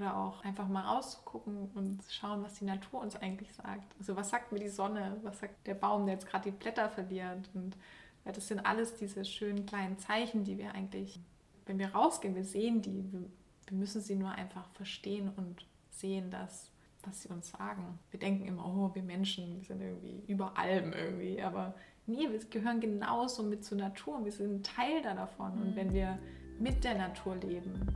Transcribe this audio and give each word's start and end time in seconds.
Oder 0.00 0.16
auch 0.16 0.42
einfach 0.44 0.66
mal 0.66 0.80
rausgucken 0.80 1.70
und 1.74 2.00
schauen, 2.08 2.42
was 2.42 2.54
die 2.54 2.64
Natur 2.64 3.02
uns 3.02 3.16
eigentlich 3.16 3.52
sagt. 3.52 3.94
Also 3.98 4.16
was 4.16 4.30
sagt 4.30 4.50
mir 4.50 4.58
die 4.58 4.68
Sonne? 4.68 5.18
Was 5.22 5.40
sagt 5.40 5.66
der 5.66 5.74
Baum, 5.74 6.06
der 6.06 6.14
jetzt 6.14 6.26
gerade 6.26 6.50
die 6.50 6.56
Blätter 6.56 6.88
verliert? 6.88 7.50
Und 7.52 7.76
ja, 8.24 8.32
das 8.32 8.48
sind 8.48 8.60
alles 8.60 8.94
diese 8.94 9.26
schönen 9.26 9.66
kleinen 9.66 9.98
Zeichen, 9.98 10.44
die 10.44 10.56
wir 10.56 10.72
eigentlich, 10.72 11.20
wenn 11.66 11.78
wir 11.78 11.94
rausgehen, 11.94 12.34
wir 12.34 12.44
sehen 12.44 12.80
die. 12.80 13.04
Wir, 13.12 13.76
müssen 13.76 14.00
sie 14.00 14.16
nur 14.16 14.32
einfach 14.32 14.68
verstehen 14.70 15.30
und 15.36 15.64
sehen, 15.90 16.30
dass 16.30 16.72
was 17.04 17.22
sie 17.22 17.28
uns 17.28 17.50
sagen. 17.50 17.98
Wir 18.10 18.18
denken 18.18 18.46
immer, 18.46 18.66
oh, 18.66 18.94
wir 18.94 19.02
Menschen, 19.02 19.58
wir 19.58 19.64
sind 19.64 19.80
irgendwie 19.80 20.24
über 20.26 20.58
allem 20.58 20.92
irgendwie, 20.92 21.40
aber 21.40 21.74
nee, 22.06 22.28
wir 22.28 22.38
gehören 22.50 22.80
genauso 22.80 23.42
mit 23.42 23.64
zur 23.64 23.78
Natur, 23.78 24.24
wir 24.24 24.32
sind 24.32 24.54
ein 24.54 24.62
Teil 24.62 25.02
da 25.02 25.14
davon. 25.14 25.52
Und 25.62 25.76
wenn 25.76 25.92
wir 25.92 26.18
mit 26.58 26.82
der 26.84 26.96
Natur 26.98 27.36
leben, 27.36 27.86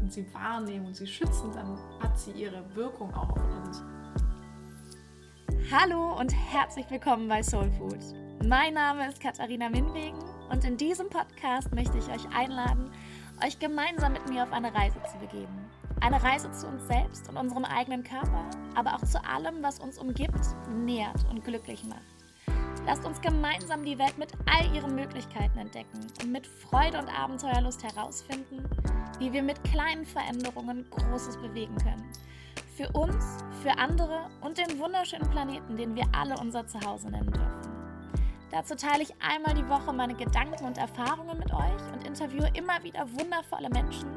und 0.00 0.12
sie 0.12 0.32
wahrnehmen 0.34 0.86
und 0.86 0.96
sie 0.96 1.06
schützen, 1.06 1.52
dann 1.54 1.78
hat 2.00 2.18
sie 2.18 2.32
ihre 2.32 2.64
Wirkung 2.74 3.12
auch 3.14 3.30
auf 3.30 3.66
uns. 3.66 3.82
Hallo 5.70 6.18
und 6.18 6.32
herzlich 6.32 6.90
willkommen 6.90 7.28
bei 7.28 7.42
Soul 7.42 7.70
Food. 7.72 7.98
Mein 8.44 8.74
Name 8.74 9.08
ist 9.08 9.20
Katharina 9.20 9.68
Minwegen 9.68 10.18
und 10.50 10.64
in 10.64 10.76
diesem 10.76 11.08
Podcast 11.08 11.74
möchte 11.74 11.98
ich 11.98 12.08
euch 12.08 12.28
einladen, 12.34 12.90
euch 13.44 13.58
gemeinsam 13.58 14.12
mit 14.12 14.28
mir 14.28 14.42
auf 14.42 14.52
eine 14.52 14.74
Reise 14.74 15.00
zu 15.10 15.18
begeben. 15.18 15.70
Eine 16.00 16.22
Reise 16.22 16.50
zu 16.52 16.66
uns 16.66 16.86
selbst 16.86 17.28
und 17.28 17.36
unserem 17.36 17.64
eigenen 17.64 18.02
Körper, 18.02 18.44
aber 18.74 18.94
auch 18.94 19.04
zu 19.04 19.22
allem, 19.24 19.62
was 19.62 19.78
uns 19.78 19.98
umgibt, 19.98 20.40
nährt 20.68 21.24
und 21.30 21.44
glücklich 21.44 21.84
macht. 21.84 22.19
Lasst 22.86 23.04
uns 23.04 23.20
gemeinsam 23.20 23.84
die 23.84 23.98
Welt 23.98 24.16
mit 24.18 24.32
all 24.46 24.74
ihren 24.74 24.94
Möglichkeiten 24.94 25.58
entdecken 25.58 26.06
und 26.22 26.32
mit 26.32 26.46
Freude 26.46 26.98
und 26.98 27.08
Abenteuerlust 27.08 27.82
herausfinden, 27.82 28.64
wie 29.18 29.32
wir 29.32 29.42
mit 29.42 29.62
kleinen 29.64 30.06
Veränderungen 30.06 30.88
Großes 30.90 31.36
bewegen 31.36 31.76
können. 31.76 32.10
Für 32.76 32.88
uns, 32.92 33.44
für 33.62 33.76
andere 33.78 34.30
und 34.40 34.56
den 34.56 34.78
wunderschönen 34.78 35.28
Planeten, 35.30 35.76
den 35.76 35.94
wir 35.94 36.04
alle 36.12 36.34
unser 36.40 36.66
Zuhause 36.66 37.10
nennen 37.10 37.30
dürfen. 37.30 37.60
Dazu 38.50 38.74
teile 38.74 39.02
ich 39.02 39.14
einmal 39.20 39.54
die 39.54 39.68
Woche 39.68 39.92
meine 39.92 40.14
Gedanken 40.14 40.64
und 40.64 40.78
Erfahrungen 40.78 41.38
mit 41.38 41.52
euch 41.52 41.92
und 41.92 42.04
interviewe 42.06 42.50
immer 42.54 42.82
wieder 42.82 43.06
wundervolle 43.12 43.68
Menschen, 43.68 44.08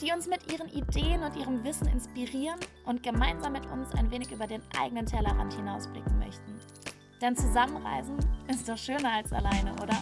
die 0.00 0.12
uns 0.12 0.26
mit 0.26 0.50
ihren 0.50 0.68
Ideen 0.68 1.22
und 1.22 1.36
ihrem 1.36 1.64
Wissen 1.64 1.88
inspirieren 1.88 2.60
und 2.86 3.02
gemeinsam 3.02 3.52
mit 3.52 3.66
uns 3.66 3.92
ein 3.94 4.10
wenig 4.10 4.30
über 4.30 4.46
den 4.46 4.62
eigenen 4.80 5.04
Tellerrand 5.04 5.52
hinausblicken 5.52 6.18
möchten. 6.18 6.58
Denn 7.20 7.34
zusammenreisen 7.34 8.16
ist 8.48 8.68
doch 8.68 8.78
schöner 8.78 9.14
als 9.14 9.32
alleine, 9.32 9.72
oder? 9.82 9.96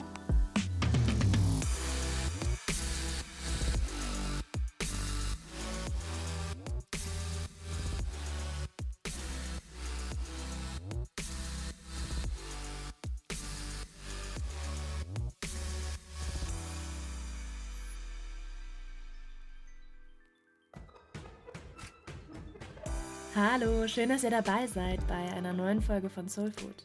Hallo, 23.34 23.86
schön, 23.86 24.10
dass 24.10 24.22
ihr 24.22 24.30
dabei 24.30 24.66
seid 24.66 25.06
bei 25.06 25.14
einer 25.14 25.54
neuen 25.54 25.80
Folge 25.80 26.10
von 26.10 26.28
Soul 26.28 26.52
Food. 26.52 26.84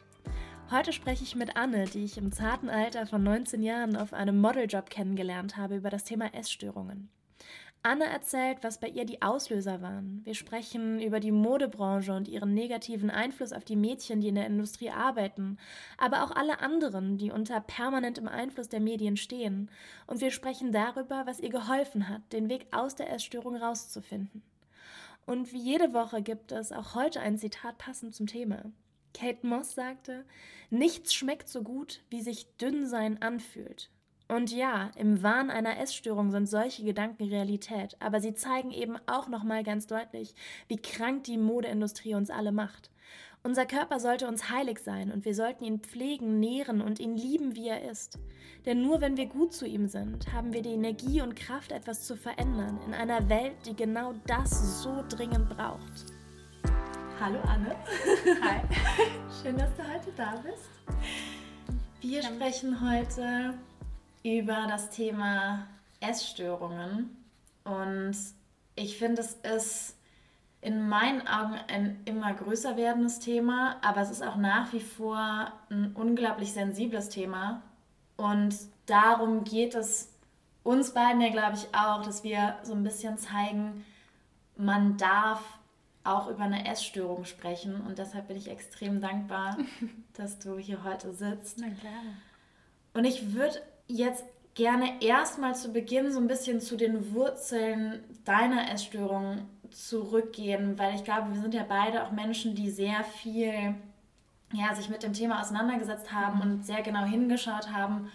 Heute 0.72 0.94
spreche 0.94 1.22
ich 1.22 1.36
mit 1.36 1.54
Anne, 1.54 1.84
die 1.84 2.02
ich 2.02 2.16
im 2.16 2.32
zarten 2.32 2.70
Alter 2.70 3.06
von 3.06 3.22
19 3.22 3.62
Jahren 3.62 3.94
auf 3.94 4.14
einem 4.14 4.40
Modeljob 4.40 4.88
kennengelernt 4.88 5.58
habe 5.58 5.76
über 5.76 5.90
das 5.90 6.04
Thema 6.04 6.32
Essstörungen. 6.32 7.10
Anne 7.82 8.06
erzählt, 8.06 8.56
was 8.62 8.80
bei 8.80 8.88
ihr 8.88 9.04
die 9.04 9.20
Auslöser 9.20 9.82
waren. 9.82 10.22
Wir 10.24 10.32
sprechen 10.34 10.98
über 10.98 11.20
die 11.20 11.30
Modebranche 11.30 12.14
und 12.14 12.26
ihren 12.26 12.54
negativen 12.54 13.10
Einfluss 13.10 13.52
auf 13.52 13.64
die 13.64 13.76
Mädchen, 13.76 14.22
die 14.22 14.28
in 14.28 14.34
der 14.34 14.46
Industrie 14.46 14.88
arbeiten, 14.88 15.58
aber 15.98 16.24
auch 16.24 16.30
alle 16.30 16.60
anderen, 16.60 17.18
die 17.18 17.30
unter 17.30 17.60
permanentem 17.60 18.26
Einfluss 18.26 18.70
der 18.70 18.80
Medien 18.80 19.18
stehen. 19.18 19.70
Und 20.06 20.22
wir 20.22 20.30
sprechen 20.30 20.72
darüber, 20.72 21.26
was 21.26 21.38
ihr 21.38 21.50
geholfen 21.50 22.08
hat, 22.08 22.22
den 22.32 22.48
Weg 22.48 22.68
aus 22.70 22.94
der 22.94 23.12
Essstörung 23.12 23.56
rauszufinden. 23.56 24.42
Und 25.26 25.52
wie 25.52 25.60
jede 25.60 25.92
Woche 25.92 26.22
gibt 26.22 26.50
es 26.50 26.72
auch 26.72 26.94
heute 26.94 27.20
ein 27.20 27.36
Zitat 27.36 27.76
passend 27.76 28.14
zum 28.14 28.26
Thema. 28.26 28.72
Kate 29.14 29.46
Moss 29.46 29.74
sagte, 29.74 30.24
nichts 30.70 31.14
schmeckt 31.14 31.48
so 31.48 31.62
gut, 31.62 32.00
wie 32.10 32.22
sich 32.22 32.46
Dünnsein 32.56 33.20
anfühlt. 33.20 33.90
Und 34.28 34.50
ja, 34.50 34.90
im 34.96 35.22
Wahn 35.22 35.50
einer 35.50 35.78
Essstörung 35.78 36.30
sind 36.30 36.46
solche 36.46 36.84
Gedanken 36.84 37.24
Realität, 37.24 37.96
aber 38.00 38.20
sie 38.20 38.34
zeigen 38.34 38.70
eben 38.70 38.96
auch 39.06 39.28
nochmal 39.28 39.62
ganz 39.62 39.86
deutlich, 39.86 40.34
wie 40.68 40.78
krank 40.78 41.24
die 41.24 41.36
Modeindustrie 41.36 42.14
uns 42.14 42.30
alle 42.30 42.52
macht. 42.52 42.90
Unser 43.44 43.66
Körper 43.66 43.98
sollte 43.98 44.28
uns 44.28 44.50
heilig 44.50 44.78
sein 44.78 45.10
und 45.10 45.24
wir 45.24 45.34
sollten 45.34 45.64
ihn 45.64 45.80
pflegen, 45.80 46.38
nähren 46.38 46.80
und 46.80 47.00
ihn 47.00 47.16
lieben, 47.16 47.56
wie 47.56 47.68
er 47.68 47.90
ist. 47.90 48.18
Denn 48.64 48.82
nur 48.82 49.00
wenn 49.00 49.16
wir 49.16 49.26
gut 49.26 49.52
zu 49.52 49.66
ihm 49.66 49.88
sind, 49.88 50.32
haben 50.32 50.52
wir 50.52 50.62
die 50.62 50.74
Energie 50.74 51.20
und 51.20 51.34
Kraft, 51.34 51.72
etwas 51.72 52.06
zu 52.06 52.16
verändern 52.16 52.78
in 52.86 52.94
einer 52.94 53.28
Welt, 53.28 53.56
die 53.66 53.74
genau 53.74 54.14
das 54.26 54.82
so 54.82 55.04
dringend 55.08 55.48
braucht. 55.48 56.11
Hallo 57.20 57.38
Anne. 57.46 57.76
Hi. 58.42 58.60
Schön, 59.42 59.56
dass 59.56 59.74
du 59.76 59.82
heute 59.82 60.12
da 60.16 60.34
bist. 60.42 60.70
Wir 62.00 62.22
sprechen 62.22 62.80
heute 62.80 63.54
über 64.24 64.66
das 64.68 64.90
Thema 64.90 65.66
Essstörungen. 66.00 67.16
Und 67.64 68.16
ich 68.74 68.98
finde, 68.98 69.20
es 69.20 69.34
ist 69.34 69.96
in 70.60 70.88
meinen 70.88 71.26
Augen 71.28 71.54
ein 71.68 72.00
immer 72.04 72.32
größer 72.34 72.76
werdendes 72.76 73.18
Thema, 73.20 73.76
aber 73.82 74.00
es 74.00 74.10
ist 74.10 74.22
auch 74.22 74.36
nach 74.36 74.72
wie 74.72 74.80
vor 74.80 75.52
ein 75.70 75.92
unglaublich 75.94 76.52
sensibles 76.52 77.08
Thema. 77.08 77.62
Und 78.16 78.56
darum 78.86 79.44
geht 79.44 79.74
es 79.74 80.12
uns 80.62 80.94
beiden 80.94 81.20
ja, 81.20 81.30
glaube 81.30 81.56
ich, 81.56 81.74
auch, 81.74 82.02
dass 82.02 82.24
wir 82.24 82.56
so 82.62 82.72
ein 82.72 82.84
bisschen 82.84 83.18
zeigen, 83.18 83.84
man 84.56 84.96
darf 84.96 85.42
auch 86.04 86.28
über 86.28 86.42
eine 86.42 86.66
Essstörung 86.66 87.24
sprechen. 87.24 87.80
Und 87.80 87.98
deshalb 87.98 88.28
bin 88.28 88.36
ich 88.36 88.48
extrem 88.48 89.00
dankbar, 89.00 89.58
dass 90.14 90.38
du 90.38 90.58
hier 90.58 90.84
heute 90.84 91.12
sitzt. 91.12 91.58
Na 91.58 91.68
klar. 91.68 91.92
Und 92.94 93.04
ich 93.04 93.34
würde 93.34 93.60
jetzt 93.86 94.24
gerne 94.54 95.02
erstmal 95.02 95.54
zu 95.54 95.72
Beginn 95.72 96.12
so 96.12 96.18
ein 96.20 96.28
bisschen 96.28 96.60
zu 96.60 96.76
den 96.76 97.14
Wurzeln 97.14 98.04
deiner 98.24 98.70
Essstörung 98.70 99.48
zurückgehen, 99.70 100.78
weil 100.78 100.94
ich 100.94 101.04
glaube, 101.04 101.32
wir 101.32 101.40
sind 101.40 101.54
ja 101.54 101.64
beide 101.66 102.04
auch 102.04 102.10
Menschen, 102.10 102.54
die 102.54 102.70
sehr 102.70 103.02
viel 103.04 103.74
ja, 104.52 104.74
sich 104.74 104.88
mit 104.88 105.02
dem 105.02 105.12
Thema 105.12 105.40
auseinandergesetzt 105.40 106.12
haben 106.12 106.36
mhm. 106.36 106.42
und 106.42 106.66
sehr 106.66 106.82
genau 106.82 107.04
hingeschaut 107.04 107.72
haben, 107.72 108.10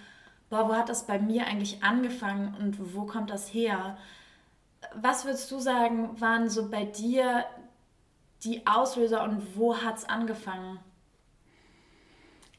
boah, 0.50 0.70
wo 0.70 0.76
hat 0.76 0.90
das 0.90 1.06
bei 1.06 1.20
mir 1.20 1.48
eigentlich 1.48 1.84
angefangen 1.84 2.56
und 2.60 2.96
wo 2.96 3.06
kommt 3.06 3.30
das 3.30 3.54
her? 3.54 3.98
Was 4.94 5.26
würdest 5.26 5.50
du 5.52 5.60
sagen, 5.60 6.20
waren 6.22 6.50
so 6.50 6.70
bei 6.70 6.86
dir 6.86 7.46
die 8.44 8.66
Auslöser 8.68 9.24
und 9.24 9.56
wo 9.56 9.78
hat 9.78 9.98
es 9.98 10.06
angefangen? 10.06 10.80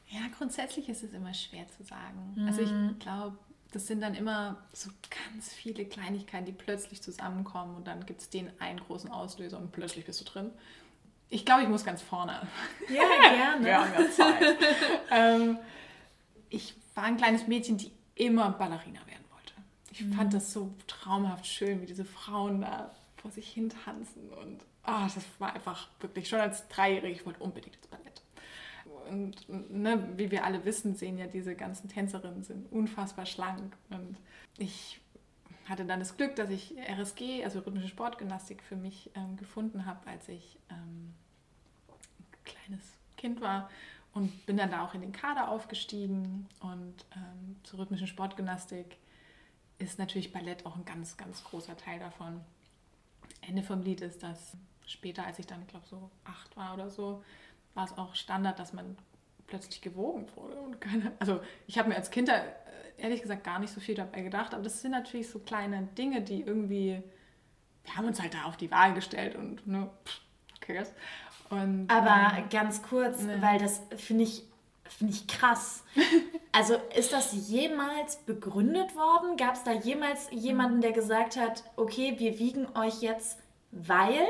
Ja, 0.09 0.21
grundsätzlich 0.37 0.89
ist 0.89 1.03
es 1.03 1.13
immer 1.13 1.33
schwer 1.33 1.67
zu 1.67 1.83
sagen. 1.83 2.33
Mhm. 2.35 2.47
Also 2.47 2.61
ich 2.61 2.99
glaube, 2.99 3.37
das 3.71 3.85
sind 3.85 4.01
dann 4.01 4.15
immer 4.15 4.57
so 4.73 4.89
ganz 5.25 5.53
viele 5.53 5.85
Kleinigkeiten, 5.85 6.45
die 6.45 6.51
plötzlich 6.51 7.03
zusammenkommen 7.03 7.75
und 7.75 7.87
dann 7.87 8.05
gibt 8.05 8.21
es 8.21 8.29
den 8.29 8.51
einen 8.59 8.79
großen 8.79 9.11
Auslöser 9.11 9.59
und 9.59 9.71
plötzlich 9.71 10.05
bist 10.05 10.19
du 10.21 10.25
drin. 10.25 10.51
Ich 11.29 11.45
glaube, 11.45 11.61
ich 11.61 11.69
muss 11.69 11.85
ganz 11.85 12.01
vorne. 12.01 12.41
Ja, 12.89 13.03
gerne. 13.29 13.65
Wir 13.65 13.79
haben 13.79 13.93
ja 13.93 14.09
Zeit. 14.09 14.57
ähm, 15.11 15.59
ich 16.49 16.75
war 16.95 17.03
ein 17.03 17.17
kleines 17.17 17.47
Mädchen, 17.47 17.77
die 17.77 17.91
immer 18.15 18.49
Ballerina 18.49 18.99
werden 19.05 19.25
wollte. 19.31 19.53
Ich 19.91 20.01
mhm. 20.01 20.13
fand 20.13 20.33
das 20.33 20.51
so 20.51 20.73
traumhaft 20.87 21.45
schön, 21.45 21.81
wie 21.81 21.85
diese 21.85 22.05
Frauen 22.05 22.61
da 22.61 22.91
vor 23.17 23.29
sich 23.29 23.47
hin 23.47 23.69
tanzen 23.69 24.29
und 24.29 24.59
oh, 24.89 25.03
das 25.03 25.25
war 25.39 25.53
einfach 25.53 25.87
wirklich 25.99 26.27
schon 26.27 26.39
als 26.39 26.67
Dreijährige, 26.67 27.13
ich 27.13 27.25
wollte 27.25 27.43
unbedingt 27.43 27.75
ins 27.75 27.87
Ballett. 27.87 28.21
Und 29.09 29.49
ne, 29.71 30.07
wie 30.17 30.31
wir 30.31 30.43
alle 30.45 30.65
wissen, 30.65 30.95
sehen 30.95 31.17
ja 31.17 31.27
diese 31.27 31.55
ganzen 31.55 31.89
Tänzerinnen 31.89 32.43
sind 32.43 32.71
unfassbar 32.71 33.25
schlank. 33.25 33.75
Und 33.89 34.17
ich 34.57 34.99
hatte 35.67 35.85
dann 35.85 35.99
das 35.99 36.17
Glück, 36.17 36.35
dass 36.35 36.49
ich 36.49 36.75
RSG, 36.77 37.43
also 37.43 37.59
rhythmische 37.59 37.87
Sportgymnastik, 37.87 38.61
für 38.63 38.75
mich 38.75 39.11
ähm, 39.15 39.37
gefunden 39.37 39.85
habe, 39.85 40.07
als 40.07 40.27
ich 40.29 40.59
ähm, 40.69 41.13
ein 41.87 42.43
kleines 42.43 42.81
Kind 43.17 43.41
war 43.41 43.69
und 44.13 44.45
bin 44.45 44.57
dann 44.57 44.71
da 44.71 44.83
auch 44.83 44.93
in 44.93 45.01
den 45.01 45.11
Kader 45.11 45.49
aufgestiegen. 45.49 46.47
Und 46.59 47.05
ähm, 47.15 47.55
zur 47.63 47.79
rhythmischen 47.79 48.07
Sportgymnastik 48.07 48.97
ist 49.77 49.97
natürlich 49.97 50.33
Ballett 50.33 50.65
auch 50.65 50.75
ein 50.75 50.85
ganz, 50.85 51.17
ganz 51.17 51.43
großer 51.43 51.77
Teil 51.77 51.99
davon. 51.99 52.41
Ende 53.41 53.63
vom 53.63 53.81
Lied 53.81 54.01
ist, 54.01 54.21
dass 54.23 54.57
später, 54.89 55.25
als 55.25 55.39
ich 55.39 55.47
dann, 55.47 55.65
glaube 55.67 55.85
so 55.87 56.09
acht 56.25 56.55
war 56.57 56.73
oder 56.73 56.89
so, 56.89 57.23
war 57.73 57.85
es 57.85 57.97
auch 57.97 58.15
Standard, 58.15 58.59
dass 58.59 58.73
man 58.73 58.97
plötzlich 59.47 59.81
gewogen 59.81 60.27
wurde. 60.35 60.55
Und 60.59 60.81
keine, 60.81 61.11
also 61.19 61.41
ich 61.67 61.77
habe 61.77 61.89
mir 61.89 61.95
als 61.95 62.11
Kind 62.11 62.27
da 62.27 62.35
äh, 62.35 62.51
ehrlich 62.97 63.21
gesagt 63.21 63.43
gar 63.43 63.59
nicht 63.59 63.73
so 63.73 63.79
viel 63.79 63.95
dabei 63.95 64.21
gedacht, 64.21 64.53
aber 64.53 64.63
das 64.63 64.81
sind 64.81 64.91
natürlich 64.91 65.29
so 65.29 65.39
kleine 65.39 65.83
Dinge, 65.95 66.21
die 66.21 66.41
irgendwie 66.41 67.01
wir 67.89 67.97
haben 67.97 68.07
uns 68.07 68.21
halt 68.21 68.33
da 68.33 68.43
auf 68.43 68.57
die 68.57 68.71
Wahl 68.71 68.93
gestellt 68.93 69.35
und 69.35 69.65
ne, 69.67 69.89
okay. 70.57 70.83
Und, 71.49 71.87
Aber 71.89 72.37
ähm, 72.37 72.49
ganz 72.49 72.83
kurz, 72.83 73.23
ne. 73.23 73.41
weil 73.41 73.57
das 73.57 73.81
finde 73.95 74.23
ich, 74.23 74.43
find 74.83 75.09
ich 75.09 75.27
krass. 75.27 75.83
also 76.51 76.75
ist 76.95 77.11
das 77.11 77.49
jemals 77.49 78.17
begründet 78.17 78.95
worden? 78.95 79.35
Gab 79.35 79.55
es 79.55 79.63
da 79.63 79.71
jemals 79.71 80.29
jemanden, 80.31 80.81
der 80.81 80.91
gesagt 80.91 81.37
hat, 81.37 81.63
okay, 81.75 82.15
wir 82.17 82.37
wiegen 82.37 82.67
euch 82.77 83.01
jetzt 83.01 83.39
weil? 83.71 84.27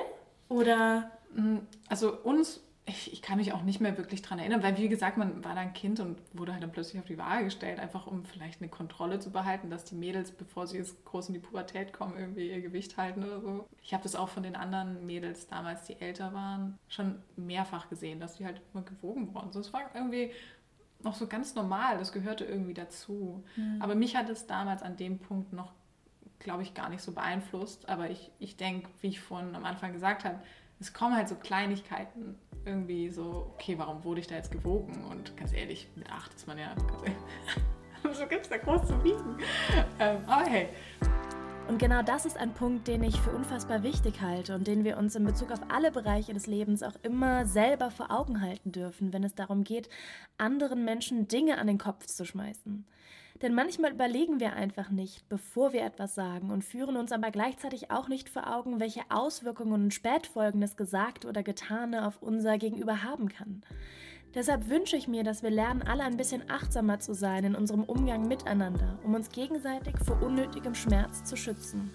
Oder? 0.49 1.11
Mm, 1.33 1.59
also 1.87 2.13
uns 2.13 2.61
ich, 2.89 3.13
ich, 3.13 3.21
kann 3.21 3.37
mich 3.37 3.53
auch 3.53 3.61
nicht 3.61 3.79
mehr 3.79 3.97
wirklich 3.97 4.21
daran 4.21 4.39
erinnern, 4.39 4.63
weil 4.63 4.77
wie 4.77 4.89
gesagt, 4.89 5.17
man 5.17 5.43
war 5.43 5.55
dann 5.55 5.73
Kind 5.73 5.99
und 5.99 6.19
wurde 6.33 6.53
halt 6.53 6.63
dann 6.63 6.71
plötzlich 6.71 6.99
auf 6.99 7.07
die 7.07 7.17
Waage 7.17 7.45
gestellt, 7.45 7.79
einfach 7.79 8.07
um 8.07 8.25
vielleicht 8.25 8.61
eine 8.61 8.69
Kontrolle 8.69 9.19
zu 9.19 9.31
behalten, 9.31 9.69
dass 9.69 9.85
die 9.85 9.95
Mädels, 9.95 10.31
bevor 10.31 10.67
sie 10.67 10.77
jetzt 10.77 11.05
groß 11.05 11.29
in 11.29 11.35
die 11.35 11.39
Pubertät 11.39 11.93
kommen, 11.93 12.17
irgendwie 12.17 12.49
ihr 12.49 12.61
Gewicht 12.61 12.97
halten 12.97 13.23
oder 13.23 13.41
so. 13.41 13.67
Ich 13.83 13.93
habe 13.93 14.03
das 14.03 14.15
auch 14.15 14.29
von 14.29 14.43
den 14.43 14.55
anderen 14.55 15.05
Mädels 15.05 15.47
damals, 15.47 15.83
die 15.85 15.99
älter 16.01 16.33
waren, 16.33 16.77
schon 16.87 17.21
mehrfach 17.35 17.89
gesehen, 17.89 18.19
dass 18.19 18.37
die 18.37 18.45
halt 18.45 18.61
immer 18.73 18.83
gewogen 18.83 19.33
wurden. 19.33 19.51
So, 19.51 19.59
es 19.59 19.71
war 19.71 19.81
irgendwie 19.93 20.31
noch 21.01 21.15
so 21.15 21.27
ganz 21.27 21.55
normal, 21.55 21.97
das 21.97 22.11
gehörte 22.11 22.43
irgendwie 22.43 22.73
dazu. 22.73 23.43
Mhm. 23.55 23.81
Aber 23.81 23.95
mich 23.95 24.15
hat 24.15 24.29
es 24.29 24.47
damals 24.47 24.81
an 24.81 24.97
dem 24.97 25.19
Punkt 25.19 25.53
noch, 25.53 25.71
glaube 26.39 26.63
ich, 26.63 26.73
gar 26.73 26.89
nicht 26.89 27.01
so 27.01 27.11
beeinflusst. 27.11 27.87
Aber 27.89 28.09
ich, 28.09 28.31
ich 28.39 28.57
denke, 28.57 28.89
wie 29.01 29.07
ich 29.07 29.19
vorhin 29.19 29.55
am 29.55 29.65
Anfang 29.65 29.93
gesagt 29.93 30.23
habe, 30.23 30.39
es 30.79 30.93
kommen 30.93 31.15
halt 31.15 31.27
so 31.27 31.35
Kleinigkeiten 31.35 32.39
irgendwie 32.65 33.09
so, 33.09 33.51
okay, 33.55 33.77
warum 33.77 34.03
wurde 34.03 34.21
ich 34.21 34.27
da 34.27 34.35
jetzt 34.35 34.51
gewogen? 34.51 35.03
Und 35.05 35.35
ganz 35.37 35.53
ehrlich, 35.53 35.89
mit 35.95 36.11
acht 36.11 36.33
ist 36.33 36.47
man 36.47 36.57
ja, 36.57 36.73
so 38.13 38.25
gibt 38.27 38.43
es 38.43 38.49
da 38.49 38.57
groß 38.57 38.87
zu 38.87 39.03
wiegen. 39.03 39.37
Ähm, 39.99 40.17
aber 40.27 40.45
hey. 40.45 40.69
Und 41.67 41.77
genau 41.77 42.01
das 42.01 42.25
ist 42.25 42.37
ein 42.37 42.53
Punkt, 42.53 42.87
den 42.87 43.03
ich 43.03 43.19
für 43.21 43.29
unfassbar 43.29 43.83
wichtig 43.83 44.21
halte 44.21 44.55
und 44.55 44.65
den 44.65 44.83
wir 44.83 44.97
uns 44.97 45.15
in 45.15 45.23
Bezug 45.23 45.51
auf 45.51 45.59
alle 45.69 45.91
Bereiche 45.91 46.33
des 46.33 46.47
Lebens 46.47 46.81
auch 46.81 46.95
immer 47.03 47.45
selber 47.45 47.91
vor 47.91 48.09
Augen 48.09 48.41
halten 48.41 48.71
dürfen, 48.71 49.13
wenn 49.13 49.23
es 49.23 49.35
darum 49.35 49.63
geht, 49.63 49.87
anderen 50.39 50.83
Menschen 50.83 51.27
Dinge 51.27 51.59
an 51.59 51.67
den 51.67 51.77
Kopf 51.77 52.07
zu 52.07 52.25
schmeißen. 52.25 52.87
Denn 53.41 53.55
manchmal 53.55 53.91
überlegen 53.91 54.41
wir 54.41 54.53
einfach 54.53 54.89
nicht, 54.89 55.27
bevor 55.29 55.71
wir 55.71 55.85
etwas 55.85 56.13
sagen 56.13 56.51
und 56.51 56.65
führen 56.65 56.97
uns 56.97 57.13
aber 57.13 57.31
gleichzeitig 57.31 57.89
auch 57.89 58.09
nicht 58.09 58.29
vor 58.29 58.53
Augen, 58.53 58.81
welche 58.81 59.01
Auswirkungen 59.09 59.71
und 59.71 59.93
Spätfolgen 59.93 60.59
das 60.59 60.75
Gesagte 60.75 61.27
oder 61.27 61.41
Getane 61.41 62.05
auf 62.05 62.21
unser 62.21 62.57
Gegenüber 62.57 63.03
haben 63.03 63.29
kann. 63.29 63.63
Deshalb 64.35 64.69
wünsche 64.69 64.97
ich 64.97 65.07
mir, 65.07 65.23
dass 65.23 65.41
wir 65.41 65.49
lernen, 65.49 65.81
alle 65.81 66.03
ein 66.03 66.17
bisschen 66.17 66.51
achtsamer 66.51 66.99
zu 66.99 67.13
sein 67.13 67.45
in 67.45 67.55
unserem 67.55 67.83
Umgang 67.83 68.27
miteinander, 68.27 68.99
um 69.03 69.15
uns 69.15 69.29
gegenseitig 69.29 69.95
vor 70.05 70.21
unnötigem 70.21 70.75
Schmerz 70.75 71.23
zu 71.23 71.35
schützen. 71.35 71.89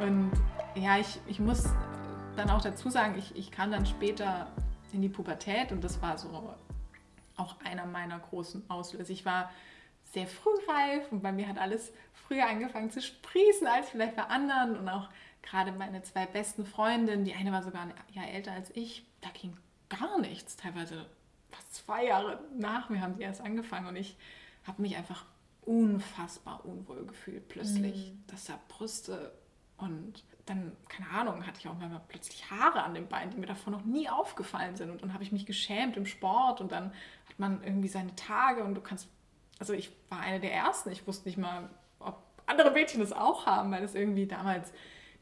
Und 0.00 0.32
ja, 0.74 0.98
ich, 0.98 1.20
ich 1.28 1.38
muss 1.38 1.64
dann 2.34 2.50
auch 2.50 2.62
dazu 2.62 2.88
sagen, 2.88 3.14
ich, 3.18 3.36
ich 3.36 3.50
kam 3.50 3.70
dann 3.70 3.86
später 3.86 4.50
in 4.92 5.02
die 5.02 5.08
Pubertät 5.08 5.70
und 5.70 5.84
das 5.84 6.00
war 6.02 6.18
so 6.18 6.54
auch 7.36 7.56
einer 7.64 7.86
meiner 7.86 8.18
großen 8.18 8.68
Auslöser. 8.68 9.10
Ich 9.10 9.24
war 9.24 9.50
sehr 10.12 10.26
frühreif 10.26 11.10
und 11.10 11.22
bei 11.22 11.32
mir 11.32 11.48
hat 11.48 11.58
alles 11.58 11.92
früher 12.12 12.46
angefangen 12.46 12.90
zu 12.90 13.00
sprießen 13.00 13.66
als 13.66 13.90
vielleicht 13.90 14.16
bei 14.16 14.24
anderen 14.24 14.76
und 14.76 14.88
auch 14.88 15.08
gerade 15.42 15.72
meine 15.72 16.02
zwei 16.02 16.26
besten 16.26 16.64
Freundinnen, 16.66 17.24
die 17.24 17.34
eine 17.34 17.50
war 17.50 17.62
sogar 17.62 17.82
ein 17.82 17.94
Jahr 18.12 18.28
älter 18.28 18.52
als 18.52 18.70
ich, 18.76 19.04
da 19.20 19.30
ging 19.30 19.56
gar 19.88 20.20
nichts, 20.20 20.56
teilweise 20.56 21.06
fast 21.50 21.74
zwei 21.74 22.06
Jahre 22.06 22.40
nach 22.56 22.88
mir 22.88 23.00
haben 23.00 23.14
sie 23.16 23.22
erst 23.22 23.40
angefangen 23.40 23.86
und 23.86 23.96
ich 23.96 24.16
habe 24.64 24.82
mich 24.82 24.96
einfach 24.96 25.24
unfassbar 25.62 26.64
unwohl 26.64 27.06
gefühlt 27.06 27.48
plötzlich. 27.48 28.12
Mhm. 28.12 28.24
Das 28.26 28.46
sah 28.46 28.58
Brüste 28.68 29.32
und 29.76 30.24
dann, 30.46 30.72
keine 30.88 31.08
Ahnung, 31.10 31.46
hatte 31.46 31.60
ich 31.60 31.68
auch 31.68 31.78
mal 31.78 32.00
plötzlich 32.08 32.50
Haare 32.50 32.82
an 32.82 32.94
den 32.94 33.08
Beinen, 33.08 33.30
die 33.30 33.38
mir 33.38 33.46
davor 33.46 33.72
noch 33.72 33.84
nie 33.84 34.08
aufgefallen 34.08 34.76
sind. 34.76 34.90
Und 34.90 35.02
dann 35.02 35.14
habe 35.14 35.22
ich 35.22 35.32
mich 35.32 35.46
geschämt 35.46 35.96
im 35.96 36.06
Sport 36.06 36.60
und 36.60 36.72
dann 36.72 36.92
hat 37.28 37.38
man 37.38 37.62
irgendwie 37.62 37.88
seine 37.88 38.14
Tage 38.16 38.64
und 38.64 38.74
du 38.74 38.80
kannst 38.80 39.08
also 39.62 39.74
ich 39.74 39.92
war 40.08 40.18
eine 40.18 40.40
der 40.40 40.52
ersten. 40.52 40.90
Ich 40.90 41.06
wusste 41.06 41.28
nicht 41.28 41.38
mal, 41.38 41.70
ob 42.00 42.20
andere 42.46 42.72
Mädchen 42.72 42.98
das 42.98 43.12
auch 43.12 43.46
haben, 43.46 43.70
weil 43.70 43.80
das 43.80 43.94
irgendwie 43.94 44.26
damals, 44.26 44.72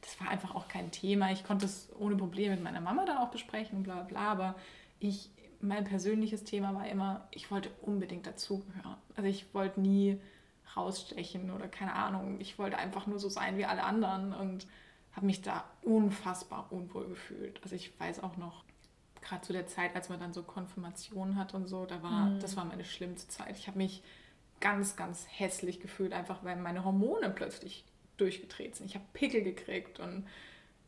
das 0.01 0.19
war 0.19 0.31
einfach 0.31 0.55
auch 0.55 0.67
kein 0.67 0.91
Thema. 0.91 1.31
Ich 1.31 1.45
konnte 1.45 1.67
es 1.67 1.91
ohne 1.99 2.17
Probleme 2.17 2.55
mit 2.55 2.65
meiner 2.65 2.81
Mama 2.81 3.05
dann 3.05 3.19
auch 3.19 3.29
besprechen 3.29 3.77
und 3.77 3.83
bla 3.83 3.97
bla 3.97 4.05
bla. 4.05 4.33
Aber 4.33 4.55
ich, 4.99 5.29
mein 5.61 5.85
persönliches 5.85 6.45
Thema 6.45 6.75
war 6.75 6.89
immer, 6.89 7.29
ich 7.33 7.51
wollte 7.51 7.71
unbedingt 7.83 8.27
dazugehören. 8.27 8.97
Also 9.15 9.29
ich 9.29 9.53
wollte 9.53 9.79
nie 9.79 10.19
rausstechen 10.75 11.51
oder 11.51 11.69
keine 11.69 11.93
Ahnung. 11.93 12.41
Ich 12.41 12.59
wollte 12.59 12.79
einfach 12.79 13.07
nur 13.07 13.19
so 13.19 13.29
sein 13.29 13.59
wie 13.59 13.67
alle 13.67 13.85
anderen 13.85 14.33
und 14.33 14.67
habe 15.13 15.27
mich 15.27 15.43
da 15.43 15.65
unfassbar 15.83 16.69
unwohl 16.71 17.09
gefühlt. 17.09 17.61
Also 17.63 17.77
ich 17.77 18.01
weiß 18.01 18.23
auch 18.23 18.39
noch, 18.39 18.65
gerade 19.21 19.43
zu 19.43 19.53
der 19.53 19.67
Zeit, 19.67 19.95
als 19.95 20.09
man 20.09 20.19
dann 20.19 20.33
so 20.33 20.43
Konfirmation 20.43 21.37
hat 21.37 21.53
und 21.53 21.67
so, 21.67 21.85
da 21.85 22.03
war, 22.03 22.31
mhm. 22.31 22.41
das 22.41 22.57
war 22.57 22.65
meine 22.65 22.87
schlimmste 22.87 23.29
Zeit. 23.29 23.59
Ich 23.59 23.67
habe 23.67 23.77
mich 23.77 24.03
ganz, 24.61 24.97
ganz 24.97 25.27
hässlich 25.29 25.81
gefühlt, 25.81 26.13
einfach 26.13 26.45
weil 26.45 26.57
meine 26.57 26.85
Hormone 26.85 27.31
plötzlich 27.31 27.85
durchgedreht 28.17 28.77
sind. 28.77 28.87
Ich 28.87 28.95
habe 28.95 29.05
Pickel 29.13 29.43
gekriegt 29.43 29.99
und 30.01 30.27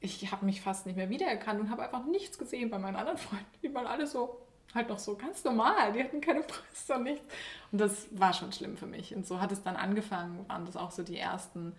ich 0.00 0.30
habe 0.32 0.44
mich 0.44 0.60
fast 0.60 0.86
nicht 0.86 0.96
mehr 0.96 1.10
wiedererkannt 1.10 1.60
und 1.60 1.70
habe 1.70 1.82
einfach 1.82 2.04
nichts 2.04 2.38
gesehen 2.38 2.70
bei 2.70 2.78
meinen 2.78 2.96
anderen 2.96 3.18
Freunden. 3.18 3.46
Die 3.62 3.72
waren 3.72 3.86
alle 3.86 4.06
so, 4.06 4.44
halt 4.74 4.88
noch 4.88 4.98
so 4.98 5.16
ganz 5.16 5.44
normal. 5.44 5.92
Die 5.92 6.02
hatten 6.02 6.20
keine 6.20 6.42
Brüste 6.42 6.94
und 6.94 7.04
nichts. 7.04 7.24
Und 7.70 7.80
das 7.80 8.08
war 8.10 8.32
schon 8.32 8.52
schlimm 8.52 8.76
für 8.76 8.86
mich. 8.86 9.14
Und 9.14 9.26
so 9.26 9.40
hat 9.40 9.52
es 9.52 9.62
dann 9.62 9.76
angefangen, 9.76 10.46
waren 10.48 10.66
das 10.66 10.76
auch 10.76 10.90
so 10.90 11.02
die 11.02 11.18
ersten 11.18 11.74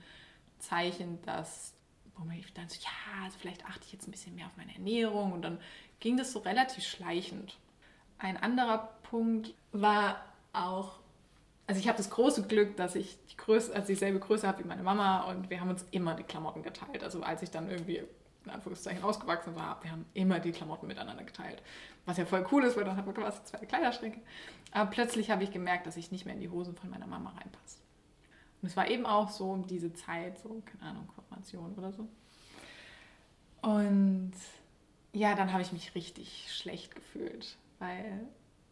Zeichen, 0.60 1.22
dass, 1.24 1.74
wo 2.16 2.24
man 2.24 2.42
dann 2.54 2.70
so, 2.70 2.80
ja, 2.82 3.24
also 3.26 3.38
vielleicht 3.40 3.66
achte 3.66 3.86
ich 3.86 3.94
jetzt 3.94 4.08
ein 4.08 4.12
bisschen 4.12 4.36
mehr 4.36 4.48
auf 4.48 4.58
meine 4.58 4.74
Ernährung. 4.74 5.34
Und 5.34 5.42
dann 5.42 5.60
ging 6.00 6.18
das 6.18 6.32
so 6.32 6.40
relativ 6.40 6.86
schleichend. 6.86 7.58
Ein 8.18 8.38
anderer 8.38 8.90
Punkt 9.04 9.54
war 9.74 10.24
auch 10.54 11.03
also 11.66 11.80
ich 11.80 11.88
habe 11.88 11.98
das 11.98 12.10
große 12.10 12.44
Glück, 12.48 12.76
dass 12.76 12.96
ich 12.96 13.18
die 13.32 13.38
Größe, 13.38 13.74
also 13.74 13.88
dieselbe 13.88 14.20
Größe 14.20 14.48
habe 14.48 14.64
wie 14.64 14.68
meine 14.68 14.84
Mama 14.84 15.22
und 15.24 15.50
wir 15.50 15.62
haben 15.62 15.70
uns 15.70 15.86
immer 15.92 16.14
die 16.14 16.24
Klamotten 16.24 16.62
geteilt. 16.62 17.04
Also 17.04 17.24
als 17.24 17.42
ich 17.42 17.52
dann 17.52 17.70
irgendwie 17.70 18.04
in 18.46 18.52
Anführungszeichen 18.52 19.04
ausgewachsen 19.04 19.56
war, 19.56 19.82
wir 19.84 19.92
haben 19.92 20.06
immer 20.14 20.40
die 20.40 20.52
Klamotten 20.52 20.88
miteinander 20.88 21.24
geteilt. 21.24 21.62
Was 22.06 22.18
ja 22.18 22.26
voll 22.26 22.46
cool 22.52 22.64
ist, 22.66 22.76
weil 22.76 22.84
dann 22.84 22.98
hat 22.98 23.06
man 23.06 23.16
quasi 23.16 23.42
zwei 23.46 23.66
Kleiderschränke. 23.66 24.20
Aber 24.72 24.90
plötzlich 24.90 25.32
habe 25.32 25.44
ich 25.44 25.52
gemerkt, 25.52 25.88
dass 25.88 25.96
ich 25.96 26.12
nicht 26.12 26.26
mehr 26.26 26.36
in 26.36 26.42
die 26.42 26.50
Hosen 26.50 26.76
von 26.76 26.90
meiner 26.90 27.08
Mama 27.08 27.30
reinpasse. 27.30 27.78
Und 28.62 28.68
es 28.68 28.76
war 28.76 28.90
eben 28.90 29.06
auch 29.06 29.30
so 29.30 29.52
um 29.52 29.66
diese 29.66 29.94
Zeit, 29.94 30.40
so, 30.40 30.62
keine 30.66 30.92
Ahnung, 30.92 31.08
Konfirmation 31.08 31.74
oder 31.76 31.94
so. 31.94 32.08
Und 33.62 34.34
ja, 35.14 35.36
dann 35.36 35.54
habe 35.54 35.62
ich 35.62 35.72
mich 35.72 35.96
richtig 35.96 36.54
schlecht 36.54 36.96
gefühlt, 36.96 37.56
weil 37.80 38.28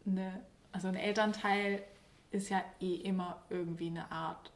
eine, 0.05 0.41
also 0.73 0.89
ein 0.89 0.95
Elternteil 0.95 1.83
ist 2.31 2.49
ja 2.49 2.63
eh 2.79 2.95
immer 2.95 3.43
irgendwie 3.49 3.87
eine 3.87 4.11
Art 4.11 4.51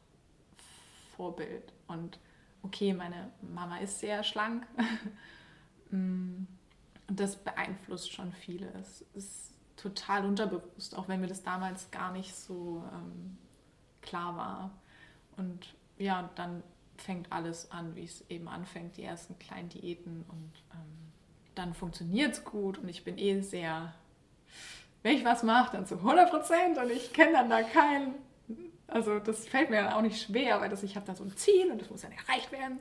Vorbild. 1.16 1.72
Und 1.86 2.18
okay, 2.62 2.92
meine 2.92 3.30
Mama 3.42 3.78
ist 3.78 4.00
sehr 4.00 4.22
schlank. 4.22 4.66
Mm, 5.90 6.48
und 7.06 7.20
das 7.20 7.36
beeinflusst 7.36 8.12
schon 8.12 8.32
vieles. 8.32 9.04
Es 9.14 9.24
ist 9.24 9.54
total 9.76 10.24
unterbewusst, 10.24 10.96
auch 10.96 11.06
wenn 11.06 11.20
mir 11.20 11.28
das 11.28 11.44
damals 11.44 11.92
gar 11.92 12.10
nicht 12.10 12.34
so 12.34 12.82
ähm, 12.92 13.38
klar 14.02 14.36
war. 14.36 14.70
Und 15.36 15.76
ja, 15.96 16.28
dann 16.34 16.64
fängt 16.96 17.30
alles 17.30 17.70
an, 17.70 17.94
wie 17.94 18.04
es 18.04 18.28
eben 18.28 18.48
anfängt, 18.48 18.96
die 18.96 19.04
ersten 19.04 19.38
kleinen 19.38 19.68
Diäten 19.68 20.24
und 20.28 20.52
ähm, 20.72 21.12
dann 21.54 21.74
funktioniert 21.74 22.32
es 22.32 22.44
gut 22.44 22.78
und 22.78 22.88
ich 22.88 23.04
bin 23.04 23.18
eh 23.18 23.40
sehr 23.40 23.94
wenn 25.02 25.16
ich 25.16 25.24
was 25.24 25.42
mache, 25.42 25.76
dann 25.76 25.86
zu 25.86 25.96
100 25.96 26.30
Prozent 26.30 26.78
und 26.78 26.90
ich 26.90 27.12
kenne 27.12 27.32
dann 27.32 27.50
da 27.50 27.62
keinen. 27.62 28.14
Also 28.88 29.18
das 29.18 29.46
fällt 29.46 29.70
mir 29.70 29.82
dann 29.82 29.92
auch 29.92 30.02
nicht 30.02 30.20
schwer, 30.22 30.60
weil 30.60 30.68
das, 30.68 30.82
ich 30.82 30.96
habe 30.96 31.06
da 31.06 31.14
so 31.14 31.24
ein 31.24 31.36
Ziel 31.36 31.70
und 31.70 31.80
das 31.80 31.90
muss 31.90 32.02
dann 32.02 32.12
erreicht 32.12 32.52
werden. 32.52 32.78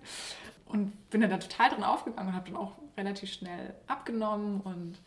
Und 0.65 1.09
bin 1.09 1.21
dann 1.21 1.29
da 1.29 1.37
total 1.37 1.69
drin 1.69 1.83
aufgegangen 1.83 2.29
und 2.29 2.35
habe 2.35 2.49
dann 2.49 2.57
auch 2.57 2.73
relativ 2.97 3.31
schnell 3.31 3.73
abgenommen 3.87 4.61
und 4.61 4.97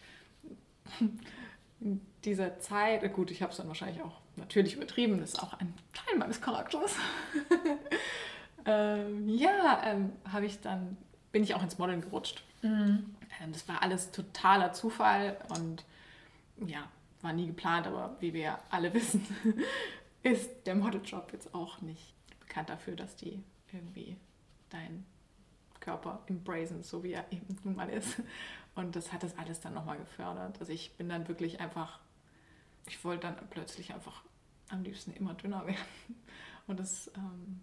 in 1.80 2.00
dieser 2.24 2.58
Zeit, 2.60 3.12
gut, 3.12 3.30
ich 3.30 3.42
habe 3.42 3.52
es 3.52 3.58
dann 3.58 3.68
wahrscheinlich 3.68 4.02
auch 4.02 4.20
natürlich 4.36 4.74
übertrieben, 4.74 5.20
das 5.20 5.30
ist 5.30 5.42
auch 5.42 5.54
ein 5.54 5.74
Teil 5.92 6.18
meines 6.18 6.40
Charakters. 6.40 6.96
ähm, 8.66 9.28
ja, 9.28 9.82
ähm, 9.84 10.12
habe 10.30 10.46
ich 10.46 10.60
dann, 10.60 10.96
bin 11.32 11.42
ich 11.42 11.54
auch 11.54 11.62
ins 11.62 11.78
Modeln 11.78 12.00
gerutscht. 12.00 12.42
Mhm. 12.62 13.14
Ähm, 13.40 13.52
das 13.52 13.68
war 13.68 13.82
alles 13.82 14.10
totaler 14.10 14.72
Zufall 14.72 15.36
und 15.56 15.84
ja, 16.66 16.82
war 17.22 17.32
nie 17.32 17.46
geplant, 17.46 17.86
aber 17.86 18.16
wie 18.20 18.32
wir 18.32 18.58
alle 18.70 18.92
wissen, 18.94 19.26
ist 20.22 20.66
der 20.66 20.74
Modeljob 20.74 21.32
jetzt 21.32 21.54
auch 21.54 21.80
nicht 21.80 22.14
bekannt 22.40 22.68
dafür, 22.70 22.96
dass 22.96 23.16
die 23.16 23.42
irgendwie 23.72 24.16
deinen 24.70 25.06
Körper 25.80 26.22
embracen, 26.26 26.82
so 26.82 27.02
wie 27.02 27.12
er 27.12 27.30
eben 27.32 27.58
nun 27.64 27.76
mal 27.76 27.88
ist. 27.88 28.20
Und 28.74 28.94
das 28.96 29.12
hat 29.12 29.22
das 29.22 29.36
alles 29.38 29.60
dann 29.60 29.74
nochmal 29.74 29.98
gefördert. 29.98 30.60
Also 30.60 30.72
ich 30.72 30.92
bin 30.96 31.08
dann 31.08 31.28
wirklich 31.28 31.60
einfach, 31.60 32.00
ich 32.86 33.02
wollte 33.04 33.26
dann 33.26 33.36
plötzlich 33.50 33.92
einfach 33.92 34.22
am 34.68 34.82
liebsten 34.82 35.12
immer 35.12 35.34
dünner 35.34 35.66
werden. 35.66 35.78
Und 36.66 36.78
das 36.78 37.10
ähm, 37.16 37.60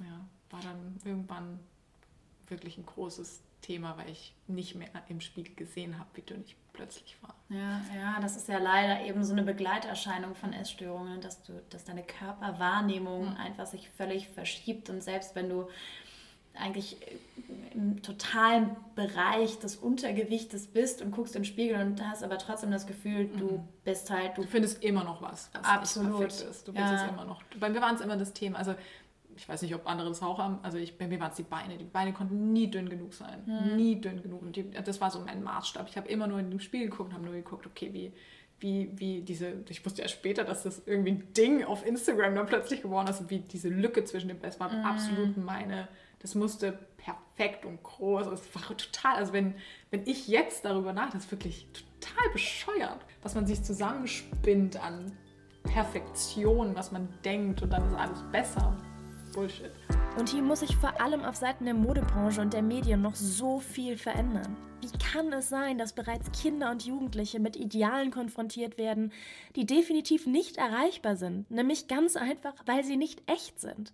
ja, 0.00 0.26
war 0.50 0.60
dann 0.60 0.98
irgendwann 1.04 1.60
wirklich 2.48 2.78
ein 2.78 2.86
großes 2.86 3.42
Thema, 3.64 3.96
weil 3.96 4.10
ich 4.10 4.34
nicht 4.46 4.74
mehr 4.74 4.90
im 5.08 5.20
Spiegel 5.20 5.54
gesehen 5.54 5.98
habe, 5.98 6.08
wie 6.14 6.20
dünn 6.20 6.42
ich 6.44 6.54
plötzlich 6.74 7.16
war. 7.22 7.34
Ja, 7.48 7.80
ja, 7.96 8.20
das 8.20 8.36
ist 8.36 8.48
ja 8.48 8.58
leider 8.58 9.06
eben 9.06 9.24
so 9.24 9.32
eine 9.32 9.42
Begleiterscheinung 9.42 10.34
von 10.34 10.52
Essstörungen, 10.52 11.20
dass 11.22 11.42
du, 11.42 11.62
dass 11.70 11.84
deine 11.84 12.02
Körperwahrnehmung 12.02 13.30
mhm. 13.30 13.36
einfach 13.36 13.66
sich 13.66 13.88
völlig 13.88 14.28
verschiebt 14.28 14.90
und 14.90 15.02
selbst 15.02 15.34
wenn 15.34 15.48
du 15.48 15.68
eigentlich 16.56 16.98
im 17.72 18.02
totalen 18.02 18.76
Bereich 18.94 19.58
des 19.58 19.76
Untergewichtes 19.76 20.68
bist 20.68 21.02
und 21.02 21.10
guckst 21.10 21.34
in 21.34 21.42
den 21.42 21.46
Spiegel 21.46 21.80
und 21.80 22.06
hast 22.06 22.22
aber 22.22 22.38
trotzdem 22.38 22.70
das 22.70 22.86
Gefühl, 22.86 23.26
du 23.26 23.58
mhm. 23.58 23.68
bist 23.84 24.10
halt. 24.10 24.36
Du, 24.36 24.42
du 24.42 24.48
findest 24.48 24.84
immer 24.84 25.02
noch 25.04 25.20
was, 25.20 25.50
was 25.52 25.64
absolut 25.64 26.26
ist. 26.26 26.68
Du 26.68 26.74
willst 26.74 26.92
ja. 26.92 27.06
es 27.06 27.10
immer 27.10 27.24
noch. 27.24 27.42
Bei 27.58 27.68
mir 27.68 27.80
war 27.80 27.92
es 27.92 28.00
immer 28.00 28.16
das 28.16 28.32
Thema. 28.32 28.58
Also 28.58 28.74
ich 29.36 29.48
weiß 29.48 29.62
nicht, 29.62 29.74
ob 29.74 29.86
andere 29.86 30.08
das 30.08 30.22
auch 30.22 30.38
haben. 30.38 30.58
Also 30.62 30.78
ich, 30.78 30.98
bei 30.98 31.06
mir 31.06 31.20
waren 31.20 31.30
es 31.30 31.36
die 31.36 31.42
Beine. 31.42 31.76
Die 31.76 31.84
Beine 31.84 32.12
konnten 32.12 32.52
nie 32.52 32.70
dünn 32.70 32.88
genug 32.88 33.14
sein. 33.14 33.42
Mhm. 33.46 33.76
Nie 33.76 34.00
dünn 34.00 34.22
genug. 34.22 34.42
Und 34.42 34.56
die, 34.56 34.70
das 34.70 35.00
war 35.00 35.10
so 35.10 35.20
mein 35.20 35.42
Maßstab. 35.42 35.88
Ich 35.88 35.96
habe 35.96 36.08
immer 36.08 36.26
nur 36.26 36.38
in 36.38 36.50
dem 36.50 36.60
Spiel 36.60 36.88
geguckt 36.88 37.10
und 37.10 37.14
habe 37.14 37.24
nur 37.24 37.34
geguckt, 37.34 37.66
okay, 37.66 37.92
wie, 37.92 38.12
wie, 38.60 38.90
wie 38.94 39.20
diese, 39.22 39.64
ich 39.68 39.84
wusste 39.84 40.02
ja 40.02 40.08
später, 40.08 40.44
dass 40.44 40.62
das 40.62 40.82
irgendwie 40.86 41.12
ein 41.12 41.32
Ding 41.34 41.64
auf 41.64 41.86
Instagram 41.86 42.34
dann 42.34 42.46
plötzlich 42.46 42.82
geworden 42.82 43.08
ist, 43.08 43.28
wie 43.30 43.40
diese 43.40 43.68
Lücke 43.68 44.04
zwischen 44.04 44.28
dem 44.28 44.38
Best 44.38 44.60
war 44.60 44.72
mhm. 44.72 44.84
absolut 44.84 45.36
meine 45.36 45.88
das 46.24 46.34
musste 46.34 46.78
perfekt 46.96 47.66
und 47.66 47.82
groß. 47.82 48.28
Es 48.28 48.54
war 48.54 48.74
total, 48.74 49.16
also 49.16 49.34
wenn, 49.34 49.54
wenn 49.90 50.06
ich 50.06 50.26
jetzt 50.26 50.64
darüber 50.64 50.94
nachdenke, 50.94 51.18
das 51.18 51.24
ist 51.26 51.30
wirklich 51.32 51.68
total 52.00 52.30
bescheuert, 52.32 53.04
was 53.22 53.34
man 53.34 53.46
sich 53.46 53.62
zusammenspinnt 53.62 54.82
an 54.82 55.12
Perfektion, 55.64 56.74
was 56.74 56.92
man 56.92 57.10
denkt 57.26 57.60
und 57.60 57.70
dann 57.70 57.86
ist 57.86 57.94
alles 57.94 58.22
besser. 58.32 58.74
Bullshit. 59.34 59.72
Und 60.16 60.28
hier 60.28 60.42
muss 60.42 60.60
sich 60.60 60.76
vor 60.76 61.00
allem 61.00 61.24
auf 61.24 61.34
Seiten 61.34 61.64
der 61.64 61.74
Modebranche 61.74 62.40
und 62.40 62.52
der 62.52 62.62
Medien 62.62 63.02
noch 63.02 63.16
so 63.16 63.58
viel 63.58 63.98
verändern. 63.98 64.56
Wie 64.80 64.98
kann 64.98 65.32
es 65.32 65.48
sein, 65.48 65.76
dass 65.76 65.92
bereits 65.92 66.30
Kinder 66.30 66.70
und 66.70 66.84
Jugendliche 66.84 67.40
mit 67.40 67.56
Idealen 67.56 68.10
konfrontiert 68.10 68.78
werden, 68.78 69.12
die 69.56 69.66
definitiv 69.66 70.26
nicht 70.26 70.56
erreichbar 70.56 71.16
sind, 71.16 71.50
nämlich 71.50 71.88
ganz 71.88 72.16
einfach, 72.16 72.54
weil 72.66 72.84
sie 72.84 72.96
nicht 72.96 73.22
echt 73.28 73.60
sind? 73.60 73.92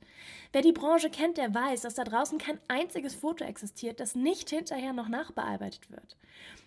Wer 0.53 0.63
die 0.63 0.73
Branche 0.73 1.09
kennt, 1.09 1.39
der 1.39 1.55
weiß, 1.55 1.83
dass 1.83 1.95
da 1.95 2.05
draußen 2.05 2.39
kein 2.39 2.59
einziges 2.69 3.15
Foto 3.15 3.45
existiert, 3.45 4.01
das 4.01 4.15
nicht 4.15 4.51
hinterher 4.51 4.93
noch 4.93 5.09
nachbearbeitet 5.09 5.91
wird. 5.91 6.17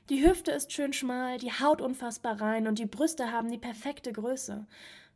Die 0.09 0.25
Hüfte 0.25 0.51
ist 0.51 0.73
schön 0.73 0.93
schmal, 0.93 1.37
die 1.37 1.51
Haut 1.51 1.81
unfassbar 1.81 2.41
rein 2.41 2.67
und 2.67 2.79
die 2.79 2.85
Brüste 2.85 3.31
haben 3.31 3.51
die 3.51 3.57
perfekte 3.57 4.11
Größe. 4.11 4.65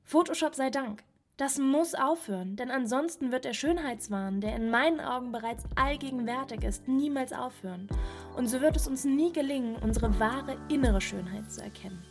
Photoshop 0.03 0.53
sei 0.53 0.69
Dank. 0.69 1.03
Das 1.37 1.59
muss 1.59 1.93
aufhören, 1.93 2.55
denn 2.55 2.71
ansonsten 2.71 3.31
wird 3.31 3.45
der 3.45 3.53
Schönheitswahn, 3.53 4.41
der 4.41 4.55
in 4.55 4.71
meinen 4.71 4.99
Augen 4.99 5.31
bereits 5.31 5.65
allgegenwärtig 5.75 6.63
ist, 6.63 6.87
niemals 6.87 7.31
aufhören. 7.31 7.87
Und 8.35 8.47
so 8.47 8.59
wird 8.59 8.75
es 8.75 8.87
uns 8.87 9.05
nie 9.05 9.31
gelingen, 9.31 9.75
unsere 9.75 10.19
wahre 10.19 10.57
innere 10.67 10.99
Schönheit 10.99 11.51
zu 11.51 11.61
erkennen. 11.61 12.03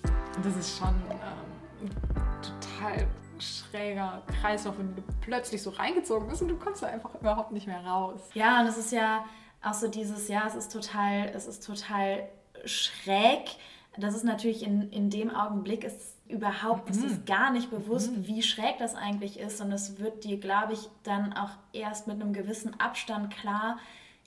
Das 0.44 0.56
ist 0.56 0.78
schon 0.78 0.94
ähm, 1.10 1.90
ein 2.14 2.40
total 2.40 3.08
schräger 3.40 4.22
Kreislauf, 4.40 4.78
wenn 4.78 4.94
du 4.94 5.02
plötzlich 5.22 5.60
so 5.60 5.70
reingezogen 5.70 6.28
bist 6.28 6.42
und 6.42 6.46
du 6.46 6.56
kommst 6.56 6.84
da 6.84 6.86
einfach 6.86 7.12
überhaupt 7.16 7.50
nicht 7.50 7.66
mehr 7.66 7.84
raus. 7.84 8.20
Ja, 8.34 8.60
und 8.60 8.68
es 8.68 8.78
ist 8.78 8.92
ja 8.92 9.24
auch 9.60 9.74
so 9.74 9.88
dieses, 9.88 10.28
ja, 10.28 10.44
es 10.46 10.54
ist 10.54 10.70
total, 10.70 11.32
es 11.34 11.48
ist 11.48 11.66
total 11.66 12.28
schräg. 12.64 13.56
Das 13.98 14.14
ist 14.14 14.22
natürlich 14.22 14.62
in, 14.62 14.92
in 14.92 15.10
dem 15.10 15.34
Augenblick 15.34 15.82
ist 15.82 16.15
überhaupt, 16.28 16.90
ist 16.90 17.02
mhm. 17.02 17.24
gar 17.24 17.50
nicht 17.50 17.70
bewusst, 17.70 18.16
mhm. 18.16 18.26
wie 18.26 18.42
schräg 18.42 18.78
das 18.78 18.94
eigentlich 18.94 19.38
ist. 19.38 19.60
Und 19.60 19.72
es 19.72 19.98
wird 19.98 20.24
dir, 20.24 20.38
glaube 20.38 20.72
ich, 20.72 20.88
dann 21.02 21.32
auch 21.32 21.50
erst 21.72 22.06
mit 22.06 22.20
einem 22.20 22.32
gewissen 22.32 22.78
Abstand 22.80 23.34
klar, 23.34 23.78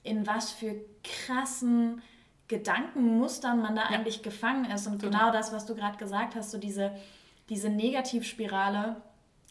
in 0.03 0.25
was 0.25 0.51
für 0.51 0.75
krassen 1.03 2.01
Gedankenmustern 2.47 3.61
man 3.61 3.75
da 3.75 3.83
ja. 3.83 3.89
eigentlich 3.89 4.23
gefangen 4.23 4.65
ist. 4.65 4.87
Und 4.87 5.01
Total. 5.01 5.09
genau 5.09 5.31
das, 5.31 5.51
was 5.53 5.65
du 5.65 5.75
gerade 5.75 5.97
gesagt 5.97 6.35
hast, 6.35 6.51
so 6.51 6.57
diese, 6.57 6.91
diese 7.49 7.69
Negativspirale, 7.69 8.97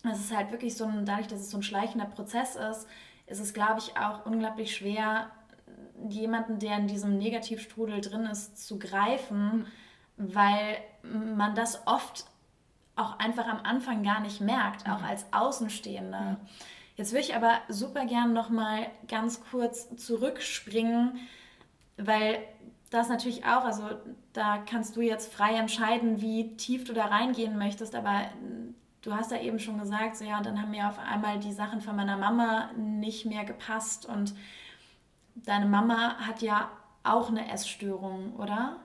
das 0.02 0.20
ist 0.20 0.36
halt 0.36 0.50
wirklich 0.50 0.76
so 0.76 0.84
ein, 0.84 1.04
dadurch, 1.04 1.28
dass 1.28 1.40
es 1.40 1.50
so 1.50 1.58
ein 1.58 1.62
schleichender 1.62 2.06
Prozess 2.06 2.56
ist, 2.56 2.86
ist 3.26 3.40
es, 3.40 3.52
glaube 3.52 3.80
ich, 3.80 3.96
auch 3.96 4.24
unglaublich 4.24 4.74
schwer, 4.74 5.30
jemanden, 6.08 6.58
der 6.58 6.78
in 6.78 6.86
diesem 6.86 7.18
Negativstrudel 7.18 8.00
drin 8.00 8.26
ist, 8.26 8.64
zu 8.66 8.78
greifen, 8.78 9.66
mhm. 10.16 10.34
weil 10.34 10.78
man 11.02 11.54
das 11.54 11.86
oft 11.86 12.24
auch 12.98 13.18
einfach 13.18 13.46
am 13.46 13.60
Anfang 13.62 14.02
gar 14.02 14.20
nicht 14.20 14.40
merkt, 14.40 14.88
auch 14.88 15.00
mhm. 15.00 15.06
als 15.06 15.32
Außenstehender. 15.32 16.36
Jetzt 16.96 17.12
würde 17.12 17.24
ich 17.24 17.36
aber 17.36 17.58
super 17.68 18.06
gern 18.06 18.32
noch 18.32 18.50
mal 18.50 18.86
ganz 19.06 19.42
kurz 19.50 19.94
zurückspringen, 19.96 21.18
weil 21.96 22.40
das 22.90 23.08
natürlich 23.08 23.44
auch, 23.44 23.64
also 23.64 23.84
da 24.32 24.58
kannst 24.58 24.96
du 24.96 25.00
jetzt 25.00 25.32
frei 25.32 25.54
entscheiden, 25.54 26.20
wie 26.20 26.56
tief 26.56 26.84
du 26.84 26.92
da 26.92 27.06
reingehen 27.06 27.56
möchtest, 27.58 27.94
aber 27.94 28.22
du 29.02 29.14
hast 29.14 29.30
ja 29.30 29.40
eben 29.40 29.58
schon 29.58 29.78
gesagt, 29.78 30.16
so 30.16 30.24
ja, 30.24 30.38
und 30.38 30.46
dann 30.46 30.60
haben 30.60 30.70
mir 30.70 30.88
auf 30.88 30.98
einmal 30.98 31.38
die 31.38 31.52
Sachen 31.52 31.80
von 31.80 31.96
meiner 31.96 32.16
Mama 32.16 32.70
nicht 32.76 33.26
mehr 33.26 33.44
gepasst 33.44 34.06
und 34.06 34.34
deine 35.34 35.66
Mama 35.66 36.16
hat 36.26 36.42
ja 36.42 36.68
auch 37.04 37.28
eine 37.28 37.50
Essstörung, 37.50 38.34
oder? 38.36 38.76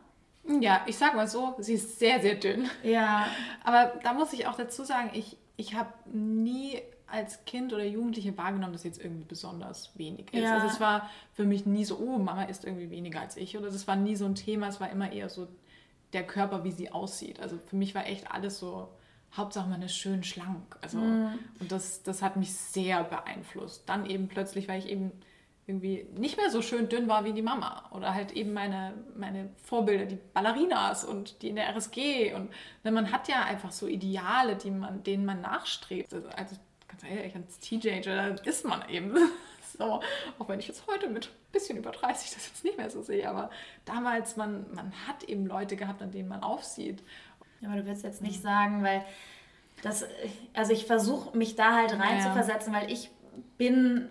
Ja, 0.45 0.81
ich 0.88 0.97
sag 0.97 1.15
mal 1.15 1.27
so, 1.27 1.55
sie 1.59 1.73
ist 1.73 2.00
sehr, 2.00 2.21
sehr 2.21 2.35
dünn. 2.35 2.69
Ja. 2.83 3.27
Aber 3.63 3.93
da 4.03 4.13
muss 4.13 4.33
ich 4.33 4.47
auch 4.47 4.55
dazu 4.55 4.83
sagen, 4.83 5.12
ich, 5.13 5.38
ich 5.55 5.75
habe 5.75 5.93
nie 6.12 6.81
als 7.07 7.45
Kind 7.45 7.71
oder 7.73 7.83
Jugendliche 7.83 8.35
wahrgenommen, 8.38 8.73
dass 8.73 8.83
jetzt 8.83 9.00
irgendwie 9.00 9.25
besonders 9.25 9.97
wenig 9.97 10.33
ist. 10.33 10.41
Ja. 10.41 10.55
Also 10.55 10.67
es 10.67 10.79
war 10.79 11.09
für 11.33 11.45
mich 11.45 11.65
nie 11.65 11.85
so, 11.85 11.97
oh, 12.00 12.17
Mama 12.17 12.43
ist 12.43 12.65
irgendwie 12.65 12.89
weniger 12.89 13.21
als 13.21 13.38
ich. 13.38 13.57
Oder 13.57 13.67
es 13.67 13.88
war 13.88 13.95
nie 13.95 14.15
so 14.15 14.25
ein 14.25 14.35
Thema, 14.35 14.67
es 14.67 14.81
war 14.81 14.89
immer 14.89 15.12
eher 15.12 15.29
so 15.29 15.47
der 16.13 16.25
Körper, 16.25 16.63
wie 16.63 16.71
sie 16.71 16.91
aussieht. 16.91 17.39
Also 17.39 17.57
für 17.57 17.75
mich 17.75 17.93
war 17.93 18.07
echt 18.07 18.31
alles 18.31 18.57
so, 18.59 18.89
Hauptsache 19.35 19.69
man 19.69 19.81
ist 19.81 19.95
schön 19.95 20.23
schlank. 20.23 20.77
Also, 20.81 20.97
mhm. 20.97 21.39
Und 21.59 21.71
das, 21.71 22.03
das 22.03 22.21
hat 22.21 22.35
mich 22.35 22.53
sehr 22.53 23.03
beeinflusst. 23.03 23.88
Dann 23.88 24.05
eben 24.05 24.27
plötzlich, 24.27 24.67
weil 24.67 24.79
ich 24.79 24.89
eben 24.89 25.12
irgendwie 25.65 26.05
nicht 26.17 26.38
mehr 26.38 26.50
so 26.50 26.62
schön 26.62 26.89
dünn 26.89 27.08
war 27.08 27.24
wie 27.24 27.32
die 27.32 27.41
Mama. 27.41 27.89
Oder 27.91 28.13
halt 28.13 28.34
eben 28.34 28.53
meine, 28.53 28.93
meine 29.15 29.50
Vorbilder, 29.63 30.05
die 30.05 30.20
Ballerinas 30.34 31.05
und 31.05 31.41
die 31.41 31.50
in 31.50 31.55
der 31.55 31.70
RSG. 31.70 32.34
Und 32.34 32.51
man 32.84 33.12
hat 33.12 33.29
ja 33.29 33.43
einfach 33.43 33.72
so 33.72 33.88
Ideale, 33.88 34.55
die 34.55 34.72
man, 34.72 35.03
denen 35.03 35.25
man 35.25 35.41
nachstrebt. 35.41 36.13
Also, 36.13 36.27
also 36.29 36.55
ganz 36.88 37.03
ehrlich, 37.03 37.36
als 37.36 37.60
Teenager 37.60 38.46
ist 38.46 38.65
man 38.65 38.88
eben 38.89 39.15
so. 39.77 40.01
Auch 40.38 40.50
wenn 40.50 40.60
ich 40.60 40.67
jetzt 40.67 40.86
heute 40.88 41.10
mit 41.10 41.27
ein 41.27 41.51
bisschen 41.53 41.77
über 41.77 41.91
30 41.91 42.32
das 42.32 42.48
jetzt 42.48 42.65
nicht 42.65 42.77
mehr 42.77 42.89
so 42.89 43.01
sehe. 43.01 43.29
Aber 43.29 43.50
damals, 43.86 44.36
man, 44.36 44.65
man 44.74 44.91
hat 45.08 45.24
eben 45.24 45.46
Leute 45.46 45.77
gehabt, 45.77 46.01
an 46.01 46.12
denen 46.12 46.27
man 46.27 46.43
aufsieht. 46.43 47.01
Ja, 47.62 47.70
aber 47.70 47.77
du 47.77 47.86
willst 47.86 48.03
jetzt 48.03 48.22
nicht 48.22 48.41
sagen, 48.41 48.84
weil 48.84 49.05
das, 49.82 50.05
also 50.53 50.74
ich 50.74 50.86
versuche 50.86 51.38
mich 51.38 51.55
da 51.55 51.75
halt 51.77 51.93
rein 51.93 52.17
ja. 52.17 52.24
zu 52.24 52.32
versetzen, 52.34 52.74
weil 52.74 52.91
ich 52.91 53.10
bin 53.58 54.10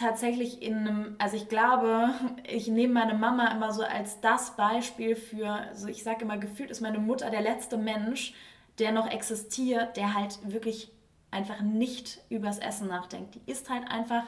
tatsächlich 0.00 0.62
in 0.62 0.78
einem, 0.78 1.16
also 1.18 1.36
ich 1.36 1.48
glaube, 1.48 2.10
ich 2.44 2.68
nehme 2.68 2.94
meine 2.94 3.14
Mama 3.14 3.48
immer 3.48 3.72
so 3.72 3.82
als 3.82 4.20
das 4.20 4.56
Beispiel 4.56 5.14
für, 5.14 5.48
also 5.50 5.88
ich 5.88 6.02
sage 6.02 6.24
immer, 6.24 6.38
gefühlt 6.38 6.70
ist 6.70 6.80
meine 6.80 6.98
Mutter 6.98 7.30
der 7.30 7.42
letzte 7.42 7.76
Mensch, 7.76 8.34
der 8.78 8.92
noch 8.92 9.10
existiert, 9.10 9.96
der 9.96 10.14
halt 10.14 10.38
wirklich 10.50 10.90
einfach 11.30 11.60
nicht 11.60 12.22
übers 12.30 12.58
Essen 12.58 12.88
nachdenkt. 12.88 13.34
Die 13.34 13.50
isst 13.50 13.68
halt 13.68 13.90
einfach, 13.90 14.24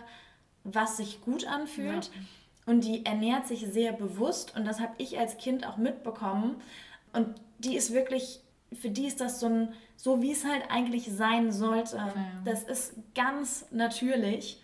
was 0.62 0.99
sich 0.99 1.23
gut 1.23 1.47
anfühlt 1.47 2.07
ja. 2.07 2.73
und 2.73 2.85
die 2.85 3.05
ernährt 3.07 3.47
sich 3.47 3.67
sehr 3.67 3.93
bewusst 3.93 4.55
und 4.55 4.67
das 4.67 4.79
habe 4.79 4.93
ich 4.99 5.19
als 5.19 5.38
Kind 5.38 5.67
auch 5.67 5.79
mitbekommen 5.79 6.57
und 7.14 7.29
die 7.59 7.76
ist 7.76 7.95
wirklich, 7.95 8.41
für 8.73 8.91
die 8.91 9.07
ist 9.07 9.21
das 9.21 9.41
so 9.41 9.47
ein, 9.47 9.73
so 9.97 10.21
wie 10.21 10.33
es 10.33 10.45
halt 10.45 10.64
eigentlich 10.71 11.11
sein 11.11 11.50
sollte. 11.50 11.97
Ja. 11.97 12.14
Das 12.45 12.62
ist 12.62 12.95
ganz 13.14 13.67
natürlich 13.71 14.62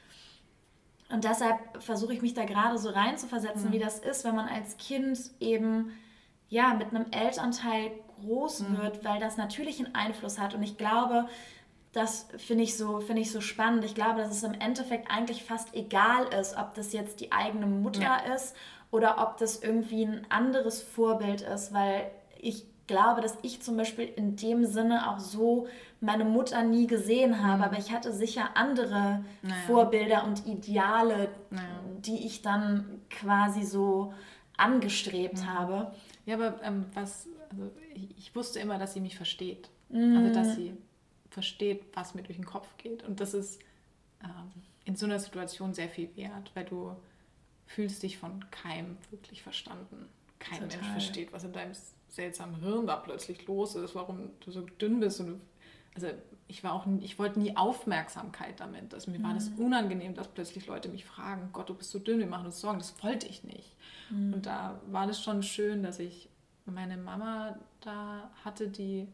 und 1.11 1.25
deshalb 1.25 1.83
versuche 1.83 2.13
ich 2.13 2.23
mich 2.23 2.35
da 2.35 2.45
gerade 2.45 2.79
so 2.79 2.91
reinzuversetzen, 2.91 3.69
mhm. 3.69 3.73
wie 3.73 3.79
das 3.79 3.99
ist, 3.99 4.25
wenn 4.25 4.35
man 4.35 4.49
als 4.49 4.77
Kind 4.77 5.19
eben 5.41 5.93
ja 6.49 6.75
mit 6.75 6.89
einem 6.89 7.07
Elternteil 7.11 7.93
groß 8.21 8.61
mhm. 8.61 8.79
wird, 8.79 9.05
weil 9.05 9.21
das 9.21 9.37
natürlich 9.37 9.79
einen 9.79 9.95
Einfluss 9.95 10.39
hat. 10.39 10.55
Und 10.55 10.63
ich 10.63 10.77
glaube, 10.77 11.27
das 11.93 12.29
finde 12.37 12.65
ich, 12.65 12.77
so, 12.77 13.01
find 13.01 13.19
ich 13.19 13.33
so 13.33 13.41
spannend. 13.41 13.85
Ich 13.85 13.95
glaube, 13.95 14.21
dass 14.21 14.31
es 14.31 14.43
im 14.43 14.55
Endeffekt 14.55 15.11
eigentlich 15.11 15.45
fast 15.45 15.75
egal 15.75 16.27
ist, 16.39 16.57
ob 16.57 16.75
das 16.75 16.93
jetzt 16.93 17.21
die 17.21 17.33
eigene 17.33 17.67
Mutter 17.67 18.03
ja. 18.03 18.35
ist 18.35 18.55
oder 18.91 19.19
ob 19.19 19.39
das 19.39 19.63
irgendwie 19.63 20.05
ein 20.05 20.27
anderes 20.29 20.83
Vorbild 20.83 21.41
ist, 21.41 21.73
weil 21.73 22.11
ich 22.39 22.67
glaube, 22.87 23.21
dass 23.21 23.39
ich 23.43 23.63
zum 23.63 23.77
Beispiel 23.77 24.05
in 24.05 24.37
dem 24.37 24.65
Sinne 24.65 25.11
auch 25.11 25.19
so 25.19 25.67
meine 26.01 26.25
Mutter 26.25 26.63
nie 26.63 26.87
gesehen 26.87 27.43
habe, 27.43 27.59
mhm. 27.59 27.65
aber 27.65 27.79
ich 27.79 27.93
hatte 27.93 28.13
sicher 28.13 28.57
andere 28.57 29.25
naja. 29.43 29.55
Vorbilder 29.67 30.25
und 30.25 30.47
Ideale, 30.47 31.29
naja. 31.51 31.81
die 31.99 32.27
ich 32.27 32.43
dann 32.43 33.03
quasi 33.11 33.65
so 33.65 34.15
angestrebt 34.57 35.39
mhm. 35.39 35.47
habe. 35.47 35.93
Ja, 36.27 36.35
aber 36.37 36.63
ähm, 36.63 36.87
was, 36.95 37.29
also 37.51 37.71
ich, 37.95 38.17
ich, 38.19 38.37
wusste 38.37 38.61
immer, 38.61 38.79
dass 38.79 38.95
sie 38.95 39.01
mich 39.01 39.17
versteht. 39.17 39.71
Mhm. 39.89 40.17
Also, 40.17 40.35
dass 40.35 40.55
sie 40.57 40.75
versteht, 41.31 41.85
was 41.95 42.15
mir 42.15 42.23
durch 42.23 42.37
den 42.37 42.47
Kopf 42.47 42.69
geht. 42.77 43.03
Und 43.03 43.21
das 43.21 43.35
ist 43.35 43.61
ähm, 44.23 44.63
in 44.85 44.97
so 44.97 45.07
einer 45.07 45.19
Situation 45.19 45.75
sehr 45.75 45.89
viel 45.89 46.15
wert, 46.17 46.51
weil 46.55 46.65
du 46.65 46.95
fühlst 47.67 48.03
dich 48.03 48.19
von 48.19 48.45
keinem 48.51 48.97
wirklich 49.11 49.43
verstanden. 49.43 50.09
Kein 50.39 50.61
Total. 50.61 50.79
Mensch 50.79 50.93
versteht, 50.93 51.33
was 51.33 51.45
in 51.45 51.53
deinem 51.53 51.73
seltsamen 52.09 52.61
Hirn 52.61 52.87
da 52.87 52.97
plötzlich 52.97 53.47
los 53.47 53.75
ist, 53.75 53.95
warum 53.95 54.31
du 54.41 54.51
so 54.51 54.63
dünn 54.63 55.01
bist. 55.01 55.21
Und 55.21 55.27
du, 55.27 55.41
also 55.95 56.09
ich 56.47 56.65
war 56.65 56.73
auch, 56.73 56.87
ich 57.01 57.19
wollte 57.19 57.39
nie 57.41 57.57
Aufmerksamkeit 57.57 58.61
damit. 58.61 58.95
Also 58.95 59.11
mir 59.11 59.23
war 59.23 59.35
das 59.35 59.51
mhm. 59.51 59.67
unangenehm, 59.67 60.15
dass 60.15 60.29
plötzlich 60.29 60.67
Leute 60.67 60.89
mich 60.89 61.05
fragen, 61.05 61.51
Gott, 61.53 61.69
du 61.69 61.75
bist 61.75 61.91
so 61.91 61.99
dünn, 61.99 62.19
wir 62.19 62.27
machen 62.27 62.47
uns 62.47 62.61
Sorgen. 62.61 62.79
Das 62.79 63.03
wollte 63.03 63.27
ich 63.27 63.45
nicht. 63.45 63.77
Mhm. 64.11 64.35
Und 64.35 64.47
da 64.47 64.81
war 64.87 65.07
das 65.07 65.23
schon 65.23 65.43
schön, 65.43 65.83
dass 65.83 65.99
ich 65.99 66.29
meine 66.65 66.97
Mama 66.97 67.59
da 67.81 68.31
hatte, 68.45 68.69
die 68.69 69.09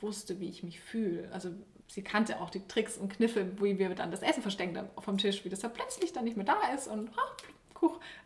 wusste, 0.00 0.40
wie 0.40 0.48
ich 0.48 0.62
mich 0.62 0.80
fühle. 0.80 1.30
Also 1.32 1.50
sie 1.88 2.02
kannte 2.02 2.40
auch 2.40 2.50
die 2.50 2.66
Tricks 2.66 2.98
und 2.98 3.10
Kniffe, 3.10 3.60
wie 3.60 3.78
wir 3.78 3.94
dann 3.94 4.10
das 4.10 4.22
Essen 4.22 4.42
verstecken 4.42 4.78
vom 4.98 5.18
Tisch, 5.18 5.44
wie 5.44 5.48
das 5.48 5.60
da 5.60 5.68
plötzlich 5.68 6.12
dann 6.12 6.24
nicht 6.24 6.36
mehr 6.36 6.46
da 6.46 6.74
ist 6.74 6.88
und 6.88 7.10
ach, 7.16 7.36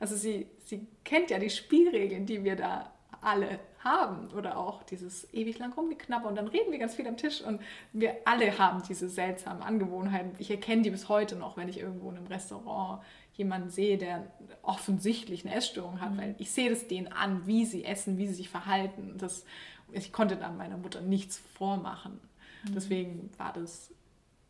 Also 0.00 0.16
sie, 0.16 0.46
sie 0.64 0.86
kennt 1.04 1.30
ja 1.30 1.38
die 1.38 1.50
Spielregeln, 1.50 2.26
die 2.26 2.42
wir 2.42 2.56
da 2.56 2.92
alle 3.20 3.60
haben 3.82 4.28
oder 4.36 4.58
auch 4.58 4.82
dieses 4.82 5.32
ewig 5.32 5.58
lang 5.58 5.72
rumgeknapper 5.72 6.28
und 6.28 6.36
dann 6.36 6.48
reden 6.48 6.70
wir 6.70 6.78
ganz 6.78 6.94
viel 6.94 7.06
am 7.08 7.16
Tisch 7.16 7.40
und 7.40 7.60
wir 7.92 8.16
alle 8.26 8.58
haben 8.58 8.82
diese 8.88 9.08
seltsamen 9.08 9.62
Angewohnheiten. 9.62 10.32
Ich 10.38 10.50
erkenne 10.50 10.82
die 10.82 10.90
bis 10.90 11.08
heute 11.08 11.36
noch, 11.36 11.56
wenn 11.56 11.68
ich 11.68 11.80
irgendwo 11.80 12.10
in 12.10 12.18
einem 12.18 12.26
Restaurant 12.26 13.02
jemanden 13.32 13.70
sehe, 13.70 13.96
der 13.96 14.30
offensichtlich 14.62 15.46
eine 15.46 15.54
Essstörung 15.54 16.00
hat, 16.00 16.12
mhm. 16.12 16.18
weil 16.18 16.34
ich 16.38 16.50
sehe 16.50 16.68
das 16.68 16.88
denen 16.88 17.08
an, 17.08 17.46
wie 17.46 17.64
sie 17.64 17.84
essen, 17.84 18.18
wie 18.18 18.26
sie 18.26 18.34
sich 18.34 18.50
verhalten. 18.50 19.14
Das, 19.16 19.44
ich 19.92 20.12
konnte 20.12 20.36
dann 20.36 20.58
meiner 20.58 20.76
Mutter 20.76 21.00
nichts 21.00 21.38
vormachen. 21.38 22.20
Mhm. 22.64 22.74
Deswegen 22.74 23.30
war 23.38 23.52
das 23.54 23.94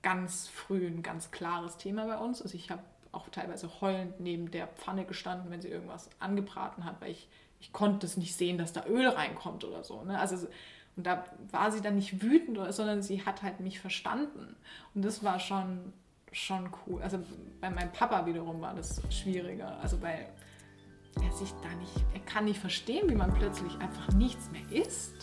ganz 0.03 0.49
früh 0.49 0.87
ein 0.87 1.03
ganz 1.03 1.31
klares 1.31 1.77
Thema 1.77 2.07
bei 2.07 2.19
uns. 2.19 2.43
Also 2.43 2.57
ich 2.57 2.71
habe 2.71 2.83
auch 3.13 3.29
teilweise 3.29 3.81
heulend 3.81 4.21
neben 4.21 4.51
der 4.51 4.67
Pfanne 4.67 5.05
gestanden, 5.05 5.51
wenn 5.51 5.61
sie 5.61 5.69
irgendwas 5.69 6.11
angebraten 6.21 6.85
hat, 6.85 7.01
weil 7.01 7.13
ich 7.13 7.29
ich 7.61 7.73
konnte 7.73 8.07
es 8.07 8.17
nicht 8.17 8.35
sehen, 8.35 8.59
dass 8.59 8.73
da 8.73 8.87
Öl 8.87 9.07
reinkommt 9.07 9.65
oder 9.65 9.85
so. 9.85 10.03
Ne? 10.03 10.19
Also, 10.19 10.49
und 10.97 11.07
da 11.07 11.25
war 11.51 11.71
sie 11.71 11.81
dann 11.81 11.95
nicht 11.95 12.23
wütend, 12.23 12.59
sondern 12.75 13.03
sie 13.03 13.25
hat 13.25 13.43
halt 13.43 13.61
mich 13.61 13.79
verstanden. 13.79 14.57
Und 14.95 15.05
das 15.05 15.23
war 15.23 15.39
schon, 15.39 15.93
schon 16.33 16.71
cool. 16.87 17.03
Also 17.03 17.21
bei 17.61 17.71
meinem 17.71 17.93
Papa 17.93 18.27
wiederum 18.27 18.61
war 18.61 18.75
das 18.75 19.01
schwieriger. 19.11 19.79
Also 19.81 20.01
weil 20.03 20.27
er 21.17 21.33
sich 21.33 21.53
da 21.63 21.69
nicht, 21.77 21.93
er 22.15 22.21
kann 22.21 22.45
nicht 22.45 22.61
verstehen, 22.61 23.09
wie 23.09 23.15
man 23.15 23.33
plötzlich 23.35 23.77
einfach 23.79 24.13
nichts 24.15 24.51
mehr 24.51 24.71
isst. 24.71 25.15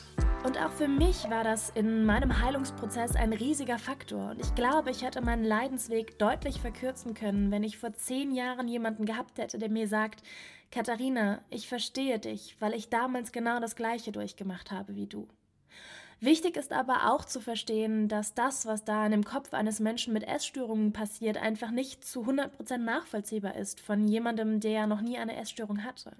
Und 0.43 0.57
auch 0.57 0.71
für 0.71 0.87
mich 0.87 1.29
war 1.29 1.43
das 1.43 1.69
in 1.71 2.05
meinem 2.05 2.41
Heilungsprozess 2.41 3.15
ein 3.15 3.33
riesiger 3.33 3.79
Faktor. 3.79 4.31
Und 4.31 4.39
ich 4.39 4.53
glaube, 4.55 4.91
ich 4.91 5.03
hätte 5.03 5.21
meinen 5.21 5.43
Leidensweg 5.43 6.19
deutlich 6.19 6.61
verkürzen 6.61 7.13
können, 7.13 7.51
wenn 7.51 7.63
ich 7.63 7.77
vor 7.77 7.93
zehn 7.93 8.33
Jahren 8.33 8.67
jemanden 8.67 9.05
gehabt 9.05 9.39
hätte, 9.39 9.57
der 9.57 9.69
mir 9.69 9.87
sagt, 9.87 10.23
Katharina, 10.71 11.41
ich 11.49 11.67
verstehe 11.67 12.19
dich, 12.19 12.55
weil 12.59 12.73
ich 12.73 12.89
damals 12.89 13.31
genau 13.31 13.59
das 13.59 13.75
Gleiche 13.75 14.11
durchgemacht 14.11 14.71
habe 14.71 14.95
wie 14.95 15.07
du. 15.07 15.27
Wichtig 16.19 16.57
ist 16.57 16.73
aber 16.73 17.13
auch 17.13 17.25
zu 17.25 17.39
verstehen, 17.39 18.07
dass 18.07 18.33
das, 18.33 18.65
was 18.65 18.83
da 18.83 19.05
in 19.05 19.11
dem 19.11 19.23
Kopf 19.23 19.53
eines 19.53 19.79
Menschen 19.79 20.13
mit 20.13 20.27
Essstörungen 20.27 20.91
passiert, 20.91 21.37
einfach 21.37 21.69
nicht 21.69 22.03
zu 22.03 22.23
100% 22.23 22.77
nachvollziehbar 22.77 23.55
ist 23.55 23.79
von 23.79 24.07
jemandem, 24.07 24.59
der 24.59 24.87
noch 24.87 25.01
nie 25.01 25.19
eine 25.19 25.35
Essstörung 25.35 25.83
hatte. 25.83 26.13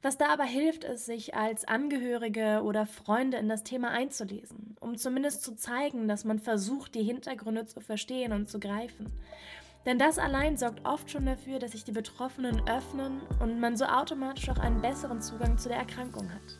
Was 0.00 0.16
da 0.16 0.28
aber 0.28 0.44
hilft, 0.44 0.84
ist, 0.84 1.04
sich 1.04 1.34
als 1.34 1.66
Angehörige 1.66 2.62
oder 2.64 2.86
Freunde 2.86 3.36
in 3.36 3.50
das 3.50 3.62
Thema 3.62 3.90
einzulesen, 3.90 4.74
um 4.80 4.96
zumindest 4.96 5.42
zu 5.42 5.54
zeigen, 5.54 6.08
dass 6.08 6.24
man 6.24 6.38
versucht, 6.38 6.94
die 6.94 7.02
Hintergründe 7.02 7.66
zu 7.66 7.80
verstehen 7.80 8.32
und 8.32 8.48
zu 8.48 8.58
greifen. 8.58 9.12
Denn 9.84 9.98
das 9.98 10.18
allein 10.18 10.56
sorgt 10.56 10.86
oft 10.86 11.10
schon 11.10 11.26
dafür, 11.26 11.58
dass 11.58 11.72
sich 11.72 11.84
die 11.84 11.92
Betroffenen 11.92 12.66
öffnen 12.66 13.20
und 13.40 13.60
man 13.60 13.76
so 13.76 13.84
automatisch 13.84 14.48
auch 14.48 14.58
einen 14.58 14.80
besseren 14.80 15.20
Zugang 15.20 15.58
zu 15.58 15.68
der 15.68 15.78
Erkrankung 15.78 16.30
hat. 16.32 16.59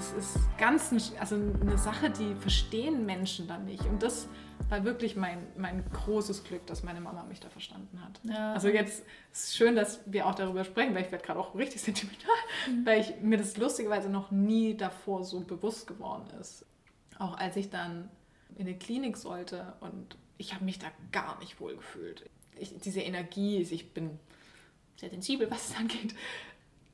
Das 0.00 0.12
ist 0.14 0.38
ganz 0.56 0.92
ein, 0.92 1.20
also 1.20 1.34
eine 1.34 1.76
Sache, 1.76 2.08
die 2.08 2.34
verstehen 2.36 3.04
Menschen 3.04 3.46
dann 3.46 3.66
nicht. 3.66 3.84
Und 3.84 4.02
das 4.02 4.28
war 4.70 4.82
wirklich 4.82 5.14
mein, 5.14 5.46
mein 5.58 5.84
großes 5.92 6.44
Glück, 6.44 6.66
dass 6.66 6.82
meine 6.82 7.02
Mama 7.02 7.22
mich 7.24 7.38
da 7.38 7.50
verstanden 7.50 8.02
hat. 8.02 8.18
Ja. 8.22 8.54
Also 8.54 8.68
jetzt 8.68 9.00
ist 9.30 9.44
es 9.44 9.56
schön, 9.56 9.76
dass 9.76 10.00
wir 10.06 10.26
auch 10.26 10.34
darüber 10.34 10.64
sprechen, 10.64 10.94
weil 10.94 11.04
ich 11.04 11.12
werde 11.12 11.22
gerade 11.22 11.38
auch 11.38 11.54
richtig 11.54 11.82
sentimental, 11.82 12.30
mhm. 12.66 12.86
weil 12.86 13.02
ich, 13.02 13.20
mir 13.20 13.36
das 13.36 13.58
lustigerweise 13.58 14.08
noch 14.08 14.30
nie 14.30 14.74
davor 14.74 15.22
so 15.22 15.40
bewusst 15.40 15.86
geworden 15.86 16.30
ist. 16.40 16.64
Auch 17.18 17.36
als 17.36 17.56
ich 17.56 17.68
dann 17.68 18.08
in 18.56 18.64
die 18.64 18.78
Klinik 18.78 19.18
sollte 19.18 19.74
und 19.80 20.16
ich 20.38 20.54
habe 20.54 20.64
mich 20.64 20.78
da 20.78 20.86
gar 21.12 21.38
nicht 21.40 21.60
wohl 21.60 21.76
gefühlt 21.76 22.24
ich, 22.58 22.78
diese 22.78 23.00
Energie, 23.00 23.60
ich 23.60 23.92
bin 23.92 24.18
sehr 24.96 25.10
sensibel, 25.10 25.50
was 25.50 25.70
es 25.70 25.76
angeht. 25.76 26.14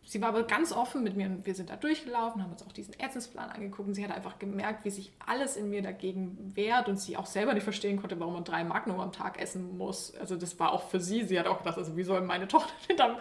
Sie 0.09 0.23
war 0.23 0.29
aber 0.29 0.45
ganz 0.45 0.71
offen 0.71 1.03
mit 1.03 1.17
mir 1.17 1.27
und 1.27 1.47
wir 1.47 1.55
sind 1.57 1.69
da 1.69 1.75
durchgelaufen, 1.75 2.41
haben 2.41 2.53
uns 2.53 2.63
auch 2.63 2.71
diesen 2.71 2.95
Ärztesplan 2.95 3.51
angeguckt 3.51 3.89
und 3.89 3.95
sie 3.95 4.05
hat 4.05 4.15
einfach 4.15 4.39
gemerkt, 4.39 4.85
wie 4.85 4.91
sich 4.91 5.13
alles 5.27 5.57
in 5.57 5.69
mir 5.69 5.83
dagegen 5.83 6.53
wehrt 6.55 6.89
und 6.89 7.01
sie 7.01 7.17
auch 7.17 7.27
selber 7.27 7.55
nicht 7.55 7.65
verstehen 7.65 8.01
konnte, 8.01 8.21
warum 8.21 8.35
man 8.35 8.45
drei 8.45 8.63
Magnum 8.63 9.01
am 9.01 9.11
Tag 9.11 9.41
essen 9.43 9.77
muss. 9.77 10.15
Also 10.15 10.37
das 10.37 10.61
war 10.61 10.73
auch 10.73 10.89
für 10.89 11.01
sie, 11.01 11.25
sie 11.25 11.41
hat 11.41 11.49
auch 11.49 11.59
gedacht, 11.59 11.77
also 11.77 11.97
wie 11.97 12.05
soll 12.05 12.21
meine 12.21 12.47
Tochter 12.57 12.73
denn 12.89 12.97
dann 12.97 13.17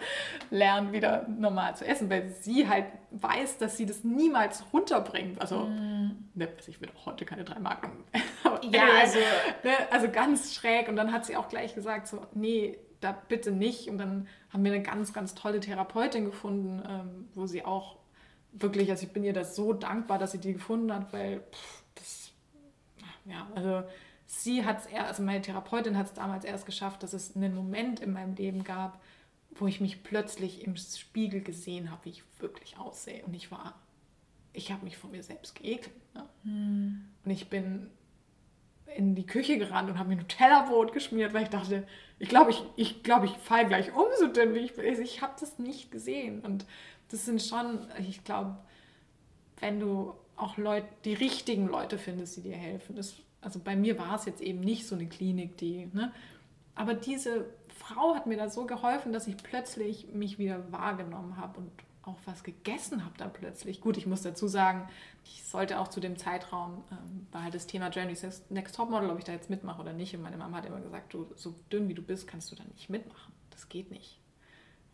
lernen, 0.50 0.92
wieder 0.92 1.26
normal 1.28 1.74
zu 1.74 1.84
essen, 1.84 2.08
weil 2.08 2.30
sie 2.30 2.68
halt 2.68 2.86
weiß, 3.10 3.58
dass 3.58 3.76
sie 3.76 3.86
das 3.86 4.04
niemals 4.04 4.62
runterbringt. 4.72 5.40
Also, 5.40 5.64
mm. 5.64 6.30
ne, 6.34 6.48
also 6.56 6.70
ich 6.70 6.80
will 6.80 6.90
auch 6.96 7.06
heute 7.06 7.24
keine 7.24 7.42
drei 7.42 7.58
Magnum. 7.58 8.04
ja, 8.70 8.84
also, 9.00 9.18
ne, 9.64 9.72
also 9.90 10.08
ganz 10.08 10.54
schräg 10.54 10.88
und 10.88 10.94
dann 10.94 11.12
hat 11.12 11.26
sie 11.26 11.36
auch 11.36 11.48
gleich 11.48 11.74
gesagt, 11.74 12.06
so, 12.06 12.20
nee, 12.32 12.78
da 13.00 13.12
bitte 13.12 13.50
nicht. 13.50 13.88
Und 13.88 13.98
dann 13.98 14.28
haben 14.50 14.64
wir 14.64 14.72
eine 14.72 14.82
ganz, 14.82 15.12
ganz 15.12 15.34
tolle 15.34 15.60
Therapeutin 15.60 16.24
gefunden, 16.24 16.82
ähm, 16.88 17.28
wo 17.34 17.46
sie 17.46 17.64
auch 17.64 17.96
wirklich, 18.52 18.90
also 18.90 19.06
ich 19.06 19.12
bin 19.12 19.24
ihr 19.24 19.32
das 19.32 19.56
so 19.56 19.72
dankbar, 19.72 20.18
dass 20.18 20.32
sie 20.32 20.38
die 20.38 20.54
gefunden 20.54 20.92
hat, 20.92 21.12
weil 21.12 21.40
pff, 21.40 21.82
das, 21.94 22.32
ja, 23.26 23.46
also 23.54 23.82
sie 24.26 24.64
hat 24.64 24.80
es 24.80 24.86
erst, 24.86 25.08
also 25.08 25.22
meine 25.22 25.42
Therapeutin 25.42 25.96
hat 25.96 26.06
es 26.06 26.14
damals 26.14 26.44
erst 26.44 26.66
geschafft, 26.66 27.02
dass 27.02 27.12
es 27.12 27.36
einen 27.36 27.54
Moment 27.54 28.00
in 28.00 28.12
meinem 28.12 28.34
Leben 28.34 28.64
gab, 28.64 29.00
wo 29.50 29.66
ich 29.66 29.80
mich 29.80 30.02
plötzlich 30.02 30.66
im 30.66 30.76
Spiegel 30.76 31.40
gesehen 31.40 31.90
habe, 31.90 32.06
wie 32.06 32.10
ich 32.10 32.24
wirklich 32.40 32.78
aussehe. 32.78 33.24
Und 33.24 33.34
ich 33.34 33.50
war, 33.50 33.74
ich 34.52 34.72
habe 34.72 34.84
mich 34.84 34.96
von 34.96 35.10
mir 35.10 35.22
selbst 35.22 35.54
geekelt. 35.54 35.94
Ne? 36.14 36.28
Hm. 36.42 37.08
Und 37.24 37.30
ich 37.30 37.48
bin 37.48 37.90
in 38.96 39.14
die 39.14 39.26
Küche 39.26 39.58
gerannt 39.58 39.90
und 39.90 39.98
habe 39.98 40.08
mir 40.08 40.16
Nutella-Brot 40.16 40.92
geschmiert, 40.92 41.34
weil 41.34 41.44
ich 41.44 41.50
dachte, 41.50 41.86
ich 42.18 42.28
glaube, 42.28 42.50
ich, 42.50 42.62
ich, 42.76 43.02
glaub, 43.02 43.24
ich 43.24 43.32
falle 43.32 43.66
gleich 43.66 43.94
um, 43.94 44.06
so 44.18 44.26
dünn 44.28 44.54
wie 44.54 44.60
ich 44.60 44.74
bin. 44.74 44.86
Also 44.86 45.02
ich 45.02 45.22
habe 45.22 45.34
das 45.38 45.58
nicht 45.58 45.90
gesehen. 45.90 46.40
Und 46.40 46.64
das 47.10 47.24
sind 47.24 47.42
schon, 47.42 47.86
ich 47.98 48.24
glaube, 48.24 48.56
wenn 49.60 49.80
du 49.80 50.14
auch 50.36 50.56
Leute, 50.56 50.88
die 51.04 51.14
richtigen 51.14 51.66
Leute 51.66 51.98
findest, 51.98 52.36
die 52.36 52.42
dir 52.42 52.56
helfen. 52.56 52.96
Das, 52.96 53.16
also 53.40 53.58
bei 53.58 53.76
mir 53.76 53.98
war 53.98 54.14
es 54.14 54.24
jetzt 54.24 54.40
eben 54.40 54.60
nicht 54.60 54.86
so 54.86 54.94
eine 54.94 55.06
Klinik, 55.06 55.56
die, 55.56 55.88
ne? 55.92 56.12
Aber 56.74 56.92
diese 56.92 57.46
Frau 57.68 58.14
hat 58.14 58.26
mir 58.26 58.36
da 58.36 58.50
so 58.50 58.66
geholfen, 58.66 59.12
dass 59.12 59.26
ich 59.26 59.36
plötzlich 59.38 60.08
mich 60.12 60.38
wieder 60.38 60.70
wahrgenommen 60.70 61.38
habe 61.38 61.60
und 61.60 61.70
auch 62.06 62.18
was 62.24 62.42
gegessen 62.44 63.04
habe 63.04 63.16
dann 63.18 63.32
plötzlich. 63.32 63.80
Gut, 63.80 63.96
ich 63.96 64.06
muss 64.06 64.22
dazu 64.22 64.46
sagen, 64.46 64.88
ich 65.24 65.44
sollte 65.44 65.80
auch 65.80 65.88
zu 65.88 66.00
dem 66.00 66.16
Zeitraum, 66.16 66.84
ähm, 66.90 67.26
war 67.32 67.42
halt 67.42 67.54
das 67.54 67.66
Thema 67.66 67.88
Journey's 67.88 68.24
Next 68.48 68.76
Topmodel, 68.76 69.10
ob 69.10 69.18
ich 69.18 69.24
da 69.24 69.32
jetzt 69.32 69.50
mitmache 69.50 69.80
oder 69.80 69.92
nicht. 69.92 70.14
Und 70.14 70.22
meine 70.22 70.36
Mama 70.36 70.58
hat 70.58 70.66
immer 70.66 70.80
gesagt, 70.80 71.12
du, 71.12 71.26
so 71.34 71.54
dünn 71.72 71.88
wie 71.88 71.94
du 71.94 72.02
bist, 72.02 72.26
kannst 72.26 72.50
du 72.50 72.56
da 72.56 72.64
nicht 72.74 72.88
mitmachen. 72.88 73.32
Das 73.50 73.68
geht 73.68 73.90
nicht. 73.90 74.20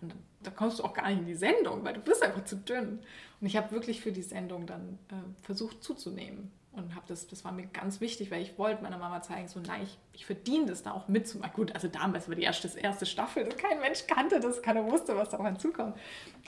Und 0.00 0.14
da 0.42 0.50
kommst 0.50 0.78
du 0.78 0.84
auch 0.84 0.94
gar 0.94 1.08
nicht 1.08 1.20
in 1.20 1.26
die 1.26 1.34
Sendung, 1.34 1.84
weil 1.84 1.94
du 1.94 2.00
bist 2.00 2.22
einfach 2.22 2.44
zu 2.44 2.56
dünn. 2.56 3.00
Und 3.40 3.46
ich 3.46 3.56
habe 3.56 3.70
wirklich 3.70 4.00
für 4.00 4.12
die 4.12 4.22
Sendung 4.22 4.66
dann 4.66 4.98
äh, 5.08 5.42
versucht 5.42 5.84
zuzunehmen 5.84 6.50
und 6.74 6.94
habe 6.94 7.04
das, 7.06 7.26
das 7.26 7.44
war 7.44 7.52
mir 7.52 7.66
ganz 7.66 8.00
wichtig, 8.00 8.30
weil 8.30 8.40
ich 8.40 8.56
wollte 8.58 8.82
meiner 8.82 8.96
Mama 8.96 9.20
zeigen, 9.20 9.46
so 9.46 9.60
nein, 9.60 9.82
ich, 9.82 9.98
ich 10.14 10.24
verdiene 10.24 10.66
das 10.66 10.82
da 10.82 10.92
auch 10.92 11.06
mitzumachen. 11.06 11.52
Gut, 11.52 11.74
also 11.74 11.88
damals 11.88 12.28
war 12.28 12.34
die 12.34 12.42
erste, 12.42 12.68
erste 12.78 13.04
Staffel, 13.04 13.48
kein 13.50 13.78
Mensch 13.80 14.06
kannte 14.06 14.40
das, 14.40 14.62
keiner 14.62 14.90
wusste, 14.90 15.14
was 15.16 15.28
da 15.28 15.36
auf 15.36 15.58
zukommt. 15.58 15.96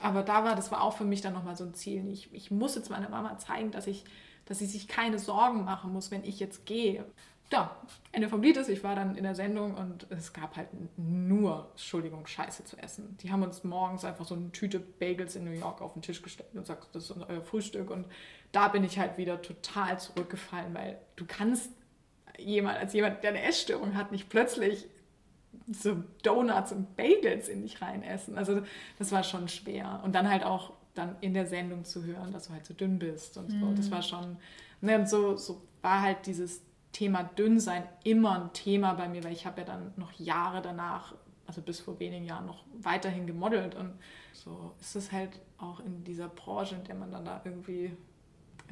Aber 0.01 0.23
da 0.23 0.43
war, 0.45 0.57
das 0.57 0.73
war 0.73 0.83
auch 0.83 0.97
für 0.97 1.05
mich 1.05 1.21
dann 1.21 1.35
nochmal 1.35 1.57
so 1.57 1.65
ein 1.65 1.75
Ziel. 1.75 2.09
Ich, 2.11 2.33
ich 2.33 2.51
muss 2.51 2.75
jetzt 2.75 2.89
meiner 2.91 3.11
Mama 3.11 3.37
zeigen, 3.37 3.71
dass 3.71 3.87
ich, 3.87 4.05
dass 4.47 4.59
sie 4.59 4.67
sich 4.67 4.89
keine 4.89 5.19
Sorgen 5.19 5.65
machen 5.65 5.93
muss, 5.93 6.11
wenn 6.11 6.25
ich 6.25 6.41
jetzt 6.41 6.65
gehe. 6.65 7.05
Ja, 7.53 7.77
Ende 8.11 8.31
vom 8.31 8.43
Lied 8.43 8.57
ist, 8.57 8.71
ich 8.71 8.83
war 8.83 8.97
dann 8.97 9.17
in 9.17 9.25
der 9.25 9.35
Sendung 9.35 9.75
und 9.75 10.07
es 10.09 10.33
gab 10.33 10.57
halt 10.57 10.69
nur, 10.97 11.69
Entschuldigung, 11.73 12.27
Scheiße 12.27 12.65
zu 12.65 12.79
essen. 12.79 13.19
Die 13.21 13.31
haben 13.31 13.43
uns 13.43 13.63
morgens 13.63 14.05
einfach 14.07 14.25
so 14.25 14.35
eine 14.35 14.51
Tüte 14.51 14.81
Bagels 14.81 15.37
in 15.37 15.45
New 15.45 15.51
York 15.51 15.83
auf 15.83 15.93
den 15.93 16.01
Tisch 16.01 16.23
gestellt 16.23 16.49
und 16.55 16.61
gesagt, 16.61 16.89
das 16.95 17.11
ist 17.11 17.17
euer 17.29 17.43
Frühstück 17.43 17.91
und 17.91 18.07
da 18.55 18.69
bin 18.69 18.85
ich 18.85 18.99
halt 18.99 19.19
wieder 19.19 19.43
total 19.43 19.99
zurückgefallen, 19.99 20.75
weil 20.75 20.99
du 21.17 21.25
kannst 21.27 21.71
jemand, 22.39 22.79
als 22.79 22.93
jemand, 22.93 23.23
der 23.23 23.31
eine 23.31 23.43
Essstörung 23.43 23.97
hat, 23.97 24.13
nicht 24.13 24.29
plötzlich 24.29 24.87
so 25.71 26.03
Donuts 26.23 26.73
und 26.73 26.97
Bagels 26.97 27.49
in 27.49 27.63
dich 27.63 27.81
reinessen. 27.81 28.37
Also 28.37 28.63
das 28.99 29.13
war 29.13 29.23
schon 29.23 29.49
schwer. 29.49 30.01
Und 30.05 30.15
dann 30.15 30.29
halt 30.29 30.45
auch 30.45 30.73
dann 30.95 31.17
in 31.21 31.35
der 31.35 31.47
Sendung 31.47 31.85
zu 31.85 32.05
hören, 32.05 32.33
dass 32.33 32.49
du 32.49 32.53
halt 32.53 32.65
so 32.65 32.75
dünn 32.75 32.99
bist 32.99 33.37
und 33.37 33.51
so. 33.51 33.73
Das 33.75 33.87
mhm. 33.87 33.91
war 33.91 34.03
schon, 34.03 34.37
ne, 34.81 34.99
und 34.99 35.09
so, 35.09 35.37
so 35.37 35.63
war 35.83 36.03
halt 36.03 36.27
dieses 36.27 36.63
Thema 36.93 37.25
Dünnsein 37.25 37.85
immer 38.05 38.41
ein 38.41 38.53
Thema 38.53 38.95
bei 38.95 39.09
mir, 39.09 39.25
weil 39.25 39.33
ich 39.33 39.47
habe 39.47 39.63
ja 39.63 39.67
dann 39.67 39.93
noch 39.97 40.13
Jahre 40.13 40.63
danach 40.63 41.15
also 41.47 41.63
bis 41.63 41.81
vor 41.81 41.99
wenigen 42.01 42.25
Jahren 42.25 42.47
noch 42.47 42.65
weiterhin 42.81 43.27
gemodelt. 43.27 43.75
Und 43.75 43.93
so 44.33 44.73
ist 44.81 44.97
es 44.97 45.13
halt 45.13 45.41
auch 45.59 45.81
in 45.81 46.05
dieser 46.05 46.29
Branche, 46.29 46.77
in 46.77 46.85
der 46.85 46.95
man 46.95 47.11
dann 47.11 47.25
da 47.25 47.41
irgendwie 47.45 47.97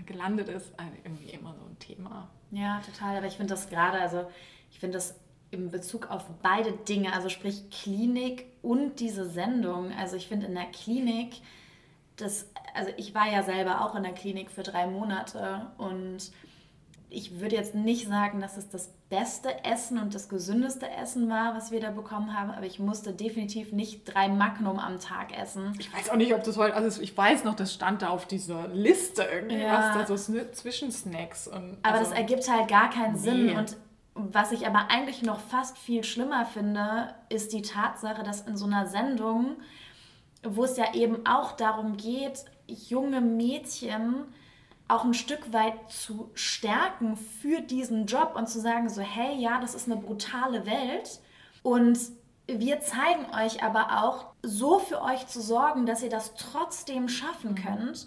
gelandet 0.06 0.48
ist, 0.48 0.72
irgendwie 1.04 1.30
immer 1.30 1.54
so 1.54 1.64
ein 1.64 1.78
Thema. 1.78 2.28
Ja, 2.50 2.80
total. 2.80 3.16
Aber 3.16 3.26
ich 3.26 3.36
finde 3.36 3.54
das 3.54 3.68
gerade, 3.68 4.00
also 4.00 4.26
ich 4.70 4.78
finde 4.78 4.98
das 4.98 5.14
in 5.50 5.70
Bezug 5.70 6.10
auf 6.10 6.24
beide 6.42 6.72
Dinge, 6.72 7.12
also 7.12 7.28
sprich 7.28 7.70
Klinik 7.70 8.46
und 8.62 9.00
diese 9.00 9.28
Sendung. 9.28 9.92
Also 9.92 10.16
ich 10.16 10.26
finde 10.26 10.46
in 10.46 10.54
der 10.54 10.66
Klinik, 10.66 11.42
das, 12.16 12.50
also 12.74 12.90
ich 12.96 13.14
war 13.14 13.30
ja 13.30 13.42
selber 13.42 13.84
auch 13.84 13.94
in 13.94 14.02
der 14.02 14.12
Klinik 14.12 14.50
für 14.50 14.62
drei 14.62 14.86
Monate 14.86 15.70
und 15.78 16.32
ich 17.10 17.40
würde 17.40 17.56
jetzt 17.56 17.74
nicht 17.74 18.08
sagen, 18.08 18.40
dass 18.40 18.56
es 18.56 18.70
das 18.70 18.90
beste 19.12 19.62
Essen 19.62 19.98
und 19.98 20.14
das 20.14 20.30
gesündeste 20.30 20.90
Essen 20.90 21.28
war, 21.28 21.54
was 21.54 21.70
wir 21.70 21.80
da 21.80 21.90
bekommen 21.90 22.34
haben, 22.34 22.50
aber 22.50 22.64
ich 22.64 22.78
musste 22.78 23.12
definitiv 23.12 23.70
nicht 23.70 24.04
drei 24.06 24.28
Magnum 24.28 24.78
am 24.78 25.00
Tag 25.00 25.38
essen. 25.38 25.74
Ich 25.78 25.92
weiß 25.92 26.08
auch 26.08 26.16
nicht, 26.16 26.34
ob 26.34 26.42
das 26.44 26.56
heute, 26.56 26.74
also 26.74 27.02
ich 27.02 27.14
weiß 27.14 27.44
noch, 27.44 27.54
das 27.54 27.74
stand 27.74 28.00
da 28.00 28.08
auf 28.08 28.26
dieser 28.26 28.68
Liste 28.68 29.24
irgendwie, 29.30 29.60
ja. 29.60 29.94
was 29.94 30.08
da 30.08 30.16
so 30.16 30.44
Zwischensnacks 30.52 31.46
und. 31.46 31.76
Aber 31.82 31.98
also, 31.98 32.08
das 32.08 32.18
ergibt 32.18 32.50
halt 32.50 32.68
gar 32.68 32.88
keinen 32.88 33.12
nee. 33.12 33.18
Sinn 33.18 33.50
und 33.54 33.76
was 34.14 34.50
ich 34.50 34.66
aber 34.66 34.90
eigentlich 34.90 35.20
noch 35.20 35.40
fast 35.40 35.76
viel 35.76 36.04
schlimmer 36.04 36.46
finde, 36.46 37.14
ist 37.28 37.52
die 37.52 37.62
Tatsache, 37.62 38.22
dass 38.22 38.40
in 38.40 38.56
so 38.56 38.64
einer 38.64 38.86
Sendung, 38.86 39.56
wo 40.42 40.64
es 40.64 40.78
ja 40.78 40.94
eben 40.94 41.26
auch 41.26 41.52
darum 41.52 41.98
geht, 41.98 42.46
junge 42.66 43.20
Mädchen 43.20 44.24
auch 44.92 45.04
ein 45.04 45.14
Stück 45.14 45.52
weit 45.52 45.90
zu 45.90 46.30
stärken 46.34 47.16
für 47.16 47.60
diesen 47.60 48.06
Job 48.06 48.34
und 48.36 48.48
zu 48.48 48.60
sagen, 48.60 48.88
so, 48.88 49.00
hey, 49.00 49.36
ja, 49.36 49.60
das 49.60 49.74
ist 49.74 49.90
eine 49.90 50.00
brutale 50.00 50.66
Welt 50.66 51.20
und 51.62 51.98
wir 52.46 52.80
zeigen 52.80 53.26
euch 53.34 53.62
aber 53.62 54.02
auch, 54.02 54.26
so 54.42 54.78
für 54.78 55.00
euch 55.02 55.26
zu 55.26 55.40
sorgen, 55.40 55.86
dass 55.86 56.02
ihr 56.02 56.10
das 56.10 56.34
trotzdem 56.34 57.08
schaffen 57.08 57.54
könnt. 57.54 58.06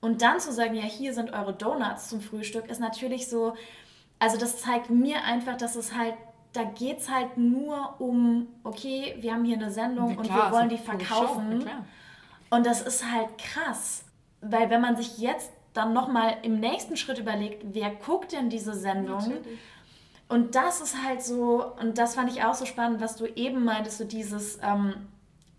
Und 0.00 0.22
dann 0.22 0.40
zu 0.40 0.52
sagen, 0.52 0.74
ja, 0.74 0.82
hier 0.82 1.14
sind 1.14 1.32
eure 1.32 1.54
Donuts 1.54 2.08
zum 2.08 2.20
Frühstück, 2.20 2.68
ist 2.68 2.80
natürlich 2.80 3.28
so, 3.28 3.54
also 4.18 4.36
das 4.36 4.60
zeigt 4.60 4.90
mir 4.90 5.24
einfach, 5.24 5.56
dass 5.56 5.76
es 5.76 5.94
halt, 5.94 6.14
da 6.52 6.64
geht 6.64 6.98
es 6.98 7.10
halt 7.10 7.36
nur 7.36 8.00
um, 8.00 8.48
okay, 8.64 9.16
wir 9.20 9.32
haben 9.32 9.44
hier 9.44 9.56
eine 9.56 9.70
Sendung 9.70 10.16
klar, 10.16 10.18
und 10.18 10.34
wir 10.34 10.52
wollen 10.52 10.68
die 10.68 10.78
verkaufen. 10.78 11.68
Und 12.50 12.66
das 12.66 12.82
ist 12.82 13.10
halt 13.10 13.38
krass, 13.38 14.04
weil 14.40 14.70
wenn 14.70 14.80
man 14.80 14.96
sich 14.96 15.18
jetzt 15.18 15.52
dann 15.78 15.92
nochmal 15.92 16.36
im 16.42 16.60
nächsten 16.60 16.96
Schritt 16.96 17.18
überlegt, 17.18 17.62
wer 17.72 17.90
guckt 17.90 18.32
denn 18.32 18.50
diese 18.50 18.74
Sendung? 18.74 19.18
Natürlich. 19.18 19.58
Und 20.28 20.54
das 20.54 20.80
ist 20.82 21.02
halt 21.02 21.22
so, 21.22 21.72
und 21.80 21.96
das 21.96 22.14
fand 22.14 22.30
ich 22.30 22.44
auch 22.44 22.54
so 22.54 22.66
spannend, 22.66 23.00
was 23.00 23.16
du 23.16 23.24
eben 23.24 23.64
meintest, 23.64 23.98
so 23.98 24.04
dieses 24.04 24.58
ähm, 24.62 24.94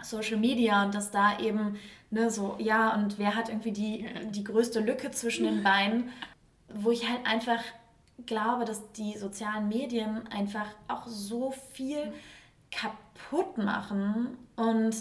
Social 0.03 0.37
Media 0.37 0.83
und 0.83 0.93
dass 0.93 1.09
da 1.09 1.39
eben, 1.39 1.79
ne, 2.11 2.29
so, 2.29 2.55
ja, 2.59 2.93
und 2.93 3.17
wer 3.17 3.35
hat 3.35 3.49
irgendwie 3.49 3.71
die, 3.71 4.05
die 4.29 4.43
größte 4.43 4.79
Lücke 4.79 5.09
zwischen 5.09 5.45
den 5.45 5.63
Beinen, 5.63 6.11
wo 6.71 6.91
ich 6.91 7.09
halt 7.09 7.25
einfach 7.25 7.63
glaube, 8.27 8.65
dass 8.65 8.91
die 8.91 9.17
sozialen 9.17 9.69
Medien 9.69 10.27
einfach 10.27 10.67
auch 10.87 11.07
so 11.07 11.51
viel 11.73 12.13
kaputt 12.71 13.57
machen 13.57 14.37
und 14.55 14.95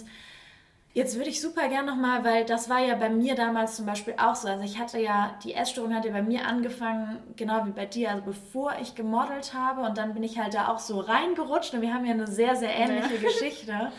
Jetzt 0.98 1.16
würde 1.16 1.30
ich 1.30 1.40
super 1.40 1.68
gern 1.68 1.86
nochmal, 1.86 2.24
weil 2.24 2.44
das 2.44 2.68
war 2.68 2.80
ja 2.80 2.96
bei 2.96 3.08
mir 3.08 3.36
damals 3.36 3.76
zum 3.76 3.86
Beispiel 3.86 4.14
auch 4.16 4.34
so. 4.34 4.48
Also 4.48 4.64
ich 4.64 4.80
hatte 4.80 4.98
ja, 4.98 5.38
die 5.44 5.54
Essstörung 5.54 5.94
hat 5.94 6.04
ja 6.04 6.10
bei 6.10 6.22
mir 6.22 6.44
angefangen, 6.44 7.18
genau 7.36 7.64
wie 7.66 7.70
bei 7.70 7.86
dir, 7.86 8.10
also 8.10 8.24
bevor 8.24 8.74
ich 8.82 8.96
gemodelt 8.96 9.54
habe 9.54 9.82
und 9.82 9.96
dann 9.96 10.12
bin 10.12 10.24
ich 10.24 10.40
halt 10.40 10.54
da 10.54 10.66
auch 10.66 10.80
so 10.80 10.98
reingerutscht 10.98 11.72
und 11.72 11.82
wir 11.82 11.94
haben 11.94 12.04
ja 12.04 12.14
eine 12.14 12.26
sehr, 12.26 12.56
sehr 12.56 12.74
ähnliche 12.74 13.14
ja. 13.14 13.20
Geschichte. 13.20 13.92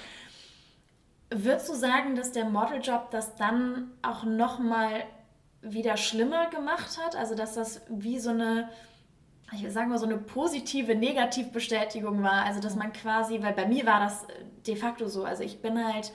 Würdest 1.29 1.69
du 1.69 1.73
sagen, 1.73 2.17
dass 2.17 2.33
der 2.33 2.43
Modeljob 2.43 3.11
das 3.11 3.33
dann 3.35 3.91
auch 4.01 4.25
nochmal 4.25 5.05
wieder 5.61 5.95
schlimmer 5.95 6.49
gemacht 6.49 6.99
hat? 7.01 7.15
Also 7.15 7.33
dass 7.33 7.55
das 7.55 7.81
wie 7.87 8.19
so 8.19 8.31
eine, 8.31 8.67
ich 9.53 9.63
will 9.63 9.71
sagen 9.71 9.87
mal, 9.87 9.99
so 9.99 10.05
eine 10.05 10.17
positive 10.17 10.95
Negativbestätigung 10.95 12.23
war. 12.23 12.43
Also 12.43 12.59
dass 12.59 12.75
man 12.75 12.91
quasi, 12.91 13.41
weil 13.41 13.53
bei 13.53 13.67
mir 13.67 13.85
war 13.85 14.01
das 14.01 14.27
de 14.67 14.75
facto 14.75 15.07
so, 15.07 15.23
also 15.23 15.43
ich 15.43 15.61
bin 15.61 15.81
halt 15.81 16.11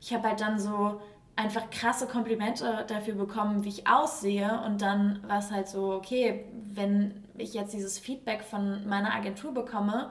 ich 0.00 0.14
habe 0.14 0.28
halt 0.28 0.40
dann 0.40 0.58
so 0.58 1.00
einfach 1.36 1.70
krasse 1.70 2.06
Komplimente 2.06 2.84
dafür 2.88 3.14
bekommen, 3.14 3.64
wie 3.64 3.68
ich 3.68 3.86
aussehe. 3.86 4.60
Und 4.66 4.82
dann 4.82 5.20
war 5.28 5.38
es 5.38 5.50
halt 5.50 5.68
so, 5.68 5.92
okay, 5.92 6.44
wenn 6.72 7.24
ich 7.36 7.54
jetzt 7.54 7.72
dieses 7.72 7.98
Feedback 7.98 8.42
von 8.42 8.86
meiner 8.88 9.14
Agentur 9.14 9.54
bekomme, 9.54 10.10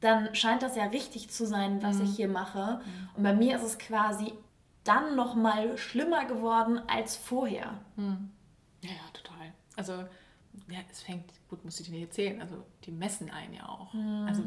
dann 0.00 0.34
scheint 0.34 0.62
das 0.62 0.76
ja 0.76 0.84
richtig 0.84 1.30
zu 1.30 1.46
sein, 1.46 1.82
was 1.82 1.96
mhm. 1.96 2.04
ich 2.04 2.16
hier 2.16 2.28
mache. 2.28 2.80
Mhm. 2.84 3.08
Und 3.16 3.22
bei 3.22 3.32
mir 3.32 3.56
ist 3.56 3.62
es 3.62 3.78
quasi 3.78 4.32
dann 4.84 5.16
noch 5.16 5.34
mal 5.34 5.76
schlimmer 5.78 6.26
geworden 6.26 6.80
als 6.86 7.16
vorher. 7.16 7.74
Mhm. 7.96 8.30
Ja, 8.82 8.90
ja, 8.90 9.10
total. 9.12 9.52
Also, 9.76 9.92
ja, 10.70 10.78
es 10.90 11.02
fängt, 11.02 11.30
gut, 11.48 11.64
muss 11.64 11.80
ich 11.80 11.86
dir 11.86 11.92
nicht 11.92 12.02
erzählen, 12.02 12.40
also 12.40 12.64
die 12.84 12.92
messen 12.92 13.30
einen 13.30 13.54
ja 13.54 13.66
auch. 13.68 13.92
Mhm. 13.94 14.26
Also 14.28 14.42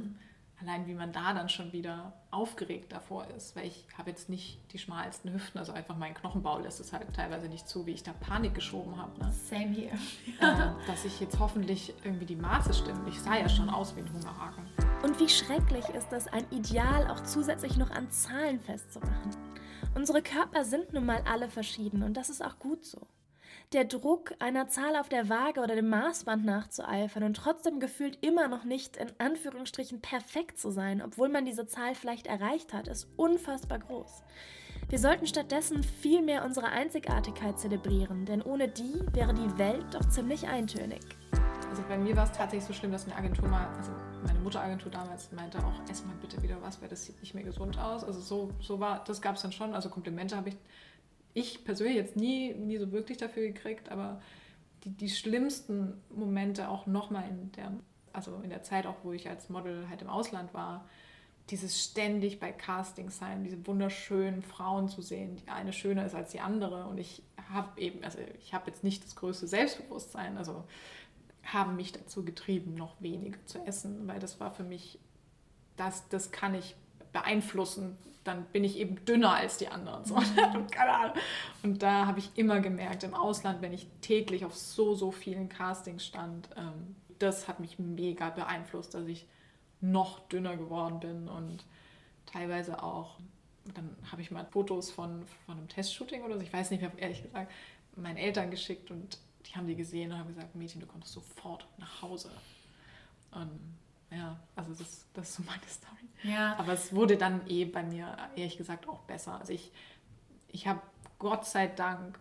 allein 0.61 0.87
wie 0.87 0.93
man 0.93 1.11
da 1.11 1.33
dann 1.33 1.49
schon 1.49 1.71
wieder 1.73 2.13
aufgeregt 2.29 2.91
davor 2.91 3.27
ist, 3.35 3.55
weil 3.55 3.65
ich 3.65 3.85
habe 3.97 4.09
jetzt 4.09 4.29
nicht 4.29 4.59
die 4.71 4.77
schmalsten 4.77 5.33
Hüften, 5.33 5.59
also 5.59 5.73
einfach 5.73 5.97
mein 5.97 6.13
Knochenbau 6.13 6.59
lässt 6.59 6.79
es 6.79 6.93
halt 6.93 7.13
teilweise 7.13 7.47
nicht 7.47 7.67
zu, 7.67 7.85
wie 7.85 7.91
ich 7.91 8.03
da 8.03 8.13
Panik 8.13 8.53
geschoben 8.53 8.97
habe. 8.97 9.19
Ne? 9.19 9.31
Same 9.31 9.69
here. 9.69 9.97
Äh, 10.41 10.71
dass 10.87 11.05
ich 11.05 11.19
jetzt 11.19 11.39
hoffentlich 11.39 11.93
irgendwie 12.03 12.25
die 12.25 12.35
Maße 12.35 12.73
stimmen. 12.73 13.05
Ich 13.07 13.19
sah 13.19 13.35
ja 13.37 13.47
schon 13.47 13.69
aus 13.69 13.95
wie 13.95 13.99
ein 13.99 14.11
Hungerhaken. 14.11 14.65
Und 15.03 15.19
wie 15.19 15.29
schrecklich 15.29 15.87
ist 15.89 16.11
es, 16.11 16.27
ein 16.27 16.45
Ideal 16.49 17.11
auch 17.11 17.21
zusätzlich 17.23 17.77
noch 17.77 17.91
an 17.91 18.09
Zahlen 18.09 18.59
festzumachen. 18.59 19.35
Unsere 19.93 20.21
Körper 20.21 20.63
sind 20.63 20.93
nun 20.93 21.05
mal 21.05 21.21
alle 21.25 21.49
verschieden 21.49 22.01
und 22.01 22.15
das 22.15 22.29
ist 22.29 22.43
auch 22.43 22.57
gut 22.57 22.85
so 22.85 23.07
der 23.73 23.85
Druck, 23.85 24.33
einer 24.39 24.67
Zahl 24.67 24.97
auf 24.97 25.07
der 25.07 25.29
Waage 25.29 25.61
oder 25.61 25.75
dem 25.75 25.87
Maßband 25.87 26.43
nachzueifern 26.43 27.23
und 27.23 27.35
trotzdem 27.35 27.79
gefühlt 27.79 28.17
immer 28.21 28.49
noch 28.49 28.65
nicht 28.65 28.97
in 28.97 29.07
Anführungsstrichen 29.17 30.01
perfekt 30.01 30.59
zu 30.59 30.71
sein, 30.71 31.01
obwohl 31.01 31.29
man 31.29 31.45
diese 31.45 31.65
Zahl 31.65 31.95
vielleicht 31.95 32.27
erreicht 32.27 32.73
hat, 32.73 32.89
ist 32.89 33.07
unfassbar 33.15 33.79
groß. 33.79 34.23
Wir 34.89 34.99
sollten 34.99 35.25
stattdessen 35.25 35.83
viel 35.83 36.21
mehr 36.21 36.43
unsere 36.43 36.67
Einzigartigkeit 36.67 37.57
zelebrieren, 37.57 38.25
denn 38.25 38.41
ohne 38.41 38.67
die 38.67 38.99
wäre 39.13 39.33
die 39.33 39.57
Welt 39.57 39.85
doch 39.93 40.07
ziemlich 40.09 40.47
eintönig. 40.47 41.01
Also 41.69 41.83
bei 41.87 41.97
mir 41.97 42.13
war 42.17 42.25
es 42.25 42.33
tatsächlich 42.33 42.65
so 42.65 42.73
schlimm, 42.73 42.91
dass 42.91 43.05
eine 43.05 43.15
Agentur 43.15 43.47
mal, 43.47 43.65
also 43.77 43.91
meine 44.25 44.39
Mutteragentur 44.39 44.91
damals 44.91 45.31
meinte 45.31 45.57
auch, 45.59 45.89
ess 45.89 46.03
mal 46.03 46.15
bitte 46.19 46.41
wieder 46.43 46.61
was, 46.61 46.81
weil 46.81 46.89
das 46.89 47.05
sieht 47.05 47.21
nicht 47.21 47.33
mehr 47.33 47.45
gesund 47.45 47.79
aus. 47.79 48.03
Also 48.03 48.19
so, 48.19 48.49
so 48.59 48.81
war, 48.81 49.01
das 49.05 49.21
gab 49.21 49.37
es 49.37 49.43
dann 49.43 49.53
schon. 49.53 49.73
Also 49.73 49.87
Komplimente 49.87 50.35
habe 50.35 50.49
ich 50.49 50.57
ich 51.33 51.63
persönlich 51.63 51.95
jetzt 51.95 52.15
nie, 52.15 52.53
nie 52.53 52.77
so 52.77 52.91
wirklich 52.91 53.17
dafür 53.17 53.43
gekriegt, 53.43 53.89
aber 53.89 54.21
die, 54.83 54.91
die 54.91 55.09
schlimmsten 55.09 56.01
Momente 56.09 56.69
auch 56.69 56.87
nochmal 56.87 57.27
in 57.29 57.51
der, 57.53 57.71
also 58.13 58.41
in 58.43 58.49
der 58.49 58.63
Zeit 58.63 58.85
auch, 58.85 58.95
wo 59.03 59.11
ich 59.11 59.29
als 59.29 59.49
Model 59.49 59.87
halt 59.89 60.01
im 60.01 60.09
Ausland 60.09 60.53
war, 60.53 60.85
dieses 61.49 61.83
ständig 61.83 62.39
bei 62.39 62.51
Castings 62.51 63.17
sein, 63.17 63.43
diese 63.43 63.65
wunderschönen 63.67 64.41
Frauen 64.41 64.87
zu 64.87 65.01
sehen, 65.01 65.35
die 65.35 65.49
eine 65.49 65.73
schöner 65.73 66.05
ist 66.05 66.15
als 66.15 66.31
die 66.31 66.39
andere. 66.39 66.85
Und 66.85 66.97
ich 66.97 67.23
habe 67.51 67.79
eben, 67.79 68.03
also 68.03 68.19
ich 68.39 68.53
habe 68.53 68.69
jetzt 68.69 68.83
nicht 68.83 69.03
das 69.03 69.15
größte 69.15 69.47
Selbstbewusstsein, 69.47 70.37
also 70.37 70.63
haben 71.43 71.75
mich 71.75 71.91
dazu 71.91 72.23
getrieben, 72.23 72.75
noch 72.75 73.01
weniger 73.01 73.43
zu 73.45 73.59
essen, 73.59 74.07
weil 74.07 74.19
das 74.19 74.39
war 74.39 74.51
für 74.51 74.63
mich, 74.63 74.99
das, 75.75 76.07
das 76.09 76.31
kann 76.31 76.55
ich 76.55 76.75
beeinflussen, 77.11 77.97
dann 78.23 78.45
bin 78.45 78.63
ich 78.63 78.77
eben 78.77 79.03
dünner 79.05 79.35
als 79.35 79.57
die 79.57 79.67
anderen. 79.67 80.05
So. 80.05 80.15
Mhm. 80.51 81.69
Und 81.69 81.83
da 81.83 82.07
habe 82.07 82.19
ich 82.19 82.31
immer 82.35 82.59
gemerkt, 82.59 83.03
im 83.03 83.13
Ausland, 83.13 83.61
wenn 83.61 83.73
ich 83.73 83.87
täglich 84.01 84.45
auf 84.45 84.55
so, 84.55 84.95
so 84.95 85.11
vielen 85.11 85.49
Castings 85.49 86.05
stand, 86.05 86.49
ähm, 86.55 86.95
das 87.19 87.47
hat 87.47 87.59
mich 87.59 87.79
mega 87.79 88.29
beeinflusst, 88.29 88.93
dass 88.93 89.05
ich 89.07 89.27
noch 89.79 90.19
dünner 90.27 90.57
geworden 90.57 90.99
bin 90.99 91.27
und 91.27 91.65
teilweise 92.25 92.81
auch, 92.83 93.17
dann 93.73 93.95
habe 94.11 94.21
ich 94.21 94.31
mal 94.31 94.45
Fotos 94.45 94.91
von, 94.91 95.23
von 95.45 95.57
einem 95.57 95.67
Testshooting 95.67 96.23
oder 96.23 96.35
so, 96.35 96.41
ich 96.41 96.53
weiß 96.53 96.71
nicht 96.71 96.81
mehr, 96.81 96.91
ehrlich 96.97 97.23
gesagt, 97.23 97.51
meinen 97.95 98.17
Eltern 98.17 98.49
geschickt 98.49 98.91
und 98.91 99.17
die 99.45 99.55
haben 99.55 99.67
die 99.67 99.75
gesehen 99.75 100.11
und 100.11 100.17
haben 100.17 100.27
gesagt, 100.29 100.55
Mädchen, 100.55 100.81
du 100.81 100.87
kommst 100.87 101.11
sofort 101.11 101.67
nach 101.77 102.01
Hause. 102.01 102.31
Und 103.31 103.59
ja, 104.11 104.37
also 104.55 104.73
das, 104.73 105.07
das 105.13 105.29
ist 105.29 105.35
so 105.37 105.43
meine 105.43 105.61
Story. 105.67 106.01
Ja. 106.23 106.55
Aber 106.57 106.73
es 106.73 106.93
wurde 106.93 107.17
dann 107.17 107.47
eh 107.47 107.65
bei 107.65 107.83
mir, 107.83 108.15
ehrlich 108.35 108.57
gesagt, 108.57 108.87
auch 108.87 108.99
besser. 109.01 109.39
Also 109.39 109.53
ich, 109.53 109.71
ich 110.49 110.67
habe 110.67 110.81
Gott 111.17 111.45
sei 111.45 111.67
Dank 111.67 112.19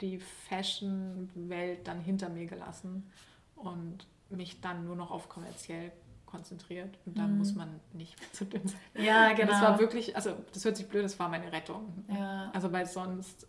die 0.00 0.18
Fashion-Welt 0.18 1.86
dann 1.86 2.00
hinter 2.00 2.28
mir 2.28 2.46
gelassen 2.46 3.10
und 3.56 4.06
mich 4.28 4.60
dann 4.60 4.84
nur 4.84 4.96
noch 4.96 5.10
auf 5.10 5.28
kommerziell 5.28 5.92
konzentriert 6.26 6.96
und 7.06 7.18
dann 7.18 7.32
mhm. 7.32 7.38
muss 7.38 7.54
man 7.54 7.80
nicht 7.92 8.18
mehr 8.20 8.32
zu 8.32 8.44
dünn 8.44 8.66
sein. 8.66 8.78
Ja, 8.94 9.32
genau. 9.32 9.42
Und 9.42 9.48
das 9.50 9.62
war 9.62 9.78
wirklich, 9.80 10.14
also 10.14 10.36
das 10.52 10.64
hört 10.64 10.76
sich 10.76 10.86
blöd, 10.86 11.04
das 11.04 11.18
war 11.18 11.28
meine 11.28 11.52
Rettung. 11.52 12.04
Ja. 12.08 12.50
Also 12.54 12.70
weil 12.70 12.86
sonst, 12.86 13.48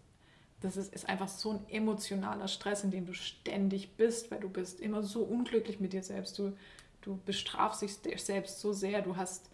das 0.61 0.77
ist, 0.77 0.93
ist 0.93 1.07
einfach 1.07 1.27
so 1.27 1.51
ein 1.51 1.69
emotionaler 1.69 2.47
Stress, 2.47 2.83
in 2.83 2.91
dem 2.91 3.05
du 3.05 3.13
ständig 3.13 3.97
bist, 3.97 4.31
weil 4.31 4.39
du 4.39 4.49
bist 4.49 4.79
immer 4.79 5.03
so 5.03 5.21
unglücklich 5.21 5.79
mit 5.79 5.93
dir 5.93 6.03
selbst. 6.03 6.37
Du, 6.39 6.53
du 7.01 7.19
bestrafst 7.25 7.81
dich 7.81 8.23
selbst 8.23 8.59
so 8.59 8.73
sehr, 8.73 9.01
du 9.01 9.15
hast 9.17 9.49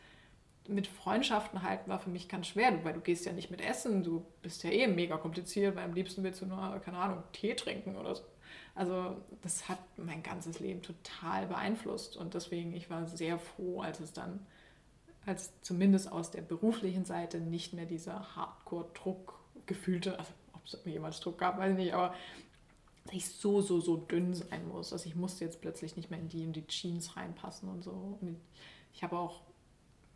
mit 0.67 0.88
Freundschaften 0.88 1.63
halten 1.63 1.89
war 1.89 1.99
für 1.99 2.10
mich 2.10 2.27
ganz 2.27 2.47
schwer, 2.47 2.83
weil 2.83 2.93
du 2.93 2.99
gehst 2.99 3.25
ja 3.25 3.31
nicht 3.31 3.49
mit 3.49 3.62
Essen, 3.62 4.03
du 4.03 4.25
bist 4.41 4.63
ja 4.63 4.69
eh 4.69 4.88
mega 4.88 5.17
kompliziert, 5.17 5.75
weil 5.75 5.86
am 5.86 5.93
liebsten 5.93 6.23
willst 6.23 6.41
du 6.41 6.45
nur, 6.45 6.79
keine 6.83 6.97
Ahnung, 6.97 7.23
Tee 7.31 7.53
trinken 7.53 7.95
oder 7.95 8.15
so. 8.15 8.23
Also 8.75 9.17
das 9.41 9.67
hat 9.69 9.79
mein 9.97 10.23
ganzes 10.23 10.60
Leben 10.60 10.81
total 10.81 11.47
beeinflusst. 11.47 12.17
Und 12.17 12.33
deswegen, 12.33 12.73
ich 12.75 12.89
war 12.89 13.07
sehr 13.07 13.39
froh, 13.39 13.81
als 13.81 13.99
es 13.99 14.13
dann, 14.13 14.45
als 15.25 15.51
zumindest 15.62 16.12
aus 16.12 16.31
der 16.31 16.41
beruflichen 16.41 17.05
Seite 17.05 17.39
nicht 17.39 17.73
mehr 17.73 17.86
dieser 17.86 18.36
Hardcore-Druck 18.36 19.39
gefühlte, 19.65 20.19
also 20.19 20.31
ob 20.53 20.65
es 20.65 20.79
jemals 20.86 21.19
Druck 21.19 21.38
gab, 21.39 21.57
weiß 21.57 21.71
ich 21.71 21.77
nicht, 21.77 21.93
aber 21.93 22.13
dass 23.08 23.15
ich 23.15 23.28
so, 23.28 23.62
so, 23.62 23.80
so 23.80 23.98
dünn 23.98 24.34
sein 24.34 24.67
muss. 24.67 24.93
Also 24.93 25.08
ich 25.08 25.15
musste 25.15 25.46
jetzt 25.46 25.62
plötzlich 25.62 25.96
nicht 25.96 26.12
mehr 26.12 26.20
in 26.20 26.30
die, 26.30 26.43
in 26.43 26.54
die 26.54 26.67
Jeans 26.67 27.15
reinpassen 27.17 27.70
und 27.70 27.84
so. 27.84 27.91
Und 28.22 28.39
ich 28.93 29.04
habe 29.04 29.17
auch 29.17 29.41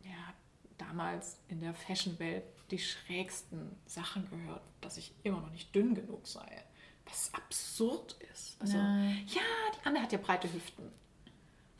ja, 0.04 0.34
damals 0.78 1.38
in 1.48 1.60
der 1.60 1.74
Fashion-Welt 1.74 2.44
die 2.70 2.78
schrägsten 2.78 3.76
Sachen 3.86 4.28
gehört, 4.30 4.62
dass 4.80 4.96
ich 4.96 5.12
immer 5.22 5.40
noch 5.40 5.50
nicht 5.50 5.74
dünn 5.74 5.94
genug 5.94 6.26
sei. 6.26 6.64
Was 7.06 7.32
absurd 7.34 8.16
ist. 8.32 8.56
Also, 8.60 8.76
ja, 8.76 9.04
ja 9.26 9.42
die 9.74 9.86
Anne 9.86 10.00
hat 10.00 10.12
ja 10.12 10.18
breite 10.18 10.52
Hüften. 10.52 10.90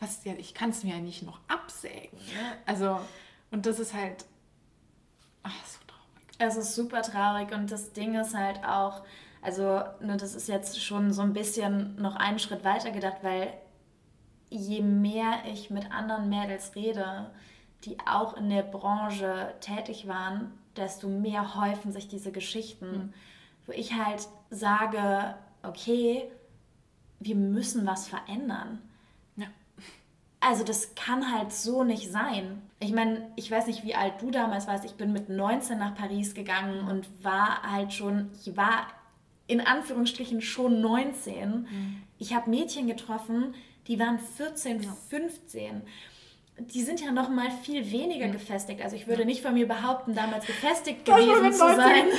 Was, 0.00 0.24
ja, 0.24 0.34
ich 0.34 0.52
kann 0.52 0.70
es 0.70 0.82
mir 0.82 0.96
ja 0.96 1.00
nicht 1.00 1.22
noch 1.22 1.40
absägen. 1.46 2.18
Ne? 2.18 2.58
Also, 2.66 3.00
und 3.50 3.66
das 3.66 3.78
ist 3.78 3.94
halt 3.94 4.24
ach, 5.42 5.66
so 5.66 5.78
traurig. 5.86 6.28
Es 6.38 6.56
ist 6.56 6.74
super 6.74 7.02
traurig 7.02 7.52
und 7.52 7.70
das 7.70 7.92
Ding 7.92 8.14
ist 8.14 8.34
halt 8.34 8.64
auch, 8.64 9.04
also 9.42 9.82
ne, 10.00 10.16
das 10.16 10.34
ist 10.34 10.48
jetzt 10.48 10.82
schon 10.82 11.12
so 11.12 11.22
ein 11.22 11.32
bisschen 11.32 12.00
noch 12.00 12.14
einen 12.16 12.38
Schritt 12.38 12.64
weiter 12.64 12.92
gedacht, 12.92 13.18
weil 13.22 13.52
je 14.48 14.82
mehr 14.82 15.40
ich 15.52 15.70
mit 15.70 15.90
anderen 15.90 16.28
Mädels 16.28 16.76
rede, 16.76 17.30
die 17.84 17.98
auch 18.06 18.36
in 18.36 18.48
der 18.48 18.62
Branche 18.62 19.52
tätig 19.60 20.06
waren, 20.06 20.52
desto 20.76 21.08
mehr 21.08 21.56
häufen 21.56 21.90
sich 21.90 22.06
diese 22.06 22.30
Geschichten, 22.30 22.90
mhm. 22.90 23.12
wo 23.66 23.72
ich 23.72 23.94
halt 23.94 24.28
sage, 24.50 25.34
okay, 25.64 26.30
wir 27.18 27.34
müssen 27.34 27.84
was 27.84 28.06
verändern. 28.06 28.80
Ja. 29.36 29.46
Also 30.38 30.62
das 30.62 30.94
kann 30.94 31.32
halt 31.32 31.52
so 31.52 31.82
nicht 31.82 32.10
sein. 32.10 32.62
Ich 32.78 32.92
meine, 32.92 33.30
ich 33.34 33.50
weiß 33.50 33.66
nicht, 33.66 33.84
wie 33.84 33.94
alt 33.94 34.20
du 34.20 34.30
damals 34.30 34.68
warst. 34.68 34.84
Ich 34.84 34.94
bin 34.94 35.12
mit 35.12 35.28
19 35.28 35.78
nach 35.78 35.94
Paris 35.94 36.34
gegangen 36.34 36.88
und 36.88 37.24
war 37.24 37.62
halt 37.62 37.92
schon, 37.92 38.30
ich 38.44 38.56
war 38.56 38.86
in 39.52 39.60
Anführungsstrichen 39.60 40.40
schon 40.40 40.80
19. 40.80 41.50
Mhm. 41.50 42.02
Ich 42.18 42.34
habe 42.34 42.50
Mädchen 42.50 42.86
getroffen, 42.86 43.54
die 43.86 43.98
waren 43.98 44.18
14, 44.18 44.82
ja. 44.82 44.96
15 45.10 45.82
die 46.58 46.82
sind 46.82 47.00
ja 47.00 47.10
noch 47.10 47.28
mal 47.28 47.50
viel 47.50 47.90
weniger 47.90 48.26
mhm. 48.26 48.32
gefestigt. 48.32 48.82
Also 48.82 48.96
ich 48.96 49.06
würde 49.06 49.24
nicht 49.24 49.42
von 49.42 49.54
mir 49.54 49.66
behaupten, 49.66 50.14
damals 50.14 50.46
gefestigt 50.46 51.04
gewesen 51.04 51.52
zu 51.52 51.58
sein. 51.58 52.06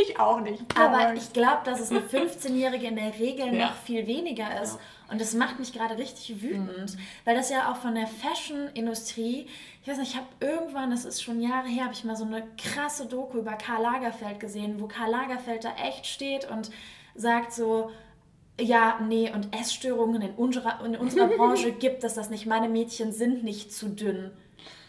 Ich 0.00 0.20
auch 0.20 0.38
nicht. 0.38 0.62
Aber 0.78 1.12
ich 1.14 1.32
glaube, 1.32 1.62
dass 1.64 1.80
es 1.80 1.90
eine 1.90 1.98
15-Jährige 1.98 2.86
in 2.86 2.94
der 2.94 3.18
Regel 3.18 3.52
ja. 3.52 3.66
noch 3.66 3.74
viel 3.74 4.06
weniger 4.06 4.62
ist. 4.62 4.78
Und 5.10 5.20
das 5.20 5.34
macht 5.34 5.58
mich 5.58 5.72
gerade 5.72 5.96
richtig 5.96 6.42
wütend, 6.42 6.94
mhm. 6.94 6.98
weil 7.24 7.34
das 7.34 7.48
ja 7.48 7.72
auch 7.72 7.76
von 7.76 7.94
der 7.94 8.06
Fashion-Industrie, 8.06 9.48
ich 9.82 9.88
weiß 9.88 9.98
nicht, 9.98 10.12
ich 10.12 10.16
habe 10.16 10.26
irgendwann, 10.40 10.90
das 10.90 11.06
ist 11.06 11.22
schon 11.22 11.40
Jahre 11.40 11.68
her, 11.68 11.84
habe 11.84 11.94
ich 11.94 12.04
mal 12.04 12.16
so 12.16 12.24
eine 12.24 12.46
krasse 12.58 13.06
Doku 13.06 13.38
über 13.38 13.52
Karl 13.52 13.82
Lagerfeld 13.82 14.38
gesehen, 14.38 14.80
wo 14.80 14.86
Karl 14.86 15.10
Lagerfeld 15.10 15.64
da 15.64 15.74
echt 15.76 16.06
steht 16.06 16.50
und 16.50 16.70
sagt 17.14 17.52
so, 17.52 17.90
ja, 18.60 18.98
nee, 19.00 19.30
und 19.32 19.54
Essstörungen 19.54 20.20
in 20.20 20.30
unserer, 20.32 20.84
in 20.84 20.96
unserer 20.96 21.28
Branche 21.36 21.72
gibt 21.72 22.04
es 22.04 22.14
das 22.14 22.30
nicht. 22.30 22.46
Meine 22.46 22.68
Mädchen 22.68 23.12
sind 23.12 23.44
nicht 23.44 23.72
zu 23.72 23.88
dünn. 23.88 24.30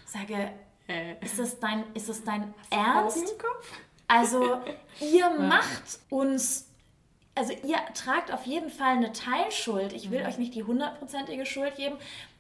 Sage, 0.06 0.52
äh. 0.88 1.16
ist 1.24 1.40
das 1.40 1.60
dein, 1.60 1.84
ist 1.94 2.10
das 2.10 2.24
dein 2.24 2.54
Ernst? 2.70 3.36
Also, 4.08 4.60
ihr 5.00 5.30
macht 5.40 6.00
uns, 6.10 6.69
also 7.40 7.54
ihr 7.66 7.78
tragt 7.96 8.32
auf 8.32 8.46
jeden 8.46 8.70
Fall 8.70 8.98
eine 8.98 9.12
Teilschuld. 9.12 9.94
Ich 9.94 10.12
will 10.12 10.22
mhm. 10.22 10.28
euch 10.28 10.38
nicht 10.38 10.54
die 10.54 10.64
hundertprozentige 10.64 11.46
Schuld 11.46 11.76
geben, 11.76 11.96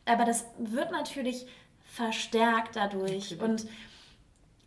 aber 0.06 0.26
das 0.26 0.46
wird 0.58 0.92
natürlich 0.92 1.48
verstärkt 1.84 2.76
dadurch. 2.76 3.34
Okay. 3.34 3.44
Und 3.44 3.66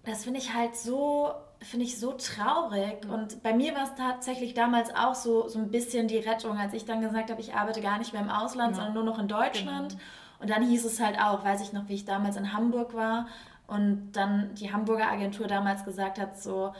das 0.04 0.24
finde 0.24 0.40
ich 0.40 0.52
halt 0.52 0.76
so 0.76 1.32
finde 1.64 1.86
ich 1.86 1.98
so 1.98 2.12
traurig. 2.12 3.06
Und 3.08 3.42
bei 3.42 3.54
mir 3.54 3.74
war 3.74 3.84
es 3.84 3.94
tatsächlich 3.94 4.54
damals 4.54 4.94
auch 4.94 5.14
so, 5.14 5.48
so 5.48 5.58
ein 5.58 5.70
bisschen 5.70 6.08
die 6.08 6.18
Rettung, 6.18 6.58
als 6.58 6.74
ich 6.74 6.84
dann 6.84 7.00
gesagt 7.00 7.30
habe, 7.30 7.40
ich 7.40 7.54
arbeite 7.54 7.80
gar 7.80 7.98
nicht 7.98 8.12
mehr 8.12 8.22
im 8.22 8.30
Ausland, 8.30 8.70
ja. 8.70 8.76
sondern 8.76 8.94
nur 8.94 9.04
noch 9.04 9.18
in 9.18 9.28
Deutschland. 9.28 9.90
Genau. 9.90 10.02
Und 10.40 10.50
dann 10.50 10.66
hieß 10.66 10.84
es 10.84 11.00
halt 11.00 11.20
auch, 11.20 11.44
weiß 11.44 11.62
ich 11.62 11.72
noch, 11.72 11.88
wie 11.88 11.94
ich 11.94 12.04
damals 12.04 12.36
in 12.36 12.52
Hamburg 12.52 12.94
war 12.94 13.28
und 13.68 14.12
dann 14.12 14.54
die 14.54 14.72
Hamburger 14.72 15.08
Agentur 15.08 15.46
damals 15.46 15.84
gesagt 15.84 16.18
hat, 16.18 16.40
so, 16.40 16.74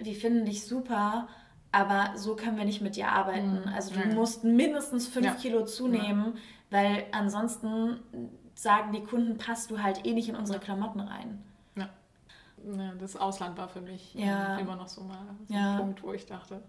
wir 0.00 0.14
finden 0.14 0.44
dich 0.44 0.64
super, 0.66 1.26
aber 1.72 2.16
so 2.16 2.36
können 2.36 2.56
wir 2.56 2.64
nicht 2.64 2.82
mit 2.82 2.96
dir 2.96 3.08
arbeiten. 3.08 3.62
Mhm. 3.62 3.72
Also 3.74 3.94
du 3.94 4.06
mhm. 4.06 4.14
musst 4.14 4.44
mindestens 4.44 5.08
fünf 5.08 5.26
ja. 5.26 5.34
Kilo 5.34 5.64
zunehmen, 5.64 6.34
ja. 6.34 6.78
weil 6.78 7.04
ansonsten 7.12 7.98
sagen 8.54 8.92
die 8.92 9.02
Kunden, 9.02 9.38
passt 9.38 9.70
du 9.70 9.82
halt 9.82 10.06
eh 10.06 10.12
nicht 10.12 10.28
in 10.28 10.36
unsere 10.36 10.60
Klamotten 10.60 11.00
rein 11.00 11.42
ne, 12.64 12.94
das 12.98 13.16
Ausland 13.16 13.56
war 13.58 13.68
für 13.68 13.80
mich 13.80 14.14
ja. 14.14 14.58
immer 14.58 14.76
noch 14.76 14.88
so 14.88 15.02
mal 15.02 15.18
so 15.46 15.54
ja. 15.54 15.72
ein 15.72 15.78
Punkt, 15.78 16.02
wo 16.02 16.12
ich 16.12 16.26
dachte, 16.26 16.62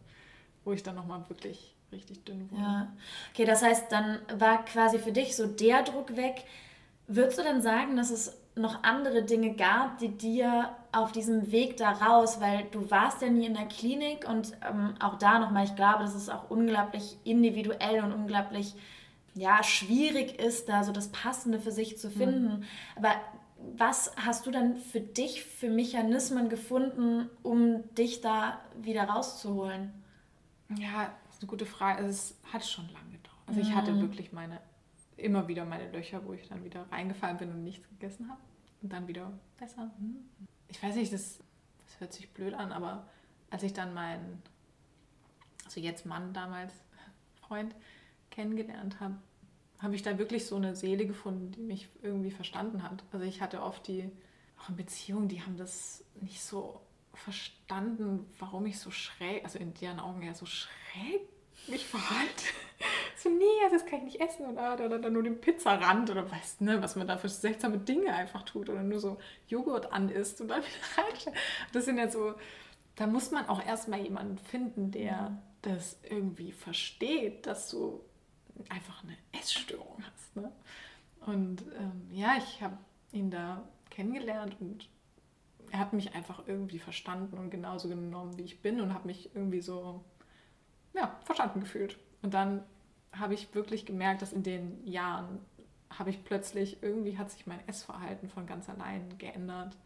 wo 0.63 0.71
ich 0.73 0.83
dann 0.83 0.95
nochmal 0.95 1.27
wirklich 1.29 1.75
richtig 1.91 2.23
dünn 2.23 2.49
wurde. 2.51 2.61
Ja. 2.61 2.93
Okay, 3.31 3.45
das 3.45 3.61
heißt, 3.61 3.91
dann 3.91 4.19
war 4.37 4.65
quasi 4.65 4.99
für 4.99 5.11
dich 5.11 5.35
so 5.35 5.47
der 5.47 5.83
Druck 5.83 6.15
weg. 6.15 6.45
Würdest 7.07 7.37
du 7.37 7.43
denn 7.43 7.61
sagen, 7.61 7.95
dass 7.95 8.09
es 8.09 8.37
noch 8.55 8.83
andere 8.83 9.23
Dinge 9.23 9.55
gab, 9.55 9.97
die 9.97 10.09
dir 10.09 10.69
auf 10.91 11.11
diesem 11.11 11.51
Weg 11.51 11.77
da 11.77 11.91
raus, 11.91 12.39
weil 12.39 12.65
du 12.71 12.91
warst 12.91 13.21
ja 13.21 13.29
nie 13.29 13.47
in 13.47 13.55
der 13.55 13.65
Klinik 13.65 14.27
und 14.29 14.53
ähm, 14.69 14.93
auch 14.99 15.17
da 15.17 15.39
nochmal, 15.39 15.65
ich 15.65 15.75
glaube, 15.75 16.03
dass 16.03 16.13
es 16.13 16.29
auch 16.29 16.49
unglaublich 16.49 17.17
individuell 17.23 18.03
und 18.03 18.13
unglaublich 18.13 18.75
ja, 19.35 19.63
schwierig 19.63 20.39
ist, 20.39 20.69
da 20.69 20.83
so 20.83 20.91
das 20.91 21.11
Passende 21.11 21.59
für 21.59 21.71
sich 21.71 21.97
zu 21.97 22.11
finden. 22.11 22.59
Mhm. 22.59 22.63
Aber 22.95 23.15
was 23.75 24.11
hast 24.17 24.45
du 24.45 24.51
dann 24.51 24.77
für 24.77 24.99
dich 24.99 25.43
für 25.43 25.69
Mechanismen 25.69 26.49
gefunden, 26.49 27.29
um 27.41 27.83
dich 27.95 28.21
da 28.21 28.59
wieder 28.79 29.05
rauszuholen? 29.05 29.91
Ja, 30.77 31.11
das 31.25 31.35
ist 31.35 31.41
eine 31.41 31.49
gute 31.49 31.65
Frage. 31.65 31.99
Also 31.99 32.09
es 32.09 32.37
hat 32.51 32.65
schon 32.65 32.85
lange 32.85 33.11
gedauert. 33.11 33.37
Also 33.47 33.61
ich 33.61 33.73
hatte 33.73 33.93
mhm. 33.93 34.01
wirklich 34.01 34.31
meine, 34.31 34.59
immer 35.17 35.47
wieder 35.47 35.65
meine 35.65 35.91
Löcher, 35.91 36.25
wo 36.25 36.33
ich 36.33 36.47
dann 36.47 36.63
wieder 36.63 36.85
reingefallen 36.91 37.37
bin 37.37 37.51
und 37.51 37.63
nichts 37.63 37.87
gegessen 37.89 38.29
habe. 38.29 38.41
Und 38.81 38.91
dann 38.91 39.07
wieder 39.07 39.31
besser. 39.57 39.91
Mhm. 39.99 40.27
Ich 40.67 40.81
weiß 40.81 40.95
nicht, 40.95 41.13
das, 41.13 41.39
das 41.85 41.99
hört 41.99 42.13
sich 42.13 42.33
blöd 42.33 42.53
an, 42.53 42.71
aber 42.71 43.07
als 43.49 43.63
ich 43.63 43.73
dann 43.73 43.93
meinen, 43.93 44.41
also 45.63 45.79
jetzt 45.79 46.05
Mann 46.05 46.33
damals, 46.33 46.73
Freund, 47.41 47.75
kennengelernt 48.31 48.99
habe, 48.99 49.15
habe 49.79 49.95
ich 49.95 50.01
da 50.01 50.17
wirklich 50.17 50.45
so 50.47 50.55
eine 50.55 50.75
Seele 50.75 51.05
gefunden, 51.05 51.51
die 51.51 51.61
mich 51.61 51.89
irgendwie 52.01 52.31
verstanden 52.31 52.83
hat. 52.83 53.03
Also 53.11 53.25
ich 53.25 53.41
hatte 53.41 53.61
oft 53.61 53.87
die, 53.87 54.09
auch 54.59 54.69
in 54.69 54.75
Beziehungen, 54.75 55.27
die 55.27 55.41
haben 55.41 55.57
das 55.57 56.03
nicht 56.21 56.41
so 56.41 56.81
verstanden, 57.13 58.25
warum 58.39 58.65
ich 58.65 58.79
so 58.79 58.91
schräg, 58.91 59.43
also 59.43 59.59
in 59.59 59.73
deren 59.75 59.99
Augen 59.99 60.23
ja 60.23 60.33
so 60.33 60.45
schräg 60.45 61.21
mich 61.67 61.85
verhalte. 61.85 62.45
Das 63.73 63.85
kann 63.85 63.99
ich 63.99 64.05
nicht 64.05 64.21
essen 64.21 64.45
oder, 64.45 64.73
oder, 64.73 64.97
oder 64.97 65.09
nur 65.09 65.23
den 65.23 65.41
Pizzarand 65.41 66.09
oder 66.09 66.29
weißt 66.29 66.61
ne, 66.61 66.81
was 66.81 66.95
man 66.95 67.07
da 67.07 67.17
für 67.17 67.29
seltsame 67.29 67.77
Dinge 67.77 68.13
einfach 68.13 68.43
tut 68.43 68.69
oder 68.69 68.83
nur 68.83 68.99
so 68.99 69.17
Joghurt 69.47 69.91
an 69.91 70.09
isst 70.09 70.41
und 70.41 70.49
dann 70.49 70.61
wieder 70.63 71.03
reinstellt. 71.03 71.35
Das 71.71 71.85
sind 71.85 71.97
ja 71.97 72.09
so, 72.09 72.35
da 72.95 73.07
muss 73.07 73.31
man 73.31 73.47
auch 73.47 73.65
erstmal 73.65 74.01
jemanden 74.01 74.37
finden, 74.37 74.91
der 74.91 75.37
das 75.61 75.97
irgendwie 76.03 76.51
versteht, 76.51 77.47
dass 77.47 77.69
du 77.69 78.01
einfach 78.69 79.03
eine 79.03 79.17
Essstörung 79.31 80.03
hast. 80.03 80.35
Ne? 80.35 80.51
Und 81.25 81.63
ähm, 81.79 82.09
ja, 82.11 82.35
ich 82.37 82.61
habe 82.61 82.77
ihn 83.11 83.31
da 83.31 83.63
kennengelernt 83.89 84.55
und 84.59 84.89
er 85.71 85.79
hat 85.79 85.93
mich 85.93 86.13
einfach 86.13 86.43
irgendwie 86.47 86.79
verstanden 86.79 87.37
und 87.37 87.49
genauso 87.49 87.89
genommen, 87.89 88.37
wie 88.37 88.43
ich 88.43 88.61
bin 88.61 88.79
und 88.79 88.93
habe 88.93 89.07
mich 89.07 89.33
irgendwie 89.33 89.61
so, 89.61 90.03
ja, 90.93 91.19
verstanden 91.23 91.61
gefühlt. 91.61 91.97
Und 92.21 92.33
dann 92.33 92.63
habe 93.13 93.33
ich 93.33 93.53
wirklich 93.53 93.85
gemerkt, 93.85 94.21
dass 94.21 94.33
in 94.33 94.43
den 94.43 94.85
Jahren 94.85 95.39
habe 95.89 96.09
ich 96.09 96.23
plötzlich, 96.23 96.81
irgendwie 96.81 97.17
hat 97.17 97.31
sich 97.31 97.45
mein 97.45 97.65
Essverhalten 97.67 98.29
von 98.29 98.47
ganz 98.47 98.67
allein 98.67 99.17
geändert. 99.17 99.77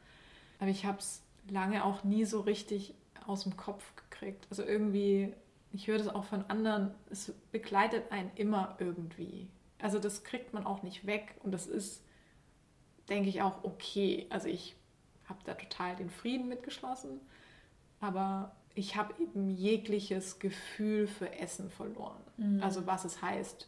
Aber 0.59 0.69
ich 0.69 0.85
habe 0.85 0.99
es 0.99 1.21
lange 1.49 1.83
auch 1.83 2.03
nie 2.03 2.25
so 2.25 2.39
richtig 2.39 2.95
aus 3.25 3.43
dem 3.43 3.57
Kopf 3.57 3.83
gekriegt. 3.95 4.47
Also 4.49 4.63
irgendwie 4.63 5.33
ich 5.71 5.87
höre 5.87 5.97
das 5.97 6.07
auch 6.07 6.23
von 6.23 6.45
anderen, 6.49 6.91
es 7.09 7.33
begleitet 7.51 8.11
einen 8.11 8.31
immer 8.35 8.75
irgendwie. 8.79 9.47
Also 9.79 9.99
das 9.99 10.23
kriegt 10.23 10.53
man 10.53 10.65
auch 10.65 10.81
nicht 10.83 11.05
weg 11.05 11.35
und 11.43 11.51
das 11.51 11.67
ist, 11.67 12.03
denke 13.09 13.29
ich, 13.29 13.41
auch 13.41 13.63
okay. 13.63 14.25
Also 14.29 14.47
ich 14.47 14.75
habe 15.25 15.39
da 15.43 15.53
total 15.53 15.95
den 15.95 16.09
Frieden 16.09 16.47
mitgeschlossen, 16.47 17.19
aber 17.99 18.55
ich 18.77 18.95
habe 18.95 19.13
eben 19.21 19.49
jegliches 19.49 20.39
Gefühl 20.39 21.07
für 21.07 21.31
Essen 21.33 21.69
verloren. 21.69 22.21
Mhm. 22.37 22.61
Also 22.61 22.85
was 22.85 23.05
es 23.05 23.21
heißt, 23.21 23.67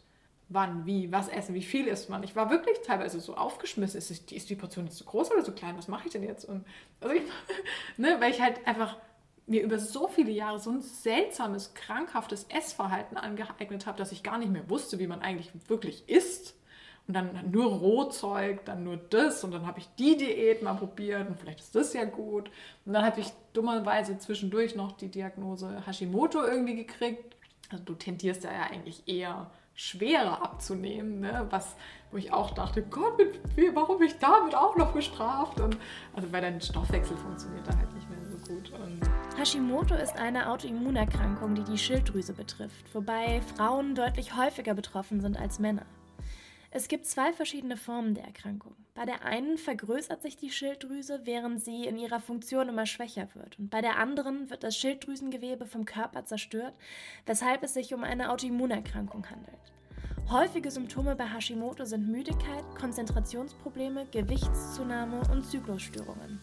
wann, 0.50 0.86
wie, 0.86 1.12
was 1.12 1.30
essen, 1.30 1.56
wie 1.56 1.64
viel 1.64 1.88
isst 1.88 2.10
man. 2.10 2.24
Ich 2.24 2.36
war 2.36 2.50
wirklich 2.50 2.78
teilweise 2.86 3.20
so 3.20 3.36
aufgeschmissen. 3.36 3.98
Ist, 3.98 4.32
die, 4.32 4.36
ist 4.36 4.50
die 4.50 4.56
Portion 4.56 4.86
jetzt 4.86 4.98
zu 4.98 5.06
groß 5.06 5.32
oder 5.32 5.44
zu 5.44 5.52
klein? 5.52 5.78
Was 5.78 5.88
mache 5.88 6.08
ich 6.08 6.12
denn 6.12 6.24
jetzt? 6.24 6.46
Und, 6.46 6.66
also 7.02 7.16
ich, 7.16 7.24
ne, 7.98 8.18
weil 8.20 8.32
ich 8.32 8.42
halt 8.42 8.66
einfach 8.68 8.98
mir 9.48 9.64
über 9.64 9.80
so 9.80 10.08
viele 10.08 10.32
Jahre 10.32 10.60
so 10.60 10.70
ein 10.70 10.82
seltsames, 10.82 11.74
krankhaftes 11.74 12.46
Essverhalten 12.50 13.18
angeeignet 13.18 13.88
habe, 13.88 13.98
dass 13.98 14.12
ich 14.12 14.22
gar 14.22 14.38
nicht 14.38 14.52
mehr 14.52 14.70
wusste, 14.70 15.00
wie 15.00 15.08
man 15.08 15.22
eigentlich 15.22 15.52
wirklich 15.68 16.08
isst. 16.08 16.56
Und 17.10 17.16
dann 17.16 17.50
nur 17.50 17.66
Rohzeug, 17.72 18.66
dann 18.66 18.84
nur 18.84 18.98
das 18.98 19.44
und 19.44 19.52
dann 19.52 19.66
habe 19.66 19.80
ich 19.80 19.90
die 19.98 20.16
Diät 20.16 20.62
mal 20.62 20.76
probiert 20.76 21.28
und 21.28 21.40
vielleicht 21.40 21.60
ist 21.60 21.74
das 21.74 21.94
ja 21.94 22.04
gut. 22.06 22.52
Und 22.86 22.94
dann 22.94 23.04
habe 23.04 23.20
ich 23.20 23.32
dummerweise 23.54 24.20
zwischendurch 24.20 24.76
noch 24.76 24.92
die 24.92 25.08
Diagnose 25.08 25.84
Hashimoto 25.88 26.46
irgendwie 26.46 26.76
gekriegt. 26.76 27.36
Also 27.72 27.84
du 27.84 27.96
tendierst 27.96 28.44
ja, 28.44 28.52
ja 28.52 28.62
eigentlich 28.70 29.08
eher 29.08 29.50
schwerer 29.74 30.44
abzunehmen, 30.44 31.22
ne? 31.22 31.48
was, 31.50 31.76
wo 32.12 32.18
ich 32.18 32.32
auch 32.32 32.52
dachte, 32.52 32.84
Gott, 32.84 33.18
wie, 33.56 33.74
warum 33.74 33.98
bin 33.98 34.06
ich 34.10 34.20
damit 34.20 34.54
auch 34.54 34.78
noch 34.78 34.92
bestraft? 34.92 35.60
Und, 35.60 35.78
also 36.14 36.32
weil 36.32 36.42
dein 36.42 36.62
Stoffwechsel 36.62 37.18
funktioniert 37.18 37.66
da 37.66 37.76
halt 37.76 37.92
nicht 37.96 38.08
mehr 38.08 38.20
so 38.30 38.54
gut. 38.54 38.72
Und 38.74 39.00
Hashimoto 39.36 39.96
ist 39.96 40.16
eine 40.16 40.52
Autoimmunerkrankung, 40.52 41.56
die 41.56 41.64
die 41.64 41.80
Schilddrüse 41.80 42.34
betrifft, 42.34 42.94
wobei 42.94 43.42
Frauen 43.56 43.96
deutlich 43.96 44.38
häufiger 44.38 44.76
betroffen 44.76 45.22
sind 45.22 45.40
als 45.40 45.58
Männer. 45.58 45.88
Es 46.72 46.88
gibt 46.88 47.08
zwei 47.08 47.34
verschiedene 47.34 47.78
Formen 47.78 48.14
der 48.14 48.26
Erkrankung. 48.26 48.76
Bei 48.94 49.04
der 49.06 49.26
einen 49.26 49.58
vergrößert 49.58 50.22
sich 50.22 50.38
die 50.38 50.52
Schilddrüse, 50.52 51.22
während 51.24 51.64
sie 51.64 51.86
in 51.86 51.98
ihrer 51.98 52.20
Funktion 52.20 52.70
immer 52.70 52.86
schwächer 52.86 53.28
wird. 53.34 53.58
Und 53.58 53.72
bei 53.72 53.82
der 53.82 53.98
anderen 53.98 54.52
wird 54.52 54.64
das 54.64 54.78
Schilddrüsengewebe 54.78 55.66
vom 55.66 55.86
Körper 55.86 56.26
zerstört, 56.26 56.76
weshalb 57.26 57.64
es 57.64 57.74
sich 57.74 57.96
um 57.96 58.04
eine 58.04 58.32
Autoimmunerkrankung 58.32 59.28
handelt. 59.32 59.74
Häufige 60.30 60.70
Symptome 60.70 61.16
bei 61.16 61.26
Hashimoto 61.26 61.86
sind 61.86 62.08
Müdigkeit, 62.08 62.64
Konzentrationsprobleme, 62.80 64.06
Gewichtszunahme 64.12 65.22
und 65.32 65.44
Zyklusstörungen. 65.48 66.40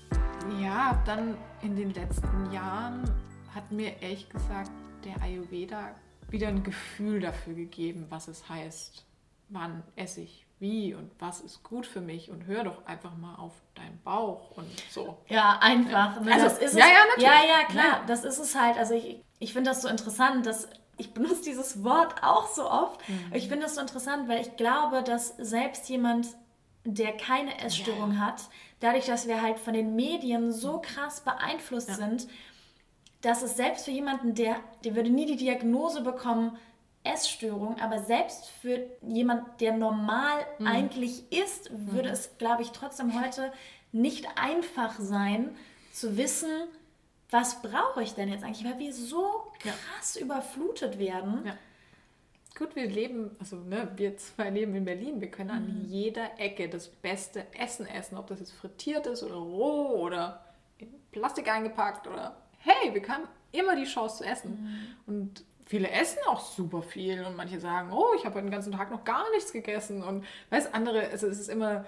Ja, 0.60 1.00
dann 1.06 1.36
in 1.62 1.76
den 1.76 1.94
letzten 1.94 2.50
Jahren 2.50 3.08
hat 3.54 3.70
mir 3.70 4.02
ehrlich 4.02 4.28
gesagt 4.28 4.72
der 5.04 5.22
Ayurveda 5.22 5.94
wieder 6.30 6.48
ein 6.48 6.64
Gefühl 6.64 7.20
dafür 7.20 7.54
gegeben, 7.54 8.06
was 8.08 8.26
es 8.26 8.48
heißt, 8.48 9.05
wann 9.48 9.82
esse 9.96 10.22
ich 10.22 10.46
wie 10.58 10.94
und 10.94 11.10
was 11.18 11.40
ist 11.40 11.62
gut 11.62 11.86
für 11.86 12.00
mich 12.00 12.30
und 12.30 12.46
hör 12.46 12.64
doch 12.64 12.86
einfach 12.86 13.16
mal 13.16 13.34
auf 13.34 13.52
deinen 13.74 14.00
Bauch 14.02 14.56
und 14.56 14.66
so. 14.90 15.18
Ja, 15.28 15.58
einfach. 15.60 16.16
Ja. 16.16 16.20
Ne? 16.20 16.32
Also, 16.32 16.46
das 16.46 16.58
ist 16.58 16.74
ja, 16.76 16.86
ja, 16.86 17.04
natürlich. 17.10 17.28
Ja, 17.28 17.60
ja, 17.60 17.64
klar. 17.68 18.00
Ja. 18.00 18.04
Das 18.06 18.24
ist 18.24 18.38
es 18.38 18.54
halt. 18.54 18.78
Also 18.78 18.94
ich, 18.94 19.22
ich 19.38 19.52
finde 19.52 19.70
das 19.70 19.82
so 19.82 19.88
interessant, 19.88 20.46
dass 20.46 20.68
ich 20.96 21.12
benutze 21.12 21.42
dieses 21.42 21.84
Wort 21.84 22.22
auch 22.22 22.48
so 22.48 22.70
oft. 22.70 23.06
Mhm. 23.08 23.32
Ich 23.34 23.48
finde 23.48 23.64
das 23.64 23.74
so 23.74 23.82
interessant, 23.82 24.28
weil 24.28 24.40
ich 24.40 24.56
glaube, 24.56 25.02
dass 25.02 25.36
selbst 25.36 25.88
jemand, 25.90 26.28
der 26.84 27.14
keine 27.16 27.58
Essstörung 27.62 28.14
ja. 28.14 28.18
hat, 28.20 28.42
dadurch, 28.80 29.06
dass 29.06 29.26
wir 29.26 29.42
halt 29.42 29.58
von 29.58 29.74
den 29.74 29.94
Medien 29.94 30.52
so 30.52 30.80
krass 30.80 31.20
beeinflusst 31.20 31.94
sind, 31.94 32.28
dass 33.20 33.42
es 33.42 33.56
selbst 33.56 33.84
für 33.84 33.90
jemanden, 33.90 34.34
der, 34.34 34.56
der 34.84 34.94
würde 34.94 35.10
nie 35.10 35.26
die 35.26 35.36
Diagnose 35.36 36.00
bekommen, 36.02 36.56
Essstörung, 37.06 37.80
aber 37.80 38.00
selbst 38.00 38.48
für 38.48 38.86
jemand, 39.02 39.60
der 39.60 39.72
normal 39.72 40.44
mhm. 40.58 40.66
eigentlich 40.66 41.30
ist, 41.32 41.70
würde 41.72 42.08
mhm. 42.08 42.14
es, 42.14 42.38
glaube 42.38 42.62
ich, 42.62 42.70
trotzdem 42.72 43.20
heute 43.20 43.52
nicht 43.92 44.26
einfach 44.36 44.98
sein 44.98 45.56
zu 45.92 46.16
wissen, 46.16 46.50
was 47.30 47.62
brauche 47.62 48.02
ich 48.02 48.14
denn 48.14 48.28
jetzt 48.28 48.44
eigentlich, 48.44 48.64
weil 48.64 48.78
wir 48.78 48.92
so 48.92 49.50
krass 49.58 50.14
ja. 50.14 50.22
überflutet 50.22 50.98
werden. 50.98 51.42
Ja. 51.44 51.56
Gut, 52.56 52.74
wir 52.74 52.88
leben, 52.88 53.30
also 53.38 53.56
ne, 53.56 53.90
wir 53.96 54.16
zwei 54.16 54.48
leben 54.50 54.74
in 54.74 54.84
Berlin, 54.84 55.20
wir 55.20 55.30
können 55.30 55.50
an 55.50 55.82
mhm. 55.82 55.88
jeder 55.88 56.38
Ecke 56.38 56.68
das 56.68 56.88
beste 56.88 57.46
Essen 57.58 57.86
essen, 57.86 58.16
ob 58.16 58.28
das 58.28 58.40
jetzt 58.40 58.52
frittiert 58.52 59.06
ist 59.06 59.22
oder 59.22 59.34
roh 59.34 59.98
oder 60.00 60.44
in 60.78 60.88
Plastik 61.12 61.50
eingepackt 61.50 62.06
oder 62.06 62.36
hey, 62.58 62.94
wir 62.94 63.06
haben 63.08 63.24
immer 63.52 63.76
die 63.76 63.84
Chance 63.84 64.18
zu 64.18 64.24
essen. 64.24 64.96
Mhm. 65.06 65.14
Und 65.14 65.44
viele 65.66 65.90
essen 65.90 66.18
auch 66.28 66.40
super 66.40 66.80
viel 66.80 67.24
und 67.24 67.36
manche 67.36 67.60
sagen, 67.60 67.92
oh, 67.92 68.14
ich 68.16 68.24
habe 68.24 68.40
den 68.40 68.50
ganzen 68.50 68.72
Tag 68.72 68.90
noch 68.90 69.04
gar 69.04 69.28
nichts 69.32 69.52
gegessen 69.52 70.02
und 70.02 70.24
weiß 70.50 70.72
andere, 70.72 71.10
also 71.10 71.26
es 71.26 71.40
ist 71.40 71.48
immer, 71.48 71.84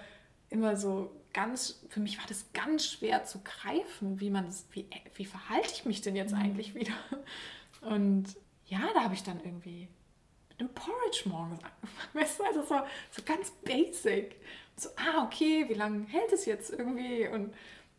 immer 0.49 0.75
so 0.75 1.11
ganz, 1.33 1.81
für 1.89 2.01
mich 2.01 2.17
war 2.17 2.25
das 2.27 2.51
ganz 2.53 2.85
schwer 2.85 3.23
zu 3.23 3.41
greifen, 3.41 4.19
wie 4.19 4.29
man 4.29 4.45
das, 4.45 4.65
wie, 4.71 4.85
wie 5.15 5.25
verhalte 5.25 5.71
ich 5.73 5.85
mich 5.85 6.01
denn 6.01 6.15
jetzt 6.15 6.33
mhm. 6.33 6.41
eigentlich 6.41 6.75
wieder? 6.75 6.93
Und 7.81 8.35
ja, 8.65 8.81
da 8.93 9.03
habe 9.03 9.13
ich 9.13 9.23
dann 9.23 9.39
irgendwie 9.39 9.87
mit 10.49 10.59
einem 10.59 10.69
Porridge 10.69 11.23
morgens 11.25 11.59
angefangen, 11.63 12.09
weißt 12.13 12.39
du, 12.39 12.43
also 12.43 12.61
so, 12.63 12.81
so 13.11 13.21
ganz 13.25 13.51
basic. 13.63 14.35
So, 14.75 14.89
ah, 14.97 15.23
okay, 15.23 15.65
wie 15.69 15.73
lange 15.73 16.05
hält 16.07 16.33
es 16.33 16.45
jetzt 16.45 16.71
irgendwie? 16.71 17.27
Und 17.27 17.53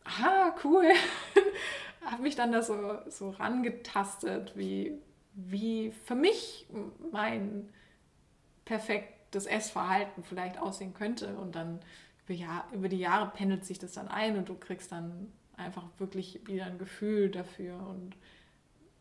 ah, 0.05 0.55
cool. 0.63 0.93
habe 2.05 2.23
mich 2.23 2.37
dann 2.37 2.53
da 2.53 2.63
so, 2.63 2.99
so 3.09 3.31
rangetastet, 3.31 4.57
wie, 4.57 4.99
wie 5.49 5.93
für 5.93 6.15
mich 6.15 6.67
mein 7.13 7.69
perfektes 8.65 9.47
Essverhalten 9.47 10.23
vielleicht 10.23 10.59
aussehen 10.59 10.95
könnte. 10.95 11.37
Und 11.37 11.55
dann 11.55 11.81
über, 12.73 12.89
die 12.89 12.99
Jahre 12.99 13.31
pendelt 13.31 13.65
sich 13.65 13.79
das 13.79 13.93
dann 13.95 14.09
ein 14.09 14.37
und 14.39 14.49
du 14.49 14.55
kriegst 14.55 14.93
dann 14.93 15.33
einfach 15.57 15.85
wirklich 15.99 16.47
wieder 16.47 16.67
ein 16.67 16.79
Gefühl 16.79 17.29
dafür 17.31 17.75
und 17.89 18.15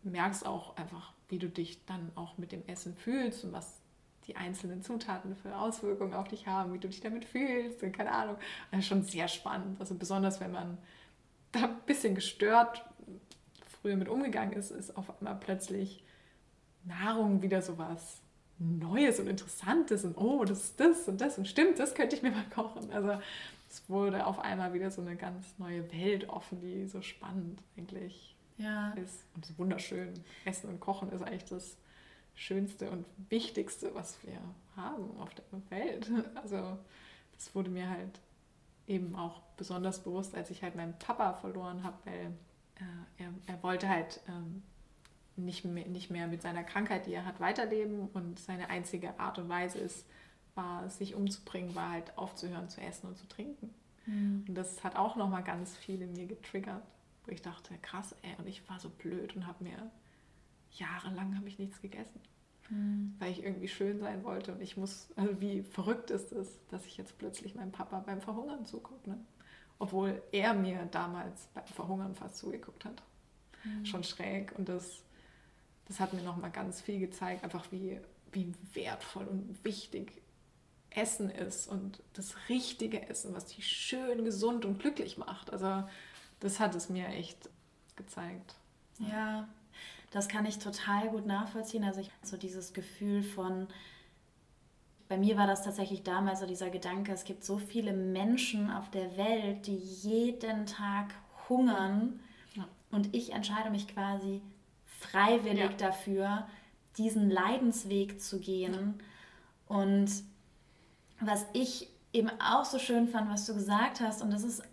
merkst 0.02 0.46
auch 0.46 0.76
einfach, 0.78 1.14
wie 1.28 1.38
du 1.38 1.48
dich 1.48 1.86
dann 1.86 2.12
auch 2.16 2.38
mit 2.38 2.52
dem 2.52 2.66
Essen 2.68 2.96
fühlst 2.96 3.44
und 3.44 3.54
was 3.54 3.80
die 4.26 4.36
einzelnen 4.36 4.82
Zutaten 4.82 5.36
für 5.36 5.56
Auswirkungen 5.56 6.14
auf 6.14 6.28
dich 6.28 6.48
haben, 6.48 6.74
wie 6.74 6.80
du 6.80 6.88
dich 6.88 7.02
damit 7.02 7.26
fühlst 7.26 7.84
und 7.84 7.92
keine 7.92 8.12
Ahnung. 8.12 8.38
Also 8.72 8.88
schon 8.88 9.04
sehr 9.04 9.28
spannend. 9.28 9.80
Also 9.80 9.96
besonders 9.96 10.40
wenn 10.40 10.52
man 10.52 10.78
da 11.52 11.66
ein 11.66 11.80
bisschen 11.86 12.16
gestört 12.16 12.84
früher 13.82 13.96
mit 13.96 14.10
umgegangen 14.10 14.54
ist, 14.54 14.72
ist 14.72 14.98
auf 14.98 15.10
einmal 15.20 15.36
plötzlich 15.36 16.04
Nahrung 16.90 17.42
wieder 17.42 17.62
so 17.62 17.78
was 17.78 18.22
Neues 18.58 19.20
und 19.20 19.28
Interessantes 19.28 20.04
und 20.04 20.18
oh, 20.18 20.44
das 20.44 20.66
ist 20.66 20.80
das 20.80 21.08
und 21.08 21.22
das 21.22 21.38
und 21.38 21.48
stimmt, 21.48 21.80
das 21.80 21.96
könnte 21.96 22.16
ich 22.16 22.22
mir 22.22 22.32
mal 22.32 22.50
kochen. 22.54 22.92
Also 22.92 23.20
es 23.70 23.90
wurde 23.90 24.26
auf 24.26 24.40
einmal 24.40 24.74
wieder 24.74 24.92
so 24.92 25.02
eine 25.02 25.16
ganz 25.16 25.58
neue 25.58 25.90
Welt 25.94 26.28
offen, 26.28 26.60
die 26.60 26.86
so 26.88 27.02
spannend 27.02 27.62
eigentlich 27.78 28.36
ja. 28.58 28.90
ist 28.92 29.24
und 29.36 29.46
so 29.46 29.58
wunderschön. 29.58 30.14
Essen 30.44 30.70
und 30.70 30.80
Kochen 30.80 31.12
ist 31.12 31.22
eigentlich 31.22 31.46
das 31.46 31.78
Schönste 32.36 32.90
und 32.90 33.06
Wichtigste, 33.30 33.94
was 33.96 34.18
wir 34.24 34.40
haben 34.76 35.18
auf 35.20 35.30
der 35.36 35.46
Welt. 35.70 36.12
Also 36.36 36.78
das 37.34 37.56
wurde 37.56 37.70
mir 37.70 37.90
halt 37.90 38.20
eben 38.88 39.16
auch 39.16 39.40
besonders 39.56 40.04
bewusst, 40.04 40.36
als 40.36 40.50
ich 40.50 40.64
halt 40.64 40.76
meinen 40.76 40.98
Papa 41.00 41.34
verloren 41.34 41.84
habe, 41.84 41.98
weil 42.04 42.34
äh, 42.76 43.24
er, 43.24 43.34
er 43.46 43.64
wollte 43.64 43.88
halt 43.88 44.20
ähm, 44.28 44.64
nicht 45.46 45.66
mehr, 45.66 45.88
nicht 45.88 46.10
mehr 46.10 46.28
mit 46.28 46.42
seiner 46.42 46.64
Krankheit, 46.64 47.06
die 47.06 47.14
er 47.14 47.26
hat, 47.26 47.40
weiterleben 47.40 48.10
und 48.14 48.40
seine 48.40 48.70
einzige 48.70 49.20
Art 49.20 49.40
und 49.40 49.50
Weise 49.50 49.80
ist, 49.80 50.06
war, 50.56 50.90
sich 50.90 51.16
umzubringen, 51.16 51.76
war 51.76 51.92
halt 51.92 52.18
aufzuhören 52.18 52.70
zu 52.70 52.82
essen 52.82 53.08
und 53.08 53.18
zu 53.18 53.28
trinken. 53.28 53.74
Mhm. 54.06 54.46
Und 54.48 54.56
das 54.56 54.84
hat 54.84 54.96
auch 54.96 55.16
nochmal 55.16 55.44
ganz 55.44 55.76
viel 55.78 56.02
in 56.02 56.14
mir 56.14 56.26
getriggert, 56.26 56.84
wo 57.26 57.32
ich 57.32 57.42
dachte, 57.42 57.74
krass, 57.82 58.16
ey, 58.22 58.36
und 58.38 58.48
ich 58.48 58.68
war 58.70 58.80
so 58.80 58.90
blöd 58.90 59.36
und 59.36 59.48
habe 59.48 59.64
mir 59.64 59.92
jahrelang 60.72 61.36
habe 61.36 61.48
ich 61.48 61.60
nichts 61.60 61.82
gegessen, 61.82 62.22
mhm. 62.70 63.16
weil 63.20 63.32
ich 63.32 63.44
irgendwie 63.44 63.68
schön 63.68 64.00
sein 64.00 64.24
wollte 64.24 64.54
und 64.54 64.62
ich 64.62 64.78
muss, 64.78 65.10
also 65.16 65.40
wie 65.42 65.64
verrückt 65.64 66.12
ist 66.12 66.32
es, 66.32 66.60
dass 66.70 66.86
ich 66.86 66.98
jetzt 66.98 67.18
plötzlich 67.18 67.56
meinem 67.56 67.72
Papa 67.72 68.00
beim 68.00 68.22
Verhungern 68.22 68.66
zugucke, 68.66 69.10
ne? 69.10 69.20
obwohl 69.80 70.22
er 70.32 70.54
mir 70.54 70.86
damals 70.92 71.48
beim 71.54 71.66
Verhungern 71.66 72.14
fast 72.14 72.38
zugeguckt 72.38 72.86
hat. 72.86 73.02
Mhm. 73.64 73.86
Schon 73.86 74.04
schräg 74.04 74.54
und 74.58 74.70
das 74.70 75.04
das 75.90 76.00
hat 76.00 76.14
mir 76.14 76.22
nochmal 76.22 76.52
ganz 76.52 76.80
viel 76.80 77.00
gezeigt, 77.00 77.44
einfach 77.44 77.66
wie, 77.72 78.00
wie 78.32 78.54
wertvoll 78.74 79.26
und 79.26 79.66
wichtig 79.66 80.22
Essen 80.92 81.30
ist 81.30 81.68
und 81.68 82.02
das 82.14 82.36
richtige 82.48 83.10
Essen, 83.10 83.36
was 83.36 83.48
dich 83.48 83.68
schön, 83.68 84.24
gesund 84.24 84.66
und 84.66 84.80
glücklich 84.80 85.18
macht. 85.18 85.52
Also 85.52 85.84
das 86.40 86.60
hat 86.60 86.76
es 86.76 86.90
mir 86.90 87.08
echt 87.08 87.50
gezeigt. 87.96 88.56
Ja, 89.00 89.48
das 90.12 90.28
kann 90.28 90.46
ich 90.46 90.60
total 90.60 91.10
gut 91.10 91.26
nachvollziehen. 91.26 91.84
Also 91.84 92.02
ich 92.02 92.12
so 92.24 92.38
dieses 92.38 92.74
Gefühl 92.74 93.24
von, 93.24 93.68
bei 95.08 95.18
mir 95.18 95.38
war 95.38 95.48
das 95.48 95.64
tatsächlich 95.64 96.04
damals 96.04 96.40
so 96.40 96.46
dieser 96.46 96.70
Gedanke, 96.70 97.12
es 97.12 97.24
gibt 97.24 97.44
so 97.44 97.58
viele 97.58 97.94
Menschen 97.94 98.72
auf 98.72 98.92
der 98.92 99.18
Welt, 99.18 99.66
die 99.66 99.76
jeden 99.76 100.68
Tag 100.68 101.16
hungern 101.50 102.20
ja. 102.54 102.68
und 102.92 103.16
ich 103.16 103.34
entscheide 103.34 103.72
mich 103.72 103.88
quasi 103.88 104.42
freiwillig 105.00 105.72
ja. 105.72 105.78
dafür, 105.78 106.48
diesen 106.98 107.30
Leidensweg 107.30 108.22
zu 108.22 108.40
gehen. 108.40 109.02
Und 109.68 110.10
was 111.20 111.46
ich 111.54 111.90
eben 112.14 112.30
auch 112.42 112.66
so 112.66 112.80
schön 112.80 113.08
fand, 113.08 113.30
was 113.30 113.46
du 113.46 113.54
gesagt 113.54 114.02
hast, 114.02 114.22
und 114.22 114.32
das 114.32 114.44
ist, 114.44 114.64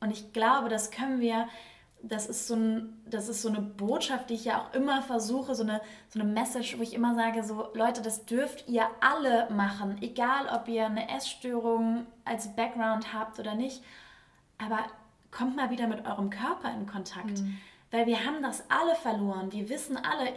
und 0.00 0.10
ich 0.10 0.32
glaube, 0.32 0.68
das 0.68 0.90
können 0.90 1.20
wir 1.20 1.46
das 2.02 2.26
ist 2.26 2.48
so, 2.48 2.56
ein, 2.56 3.00
das 3.06 3.28
ist 3.28 3.42
so 3.42 3.48
eine 3.48 3.60
Botschaft, 3.60 4.30
die 4.30 4.34
ich 4.34 4.44
ja 4.44 4.60
auch 4.60 4.74
immer 4.74 5.02
versuche, 5.02 5.54
so 5.54 5.62
eine, 5.62 5.80
so 6.08 6.18
eine 6.18 6.28
Message, 6.28 6.76
wo 6.78 6.82
ich 6.82 6.94
immer 6.94 7.14
sage, 7.14 7.44
so 7.44 7.68
Leute, 7.74 8.02
das 8.02 8.26
dürft 8.26 8.68
ihr 8.68 8.88
alle 9.00 9.48
machen, 9.50 9.98
egal 10.02 10.48
ob 10.52 10.68
ihr 10.68 10.86
eine 10.86 11.08
Essstörung 11.08 12.06
als 12.24 12.54
Background 12.56 13.12
habt 13.12 13.38
oder 13.38 13.54
nicht, 13.54 13.82
aber 14.58 14.80
kommt 15.30 15.56
mal 15.56 15.70
wieder 15.70 15.86
mit 15.86 16.04
eurem 16.04 16.28
Körper 16.30 16.72
in 16.74 16.86
Kontakt, 16.86 17.40
mhm. 17.40 17.58
Weil 17.92 18.06
wir 18.06 18.24
haben 18.24 18.42
das 18.42 18.64
alle 18.68 18.96
verloren, 18.96 19.52
wir 19.52 19.68
wissen 19.68 19.96
alle, 19.96 20.32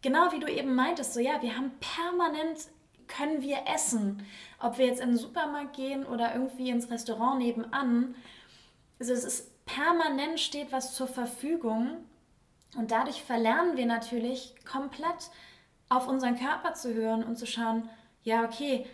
genau 0.00 0.32
wie 0.32 0.40
du 0.40 0.50
eben 0.50 0.74
meintest, 0.74 1.12
so 1.12 1.20
ja, 1.20 1.42
wir 1.42 1.56
haben 1.56 1.72
permanent 1.80 2.68
können 3.08 3.42
wir 3.42 3.58
essen, 3.74 4.24
ob 4.58 4.78
wir 4.78 4.86
jetzt 4.86 5.00
in 5.00 5.10
den 5.10 5.18
Supermarkt 5.18 5.76
gehen 5.76 6.06
oder 6.06 6.34
irgendwie 6.34 6.70
ins 6.70 6.90
Restaurant 6.90 7.38
nebenan, 7.38 8.14
also 8.98 9.12
es 9.12 9.24
ist 9.24 9.66
permanent 9.66 10.40
steht 10.40 10.72
was 10.72 10.94
zur 10.94 11.08
Verfügung 11.08 11.98
und 12.76 12.90
dadurch 12.90 13.22
verlernen 13.22 13.76
wir 13.76 13.86
natürlich 13.86 14.54
komplett 14.64 15.30
auf 15.88 16.08
unseren 16.08 16.38
Körper 16.38 16.72
zu 16.72 16.94
hören 16.94 17.22
und 17.22 17.36
zu 17.36 17.46
schauen, 17.46 17.88
ja, 18.22 18.44
okay, 18.44 18.86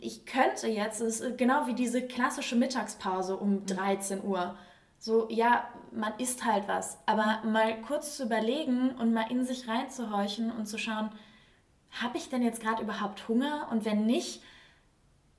ich 0.00 0.24
könnte 0.24 0.68
jetzt, 0.68 1.00
es 1.00 1.20
ist 1.20 1.38
genau 1.38 1.66
wie 1.66 1.74
diese 1.74 2.06
klassische 2.06 2.56
Mittagspause 2.56 3.36
um 3.36 3.66
13 3.66 4.20
mhm. 4.20 4.24
Uhr. 4.24 4.58
So, 5.06 5.28
ja, 5.30 5.68
man 5.92 6.14
isst 6.18 6.44
halt 6.44 6.66
was, 6.66 6.98
aber 7.06 7.38
mal 7.44 7.80
kurz 7.82 8.16
zu 8.16 8.24
überlegen 8.24 8.90
und 8.98 9.14
mal 9.14 9.30
in 9.30 9.44
sich 9.44 9.68
reinzuhorchen 9.68 10.50
und 10.50 10.66
zu 10.66 10.78
schauen, 10.78 11.10
habe 11.92 12.18
ich 12.18 12.28
denn 12.28 12.42
jetzt 12.42 12.60
gerade 12.60 12.82
überhaupt 12.82 13.28
Hunger? 13.28 13.68
Und 13.70 13.84
wenn 13.84 14.04
nicht, 14.04 14.42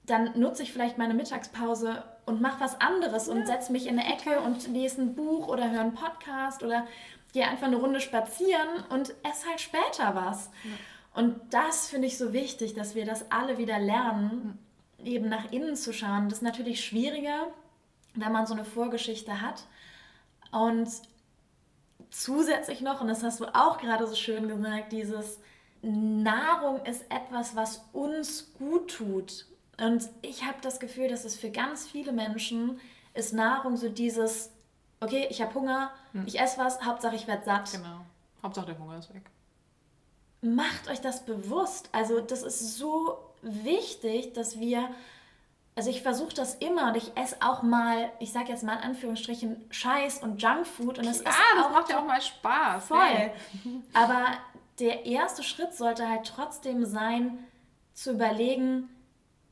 dann 0.05 0.39
nutze 0.39 0.63
ich 0.63 0.71
vielleicht 0.71 0.97
meine 0.97 1.13
Mittagspause 1.13 2.01
und 2.25 2.39
mache 2.39 2.61
was 2.61 2.79
anderes 2.79 3.27
und 3.27 3.45
setze 3.45 3.73
mich 3.73 3.87
in 3.87 3.99
eine 3.99 4.07
Ecke 4.07 4.39
und 4.39 4.69
lese 4.69 5.01
ein 5.01 5.15
Buch 5.15 5.49
oder 5.49 5.69
höre 5.69 5.81
einen 5.81 5.95
Podcast 5.95 6.63
oder 6.63 6.87
gehe 7.33 7.45
einfach 7.45 7.67
eine 7.67 7.75
Runde 7.75 7.99
spazieren 7.99 8.85
und 8.87 9.15
esse 9.29 9.49
halt 9.49 9.59
später 9.59 10.15
was. 10.15 10.49
Ja. 10.63 10.71
Und 11.13 11.41
das 11.49 11.89
finde 11.89 12.07
ich 12.07 12.17
so 12.17 12.31
wichtig, 12.31 12.73
dass 12.73 12.95
wir 12.95 13.03
das 13.03 13.31
alle 13.33 13.57
wieder 13.57 13.79
lernen, 13.79 14.59
eben 15.03 15.27
nach 15.27 15.51
innen 15.51 15.75
zu 15.75 15.91
schauen. 15.91 16.29
Das 16.29 16.37
ist 16.37 16.43
natürlich 16.43 16.85
schwieriger, 16.85 17.47
wenn 18.17 18.31
man 18.31 18.45
so 18.45 18.53
eine 18.53 18.65
Vorgeschichte 18.65 19.41
hat. 19.41 19.63
Und 20.51 20.89
zusätzlich 22.09 22.81
noch, 22.81 23.01
und 23.01 23.07
das 23.07 23.23
hast 23.23 23.39
du 23.39 23.45
auch 23.45 23.77
gerade 23.77 24.07
so 24.07 24.15
schön 24.15 24.47
gesagt, 24.47 24.91
dieses 24.91 25.39
Nahrung 25.81 26.83
ist 26.85 27.05
etwas, 27.11 27.55
was 27.55 27.83
uns 27.93 28.53
gut 28.57 28.91
tut. 28.91 29.45
Und 29.79 30.09
ich 30.21 30.43
habe 30.43 30.57
das 30.61 30.79
Gefühl, 30.79 31.07
dass 31.07 31.23
es 31.23 31.37
für 31.37 31.51
ganz 31.51 31.87
viele 31.87 32.11
Menschen 32.11 32.79
ist 33.13 33.33
Nahrung 33.33 33.77
so 33.77 33.89
dieses, 33.89 34.51
okay, 34.99 35.27
ich 35.29 35.41
habe 35.41 35.53
Hunger, 35.53 35.91
hm. 36.13 36.25
ich 36.25 36.39
esse 36.39 36.57
was, 36.57 36.83
Hauptsache 36.83 37.15
ich 37.15 37.27
werde 37.27 37.45
satt. 37.45 37.71
Genau. 37.71 38.01
Hauptsache 38.41 38.67
der 38.67 38.79
Hunger 38.79 38.97
ist 38.97 39.13
weg. 39.13 39.23
Macht 40.41 40.89
euch 40.89 41.01
das 41.01 41.25
bewusst. 41.25 41.89
Also 41.91 42.21
das 42.21 42.43
ist 42.43 42.77
so 42.77 43.17
wichtig, 43.41 44.33
dass 44.33 44.59
wir, 44.59 44.89
also 45.77 45.91
ich 45.91 46.01
versuche 46.01 46.33
das 46.33 46.55
immer 46.55 46.87
und 46.87 46.97
ich 46.97 47.15
esse 47.15 47.35
auch 47.39 47.61
mal, 47.61 48.11
ich 48.19 48.31
sage 48.31 48.49
jetzt 48.49 48.63
mal 48.63 48.77
in 48.77 48.83
Anführungsstrichen, 48.83 49.63
Scheiß 49.69 50.23
und 50.23 50.41
Junkfood. 50.41 50.97
Und 50.97 51.05
es 51.05 51.21
ja, 51.21 51.29
ist 51.29 51.37
das 51.55 51.65
auch 51.65 51.69
macht 51.69 51.89
ja 51.89 51.99
auch 51.99 52.05
mal 52.05 52.19
Spaß. 52.19 52.85
Voll. 52.85 52.99
Hey. 52.99 53.31
Aber 53.93 54.25
der 54.79 55.05
erste 55.05 55.43
Schritt 55.43 55.75
sollte 55.75 56.09
halt 56.09 56.25
trotzdem 56.25 56.83
sein, 56.83 57.37
zu 57.93 58.11
überlegen, 58.11 58.89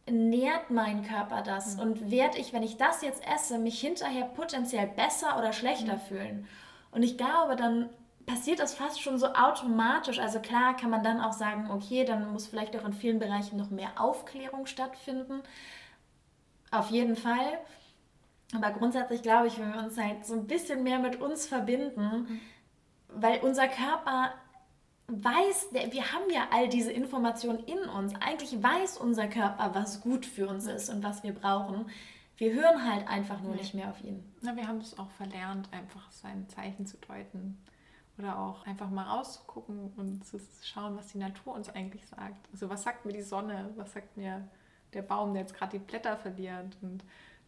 nährt 0.09 0.71
mein 0.71 1.07
Körper 1.07 1.43
das? 1.43 1.75
Mhm. 1.75 1.81
Und 1.81 2.11
werde 2.11 2.39
ich, 2.39 2.53
wenn 2.53 2.63
ich 2.63 2.77
das 2.77 3.03
jetzt 3.03 3.23
esse, 3.27 3.59
mich 3.59 3.79
hinterher 3.79 4.25
potenziell 4.25 4.87
besser 4.87 5.37
oder 5.37 5.53
schlechter 5.53 5.93
mhm. 5.93 5.99
fühlen? 5.99 6.47
Und 6.89 7.03
ich 7.03 7.17
glaube, 7.17 7.55
dann 7.55 7.89
passiert 8.25 8.59
das 8.59 8.73
fast 8.73 8.99
schon 8.99 9.19
so 9.19 9.27
automatisch. 9.27 10.17
Also 10.17 10.39
klar 10.39 10.75
kann 10.75 10.89
man 10.89 11.03
dann 11.03 11.21
auch 11.21 11.33
sagen, 11.33 11.69
okay, 11.69 12.03
dann 12.03 12.31
muss 12.31 12.47
vielleicht 12.47 12.75
auch 12.75 12.85
in 12.85 12.93
vielen 12.93 13.19
Bereichen 13.19 13.57
noch 13.57 13.69
mehr 13.69 13.91
Aufklärung 13.97 14.65
stattfinden. 14.65 15.43
Auf 16.79 16.89
jeden 16.89 17.15
Fall. 17.15 17.59
Aber 18.53 18.71
grundsätzlich 18.71 19.21
glaube 19.21 19.47
ich, 19.47 19.59
wenn 19.59 19.73
wir 19.73 19.83
uns 19.83 19.97
halt 19.97 20.25
so 20.25 20.33
ein 20.33 20.47
bisschen 20.47 20.83
mehr 20.83 20.99
mit 20.99 21.19
uns 21.21 21.47
verbinden, 21.47 22.27
mhm. 22.27 22.39
weil 23.09 23.39
unser 23.39 23.67
Körper 23.67 24.33
weiß, 25.07 25.67
wir 25.71 26.11
haben 26.11 26.29
ja 26.31 26.47
all 26.51 26.67
diese 26.67 26.91
Informationen 26.91 27.59
in 27.65 27.79
uns. 27.89 28.13
Eigentlich 28.15 28.61
weiß 28.61 28.97
unser 28.97 29.27
Körper, 29.27 29.73
was 29.73 30.01
gut 30.01 30.25
für 30.25 30.47
uns 30.47 30.65
ist 30.65 30.89
und 30.89 31.03
was 31.03 31.23
wir 31.23 31.33
brauchen. 31.33 31.89
Wir 32.37 32.53
hören 32.53 32.89
halt 32.89 33.07
einfach 33.07 33.41
nur 33.41 33.53
nee. 33.53 33.59
nicht 33.59 33.73
mehr 33.73 33.89
auf 33.89 34.03
ihn. 34.03 34.23
Na, 34.41 34.55
wir 34.55 34.67
haben 34.67 34.79
es 34.79 34.97
auch 34.97 35.09
verlernt, 35.11 35.71
einfach 35.71 36.11
sein 36.11 36.49
Zeichen 36.49 36.85
zu 36.85 36.97
deuten. 36.97 37.57
Oder 38.17 38.39
auch 38.39 38.65
einfach 38.65 38.89
mal 38.89 39.03
rauszugucken 39.03 39.91
und 39.97 40.25
zu 40.25 40.39
schauen, 40.63 40.97
was 40.97 41.07
die 41.07 41.17
Natur 41.17 41.53
uns 41.53 41.69
eigentlich 41.69 42.05
sagt. 42.07 42.47
Also 42.51 42.69
was 42.69 42.83
sagt 42.83 43.05
mir 43.05 43.13
die 43.13 43.21
Sonne? 43.21 43.73
Was 43.75 43.93
sagt 43.93 44.15
mir 44.15 44.47
der 44.95 45.03
Baum, 45.03 45.33
der 45.33 45.43
jetzt 45.43 45.53
gerade 45.53 45.77
die 45.77 45.85
Blätter 45.85 46.17
verliert? 46.17 46.77
Und 46.81 47.03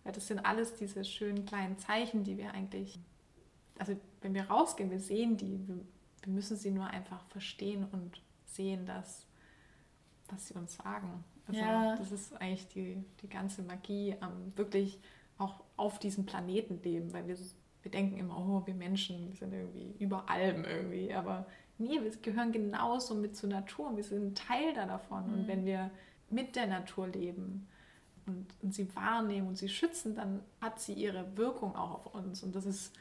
ja, 0.06 0.12
das 0.12 0.28
sind 0.28 0.40
alles 0.40 0.76
diese 0.76 1.04
schönen 1.04 1.46
kleinen 1.46 1.78
Zeichen, 1.80 2.24
die 2.24 2.38
wir 2.38 2.54
eigentlich, 2.54 3.00
also 3.80 3.96
wenn 4.22 4.34
wir 4.34 4.50
rausgehen, 4.50 4.92
wir 4.92 5.00
sehen 5.00 5.38
die, 5.38 5.68
wir 5.68 5.80
wir 6.28 6.34
müssen 6.34 6.58
sie 6.58 6.72
nur 6.72 6.88
einfach 6.88 7.24
verstehen 7.28 7.86
und 7.92 8.22
sehen, 8.46 8.86
dass, 8.86 9.26
was 10.30 10.48
sie 10.48 10.56
uns 10.56 10.76
sagen. 10.76 11.24
Also 11.48 11.62
ja. 11.62 11.96
das 11.96 12.12
ist 12.12 12.34
eigentlich 12.42 12.68
die, 12.68 13.02
die 13.22 13.30
ganze 13.30 13.62
Magie 13.62 14.16
am 14.20 14.52
wirklich 14.58 15.00
auch 15.38 15.64
auf 15.78 16.00
diesem 16.00 16.26
Planeten 16.26 16.82
leben, 16.84 17.14
weil 17.14 17.28
wir, 17.30 17.38
wir 17.82 17.92
denken 17.92 18.18
immer, 18.18 18.38
oh, 18.38 18.66
wir 18.66 18.74
Menschen, 18.74 19.30
wir 19.30 19.36
sind 19.36 19.54
irgendwie 19.54 19.96
über 20.00 20.30
allem 20.30 20.66
irgendwie, 20.66 21.14
aber 21.14 21.46
nee, 21.78 22.02
wir 22.02 22.12
gehören 22.22 22.52
genauso 22.52 23.16
mit 23.16 23.38
zur 23.38 23.50
Natur, 23.50 23.96
wir 23.96 24.04
sind 24.04 24.26
ein 24.26 24.36
Teil 24.36 24.74
da 24.74 24.86
davon. 24.86 25.28
Mhm. 25.28 25.34
Und 25.34 25.48
wenn 25.48 25.66
wir 25.66 25.92
mit 26.30 26.56
der 26.56 26.68
Natur 26.68 27.08
leben 27.08 27.68
und, 28.26 28.46
und 28.62 28.74
sie 28.74 28.94
wahrnehmen 28.96 29.48
und 29.48 29.58
sie 29.58 29.70
schützen, 29.70 30.16
dann 30.16 30.42
hat 30.62 30.80
sie 30.80 30.94
ihre 30.94 31.38
Wirkung 31.38 31.76
auch 31.76 32.06
auf 32.06 32.14
uns. 32.14 32.44
Und 32.44 32.56
das 32.56 32.66
ist 32.66 32.94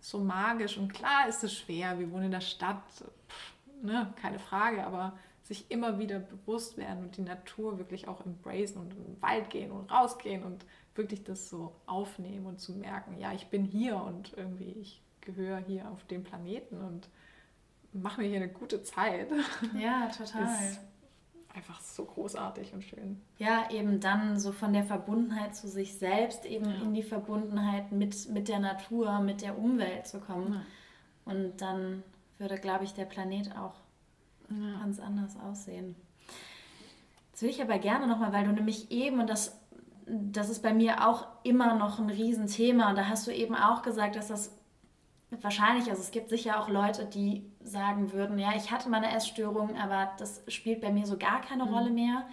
so 0.00 0.18
magisch. 0.18 0.78
Und 0.78 0.92
klar 0.92 1.28
ist 1.28 1.44
es 1.44 1.54
schwer, 1.54 1.98
wir 1.98 2.10
wohnen 2.10 2.24
in 2.24 2.30
der 2.32 2.40
Stadt, 2.40 2.82
pff, 3.28 3.52
ne, 3.82 4.12
keine 4.20 4.38
Frage, 4.38 4.84
aber 4.86 5.16
sich 5.42 5.70
immer 5.70 5.98
wieder 5.98 6.18
bewusst 6.18 6.78
werden 6.78 7.04
und 7.04 7.16
die 7.16 7.22
Natur 7.22 7.78
wirklich 7.78 8.08
auch 8.08 8.24
embracen 8.24 8.80
und 8.80 8.94
in 8.94 9.04
den 9.04 9.22
Wald 9.22 9.50
gehen 9.50 9.70
und 9.70 9.90
rausgehen 9.90 10.44
und 10.44 10.64
wirklich 10.94 11.24
das 11.24 11.48
so 11.48 11.74
aufnehmen 11.86 12.46
und 12.46 12.60
zu 12.60 12.72
merken, 12.72 13.18
ja, 13.18 13.32
ich 13.32 13.48
bin 13.48 13.64
hier 13.64 13.96
und 13.96 14.32
irgendwie 14.36 14.72
ich 14.80 15.02
gehöre 15.20 15.58
hier 15.58 15.90
auf 15.90 16.04
dem 16.06 16.22
Planeten 16.22 16.80
und 16.80 17.08
mache 17.92 18.20
mir 18.20 18.28
hier 18.28 18.38
eine 18.38 18.48
gute 18.48 18.82
Zeit. 18.82 19.28
Ja, 19.78 20.08
total. 20.08 20.42
Ist 20.70 20.80
einfach 21.54 21.80
so 21.80 22.04
großartig 22.04 22.72
und 22.72 22.82
schön. 22.82 23.20
Ja, 23.38 23.70
eben 23.70 24.00
dann 24.00 24.38
so 24.38 24.52
von 24.52 24.72
der 24.72 24.84
Verbundenheit 24.84 25.54
zu 25.54 25.68
sich 25.68 25.98
selbst 25.98 26.44
eben 26.44 26.66
ja. 26.66 26.82
in 26.82 26.94
die 26.94 27.02
Verbundenheit 27.02 27.92
mit, 27.92 28.28
mit 28.30 28.48
der 28.48 28.58
Natur, 28.58 29.20
mit 29.20 29.42
der 29.42 29.58
Umwelt 29.58 30.06
zu 30.06 30.20
kommen. 30.20 30.54
Ja. 30.54 31.32
Und 31.32 31.60
dann 31.60 32.02
würde, 32.38 32.56
glaube 32.56 32.84
ich, 32.84 32.94
der 32.94 33.04
Planet 33.04 33.56
auch 33.56 33.74
ja. 34.48 34.78
ganz 34.80 34.98
anders 34.98 35.36
aussehen. 35.36 35.94
Jetzt 37.30 37.42
will 37.42 37.50
ich 37.50 37.62
aber 37.62 37.78
gerne 37.78 38.06
nochmal, 38.06 38.32
weil 38.32 38.44
du 38.44 38.52
nämlich 38.52 38.90
eben, 38.90 39.20
und 39.20 39.28
das, 39.28 39.60
das 40.06 40.48
ist 40.48 40.62
bei 40.62 40.72
mir 40.72 41.08
auch 41.08 41.26
immer 41.42 41.74
noch 41.76 41.98
ein 41.98 42.10
Riesenthema, 42.10 42.90
und 42.90 42.96
da 42.96 43.08
hast 43.08 43.26
du 43.26 43.30
eben 43.30 43.54
auch 43.54 43.82
gesagt, 43.82 44.16
dass 44.16 44.28
das 44.28 44.56
wahrscheinlich, 45.40 45.88
also 45.88 46.02
es 46.02 46.10
gibt 46.10 46.28
sicher 46.28 46.60
auch 46.60 46.68
Leute, 46.68 47.06
die 47.06 47.44
sagen 47.64 48.12
würden, 48.12 48.38
ja, 48.38 48.52
ich 48.56 48.70
hatte 48.70 48.88
meine 48.88 49.14
Essstörung, 49.14 49.76
aber 49.76 50.10
das 50.18 50.42
spielt 50.48 50.80
bei 50.80 50.90
mir 50.90 51.06
so 51.06 51.16
gar 51.16 51.40
keine 51.40 51.64
mhm. 51.64 51.74
Rolle 51.74 51.90
mehr. 51.90 52.26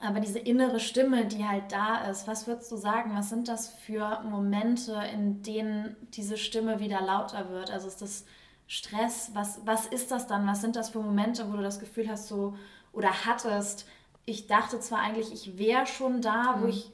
Aber 0.00 0.20
diese 0.20 0.38
innere 0.38 0.80
Stimme, 0.80 1.24
die 1.24 1.46
halt 1.46 1.72
da 1.72 2.10
ist, 2.10 2.26
was 2.26 2.46
würdest 2.46 2.70
du 2.70 2.76
sagen, 2.76 3.12
was 3.14 3.30
sind 3.30 3.48
das 3.48 3.68
für 3.68 4.20
Momente, 4.22 5.00
in 5.12 5.42
denen 5.42 5.96
diese 6.10 6.36
Stimme 6.36 6.78
wieder 6.80 7.00
lauter 7.00 7.48
wird? 7.50 7.70
Also 7.70 7.88
ist 7.88 8.02
das 8.02 8.26
Stress? 8.66 9.30
Was, 9.34 9.60
was 9.64 9.86
ist 9.86 10.10
das 10.10 10.26
dann? 10.26 10.46
Was 10.46 10.60
sind 10.60 10.76
das 10.76 10.90
für 10.90 11.00
Momente, 11.00 11.50
wo 11.50 11.56
du 11.56 11.62
das 11.62 11.80
Gefühl 11.80 12.08
hast, 12.08 12.28
so 12.28 12.54
oder 12.92 13.24
hattest, 13.24 13.86
ich 14.26 14.46
dachte 14.46 14.80
zwar 14.80 15.00
eigentlich, 15.00 15.32
ich 15.32 15.58
wäre 15.58 15.86
schon 15.86 16.20
da, 16.20 16.56
mhm. 16.56 16.62
wo 16.62 16.66
ich 16.66 16.90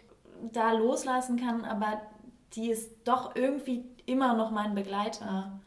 da 0.53 0.73
loslassen 0.73 1.39
kann, 1.39 1.65
aber 1.65 2.01
die 2.55 2.71
ist 2.71 2.91
doch 3.05 3.37
irgendwie 3.37 3.85
immer 4.07 4.35
noch 4.35 4.51
mein 4.51 4.75
Begleiter. 4.75 5.61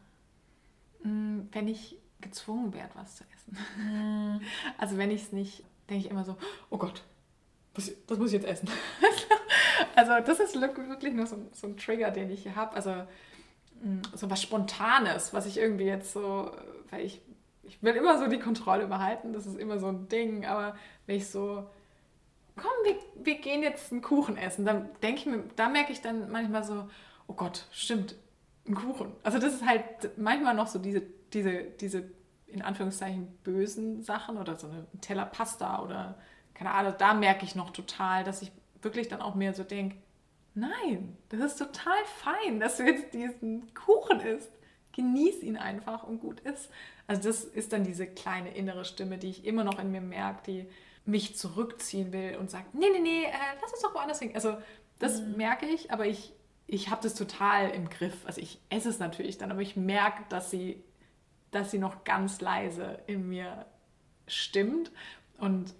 Mm, 1.04 1.42
wenn 1.52 1.68
ich 1.68 1.98
gezwungen 2.20 2.72
werde, 2.72 2.90
was 2.94 3.16
zu 3.16 3.24
essen. 3.34 3.56
Mm. 3.78 4.40
Also 4.78 4.96
wenn 4.96 5.10
ich 5.10 5.22
es 5.22 5.32
nicht, 5.32 5.62
denke 5.88 6.06
ich 6.06 6.10
immer 6.10 6.24
so, 6.24 6.36
oh 6.70 6.78
Gott, 6.78 7.04
das 7.74 8.18
muss 8.18 8.28
ich 8.32 8.42
jetzt 8.42 8.46
essen. 8.46 8.68
also 9.94 10.12
das 10.24 10.40
ist 10.40 10.60
wirklich 10.60 11.12
nur 11.12 11.26
so, 11.26 11.36
so 11.52 11.66
ein 11.66 11.76
Trigger, 11.76 12.10
den 12.10 12.30
ich 12.30 12.42
hier 12.42 12.56
habe. 12.56 12.74
Also 12.74 12.90
mm, 13.82 14.00
so 14.14 14.30
was 14.30 14.42
Spontanes, 14.42 15.34
was 15.34 15.46
ich 15.46 15.58
irgendwie 15.58 15.84
jetzt 15.84 16.12
so, 16.12 16.50
weil 16.90 17.04
ich, 17.04 17.20
ich 17.62 17.82
will 17.82 17.94
immer 17.94 18.18
so 18.18 18.26
die 18.26 18.38
Kontrolle 18.38 18.86
behalten, 18.86 19.32
das 19.32 19.46
ist 19.46 19.58
immer 19.58 19.78
so 19.78 19.88
ein 19.88 20.08
Ding, 20.08 20.46
aber 20.46 20.76
wenn 21.06 21.16
ich 21.16 21.28
so, 21.28 21.68
komm, 22.56 22.72
wir, 22.84 22.96
wir 23.22 23.38
gehen 23.40 23.62
jetzt 23.62 23.92
einen 23.92 24.00
Kuchen 24.00 24.38
essen, 24.38 24.64
dann 24.64 24.88
denke 25.02 25.20
ich 25.20 25.26
mir, 25.26 25.44
da 25.56 25.68
merke 25.68 25.92
ich 25.92 26.00
dann 26.00 26.30
manchmal 26.30 26.64
so, 26.64 26.88
oh 27.26 27.34
Gott, 27.34 27.66
stimmt, 27.72 28.16
ein 28.66 28.74
Kuchen. 28.74 29.12
Also 29.22 29.38
das 29.38 29.54
ist 29.54 29.66
halt 29.66 30.16
manchmal 30.16 30.54
noch 30.54 30.66
so 30.66 30.78
diese, 30.78 31.02
diese, 31.32 31.64
diese 31.80 32.04
in 32.46 32.62
Anführungszeichen 32.62 33.26
bösen 33.42 34.02
Sachen 34.02 34.36
oder 34.36 34.56
so 34.56 34.68
eine 34.68 34.86
Teller 35.00 35.26
Pasta 35.26 35.82
oder 35.82 36.18
keine 36.54 36.70
Ahnung, 36.70 36.94
da 36.98 37.14
merke 37.14 37.44
ich 37.44 37.56
noch 37.56 37.70
total, 37.70 38.22
dass 38.24 38.42
ich 38.42 38.52
wirklich 38.80 39.08
dann 39.08 39.20
auch 39.20 39.34
mehr 39.34 39.54
so 39.54 39.64
denke, 39.64 39.96
nein, 40.54 41.16
das 41.28 41.40
ist 41.40 41.56
total 41.58 41.98
fein, 42.04 42.60
dass 42.60 42.76
du 42.76 42.84
jetzt 42.84 43.12
diesen 43.12 43.74
Kuchen 43.74 44.20
isst. 44.20 44.52
Genieß 44.92 45.42
ihn 45.42 45.56
einfach 45.56 46.04
und 46.04 46.20
gut 46.20 46.38
ist. 46.40 46.70
Also 47.08 47.22
das 47.22 47.42
ist 47.42 47.72
dann 47.72 47.82
diese 47.82 48.06
kleine 48.06 48.54
innere 48.54 48.84
Stimme, 48.84 49.18
die 49.18 49.30
ich 49.30 49.44
immer 49.44 49.64
noch 49.64 49.80
in 49.80 49.90
mir 49.90 50.00
merke, 50.00 50.42
die 50.46 50.68
mich 51.04 51.36
zurückziehen 51.36 52.12
will 52.12 52.36
und 52.38 52.50
sagt, 52.50 52.74
nee, 52.74 52.86
nee, 52.92 53.00
nee, 53.00 53.24
äh, 53.24 53.32
lass 53.60 53.72
uns 53.72 53.82
doch 53.82 53.94
woanders 53.94 54.20
hin. 54.20 54.30
Also 54.34 54.56
das 55.00 55.20
mhm. 55.20 55.36
merke 55.36 55.66
ich, 55.66 55.90
aber 55.90 56.06
ich, 56.06 56.32
ich 56.66 56.90
habe 56.90 57.02
das 57.02 57.14
total 57.14 57.70
im 57.70 57.88
Griff. 57.88 58.24
Also 58.24 58.40
ich 58.40 58.60
esse 58.70 58.88
es 58.88 58.98
natürlich 58.98 59.38
dann, 59.38 59.50
aber 59.50 59.60
ich 59.60 59.76
merke, 59.76 60.24
dass 60.28 60.50
sie, 60.50 60.82
dass 61.50 61.70
sie 61.70 61.78
noch 61.78 62.04
ganz 62.04 62.40
leise 62.40 62.98
in 63.06 63.28
mir 63.28 63.66
stimmt. 64.26 64.90
Und 65.38 65.74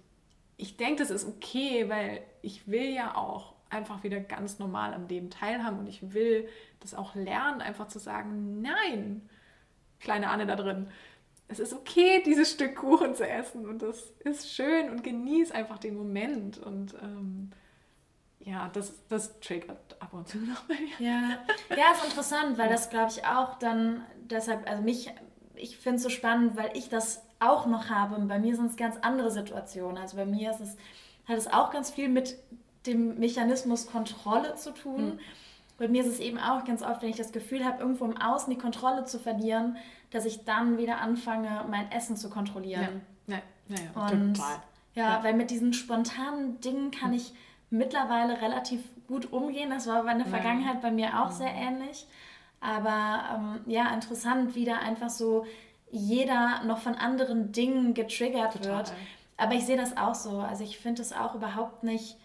ich 0.57 0.77
denke, 0.77 1.01
das 1.01 1.09
ist 1.09 1.27
okay, 1.27 1.89
weil 1.89 2.21
ich 2.41 2.67
will 2.67 2.93
ja 2.93 3.15
auch 3.15 3.55
einfach 3.69 4.03
wieder 4.03 4.19
ganz 4.19 4.59
normal 4.59 4.93
am 4.93 5.07
Leben 5.07 5.29
teilhaben 5.29 5.79
und 5.79 5.87
ich 5.87 6.13
will 6.13 6.47
das 6.79 6.93
auch 6.93 7.15
lernen, 7.15 7.61
einfach 7.61 7.87
zu 7.87 7.99
sagen, 7.99 8.61
nein, 8.61 9.27
kleine 9.99 10.29
Anne 10.29 10.45
da 10.45 10.55
drin, 10.55 10.87
es 11.47 11.59
ist 11.59 11.73
okay, 11.73 12.23
dieses 12.25 12.51
Stück 12.51 12.75
Kuchen 12.75 13.15
zu 13.15 13.27
essen 13.27 13.67
und 13.67 13.81
das 13.81 14.11
ist 14.19 14.51
schön 14.51 14.89
und 14.89 15.03
genieß 15.03 15.51
einfach 15.51 15.77
den 15.77 15.95
Moment 15.95 16.57
und 16.57 16.95
ähm, 17.01 17.51
ja, 18.45 18.69
das, 18.73 18.93
das 19.09 19.39
triggert 19.39 19.99
ab 19.99 20.13
und 20.13 20.27
zu 20.27 20.37
noch 20.37 20.61
bei 20.63 20.75
mir. 20.75 21.05
Ja, 21.07 21.39
ja 21.75 21.91
ist 21.93 22.05
interessant, 22.05 22.57
weil 22.57 22.69
das 22.69 22.89
glaube 22.89 23.11
ich 23.11 23.25
auch 23.25 23.55
dann 23.55 24.03
deshalb, 24.29 24.69
also 24.69 24.83
mich, 24.83 25.11
ich 25.55 25.77
finde 25.77 25.97
es 25.97 26.03
so 26.03 26.09
spannend, 26.09 26.55
weil 26.55 26.69
ich 26.75 26.87
das 26.89 27.23
auch 27.39 27.65
noch 27.65 27.89
habe 27.89 28.15
und 28.15 28.27
bei 28.27 28.39
mir 28.39 28.55
sind 28.55 28.67
es 28.67 28.77
ganz 28.77 28.97
andere 29.01 29.31
Situationen. 29.31 29.97
Also 29.97 30.15
bei 30.15 30.25
mir 30.25 30.51
ist 30.51 30.61
es, 30.61 30.77
hat 31.27 31.37
es 31.37 31.47
auch 31.51 31.71
ganz 31.71 31.89
viel 31.89 32.07
mit 32.07 32.37
dem 32.85 33.19
Mechanismus 33.19 33.87
Kontrolle 33.87 34.55
zu 34.55 34.73
tun. 34.73 35.15
Mhm. 35.15 35.19
Bei 35.77 35.87
mir 35.87 36.03
ist 36.03 36.07
es 36.09 36.19
eben 36.19 36.37
auch 36.37 36.63
ganz 36.65 36.83
oft, 36.83 37.01
wenn 37.01 37.09
ich 37.09 37.17
das 37.17 37.31
Gefühl 37.31 37.65
habe, 37.65 37.81
irgendwo 37.81 38.05
im 38.05 38.15
Außen 38.15 38.53
die 38.53 38.59
Kontrolle 38.59 39.05
zu 39.05 39.19
verlieren, 39.19 39.75
dass 40.11 40.25
ich 40.25 40.45
dann 40.45 40.77
wieder 40.77 41.01
anfange, 41.01 41.65
mein 41.69 41.91
Essen 41.91 42.15
zu 42.15 42.29
kontrollieren. 42.29 43.01
Ja, 43.27 43.35
ja, 43.35 43.75
ja, 43.75 43.83
ja. 43.83 44.01
Und 44.01 44.35
total. 44.35 44.55
Ja, 44.93 45.17
ja, 45.17 45.23
weil 45.23 45.33
mit 45.33 45.49
diesen 45.49 45.73
spontanen 45.73 46.61
Dingen 46.61 46.91
kann 46.91 47.11
ich 47.11 47.33
mittlerweile 47.69 48.41
relativ 48.41 48.81
gut 49.07 49.31
umgehen. 49.31 49.69
Das 49.69 49.87
war 49.87 50.09
in 50.09 50.17
der 50.17 50.27
Vergangenheit 50.27 50.81
bei 50.81 50.91
mir 50.91 51.21
auch 51.21 51.31
sehr 51.31 51.53
ähnlich. 51.53 52.07
Aber 52.59 53.23
ähm, 53.35 53.61
ja, 53.67 53.93
interessant, 53.93 54.55
wie 54.55 54.65
da 54.65 54.77
einfach 54.77 55.09
so 55.09 55.45
jeder 55.91 56.63
noch 56.63 56.79
von 56.79 56.95
anderen 56.95 57.51
Dingen 57.51 57.93
getriggert 57.93 58.53
Total. 58.53 58.77
wird. 58.77 58.93
Aber 59.37 59.53
ich 59.53 59.65
sehe 59.65 59.77
das 59.77 59.97
auch 59.97 60.15
so. 60.15 60.39
Also 60.39 60.63
ich 60.63 60.79
finde 60.79 61.01
es 61.01 61.13
auch 61.13 61.35
überhaupt 61.35 61.83
nicht 61.83 62.17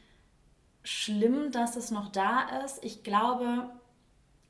schlimm, 0.82 1.50
dass 1.52 1.76
es 1.76 1.90
noch 1.90 2.08
da 2.08 2.62
ist. 2.64 2.82
Ich 2.84 3.02
glaube, 3.02 3.68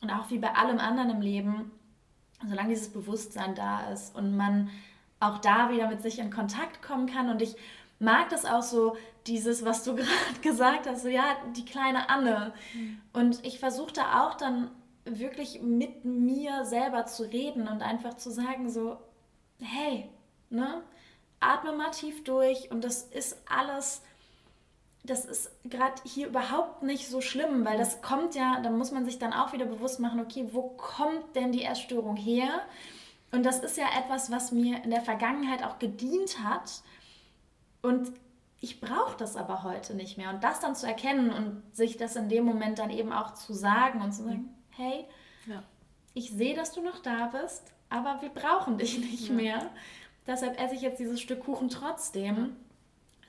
und 0.01 0.11
auch 0.11 0.31
wie 0.31 0.39
bei 0.39 0.55
allem 0.55 0.79
anderen 0.79 1.11
im 1.11 1.21
Leben, 1.21 1.71
solange 2.47 2.71
dieses 2.71 2.93
Bewusstsein 2.93 3.55
da 3.55 3.91
ist 3.91 4.15
und 4.15 4.37
man 4.37 4.71
auch 5.19 5.39
da 5.39 5.71
wieder 5.71 5.89
mit 5.89 6.03
sich 6.03 6.19
in 6.19 6.31
Kontakt 6.31 6.83
kommen 6.83 7.07
kann. 7.07 7.29
Und 7.29 7.43
ich 7.43 7.57
mag 8.01 8.29
das 8.31 8.45
auch 8.45 8.63
so, 8.63 8.97
dieses, 9.27 9.65
was 9.65 9.85
du 9.85 9.95
gerade 9.97 10.41
gesagt 10.43 10.89
hast, 10.89 11.03
so 11.03 11.09
ja, 11.09 11.37
die 11.57 11.65
kleine 11.65 12.11
Anne. 12.11 12.53
Mhm. 12.75 13.01
Und 13.13 13.47
ich 13.47 13.61
versuche 13.61 13.93
da 13.93 14.27
auch 14.27 14.35
dann 14.35 14.71
wirklich 15.05 15.63
mit 15.63 16.05
mir 16.05 16.65
selber 16.65 17.07
zu 17.07 17.23
reden 17.23 17.69
und 17.69 17.83
einfach 17.83 18.15
zu 18.15 18.31
sagen, 18.31 18.69
so, 18.69 18.99
hey, 19.61 20.11
ne, 20.51 20.83
atme 21.39 21.73
mal 21.73 21.91
tief 21.91 22.25
durch 22.25 22.71
und 22.71 22.85
das 22.85 23.03
ist 23.05 23.37
alles 23.49 24.03
das 25.03 25.25
ist 25.25 25.51
gerade 25.65 25.95
hier 26.05 26.29
überhaupt 26.29 26.83
nicht 26.83 27.09
so 27.09 27.21
schlimm, 27.21 27.65
weil 27.65 27.79
das 27.79 28.03
kommt 28.03 28.35
ja, 28.35 28.61
da 28.61 28.71
muss 28.71 28.93
man 28.93 29.05
sich 29.05 29.19
dann 29.19 29.33
auch 29.33 29.53
wieder 29.53 29.65
bewusst 29.65 29.99
machen, 29.99 30.21
okay, 30.21 30.49
wo 30.53 30.63
kommt 30.63 31.35
denn 31.35 31.53
die 31.53 31.65
Essstörung 31.65 32.17
her? 32.17 32.61
Und 33.33 33.45
das 33.45 33.61
ist 33.61 33.77
ja 33.77 33.87
etwas, 33.99 34.31
was 34.31 34.53
mir 34.53 34.83
in 34.85 34.91
der 34.91 35.01
Vergangenheit 35.01 35.65
auch 35.65 35.79
gedient 35.79 36.43
hat. 36.45 36.83
Und 37.83 38.13
ich 38.61 38.81
brauche 38.81 39.17
das 39.17 39.37
aber 39.37 39.63
heute 39.63 39.95
nicht 39.95 40.19
mehr. 40.19 40.31
Und 40.31 40.45
das 40.45 40.61
dann 40.61 40.75
zu 40.75 40.87
erkennen 40.87 41.31
und 41.31 41.63
sich 41.75 41.97
das 41.97 42.17
in 42.17 42.29
dem 42.29 42.45
Moment 42.45 42.79
dann 42.79 42.91
eben 42.91 43.13
auch 43.13 43.35
zu 43.35 43.55
sagen 43.55 44.03
und 44.03 44.13
zu 44.13 44.25
sagen, 44.25 44.37
mhm. 44.37 44.55
hey, 44.71 45.05
ja. 45.47 45.63
ich 46.15 46.31
sehe, 46.31 46.55
dass 46.55 46.73
du 46.73 46.83
noch 46.83 46.99
da 46.99 47.27
bist, 47.27 47.73
aber 47.89 48.21
wir 48.21 48.29
brauchen 48.29 48.79
dich 48.79 48.99
nicht 49.11 49.29
ja. 49.29 49.35
mehr. 49.35 49.71
Deshalb 50.27 50.61
esse 50.61 50.75
ich 50.75 50.83
jetzt 50.83 51.01
dieses 51.01 51.21
Stück 51.21 51.41
Kuchen 51.41 51.71
trotzdem. 51.71 52.37
Ja 52.37 52.49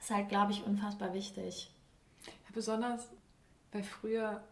ist 0.02 0.10
halt, 0.10 0.30
glaube 0.30 0.52
ich, 0.52 0.66
unfassbar 0.66 1.14
wichtig. 1.14 1.72
Ja, 2.26 2.32
besonders, 2.54 3.08
weil 3.72 3.84
früher 3.84 4.44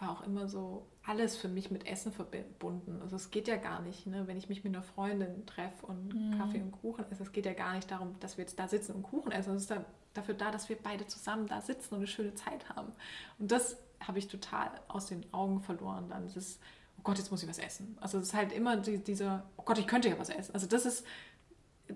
war 0.00 0.10
auch 0.10 0.22
immer 0.22 0.48
so 0.48 0.86
alles 1.06 1.36
für 1.36 1.48
mich 1.48 1.70
mit 1.70 1.86
Essen 1.86 2.12
verbunden. 2.12 3.00
Also 3.00 3.16
es 3.16 3.30
geht 3.30 3.46
ja 3.46 3.56
gar 3.56 3.80
nicht, 3.80 4.06
ne? 4.06 4.26
wenn 4.26 4.36
ich 4.36 4.48
mich 4.48 4.64
mit 4.64 4.74
einer 4.74 4.82
Freundin 4.82 5.46
treffe 5.46 5.86
und 5.86 6.12
mhm. 6.12 6.38
Kaffee 6.38 6.60
und 6.60 6.72
Kuchen 6.72 7.04
esse, 7.10 7.22
es 7.22 7.32
geht 7.32 7.46
ja 7.46 7.52
gar 7.52 7.74
nicht 7.74 7.90
darum, 7.90 8.18
dass 8.18 8.36
wir 8.36 8.42
jetzt 8.42 8.58
da 8.58 8.66
sitzen 8.66 8.92
und 8.92 9.02
Kuchen 9.04 9.30
essen. 9.30 9.54
Es 9.54 9.62
ist 9.62 9.70
da, 9.70 9.84
dafür 10.14 10.34
da, 10.34 10.50
dass 10.50 10.68
wir 10.68 10.76
beide 10.76 11.06
zusammen 11.06 11.46
da 11.46 11.60
sitzen 11.60 11.94
und 11.94 12.00
eine 12.00 12.08
schöne 12.08 12.34
Zeit 12.34 12.68
haben. 12.70 12.92
Und 13.38 13.52
das 13.52 13.76
habe 14.00 14.18
ich 14.18 14.26
total 14.26 14.70
aus 14.88 15.06
den 15.06 15.32
Augen 15.32 15.60
verloren 15.60 16.08
dann. 16.08 16.24
Es 16.24 16.36
ist, 16.36 16.60
oh 16.98 17.02
Gott, 17.04 17.18
jetzt 17.18 17.30
muss 17.30 17.42
ich 17.42 17.48
was 17.48 17.58
essen. 17.58 17.96
Also 18.00 18.18
es 18.18 18.28
ist 18.28 18.34
halt 18.34 18.52
immer 18.52 18.76
die, 18.76 18.98
dieser, 18.98 19.44
oh 19.56 19.62
Gott, 19.62 19.78
ich 19.78 19.86
könnte 19.86 20.08
ja 20.08 20.18
was 20.18 20.28
essen. 20.28 20.54
Also 20.54 20.66
das 20.66 20.86
ist, 20.86 21.06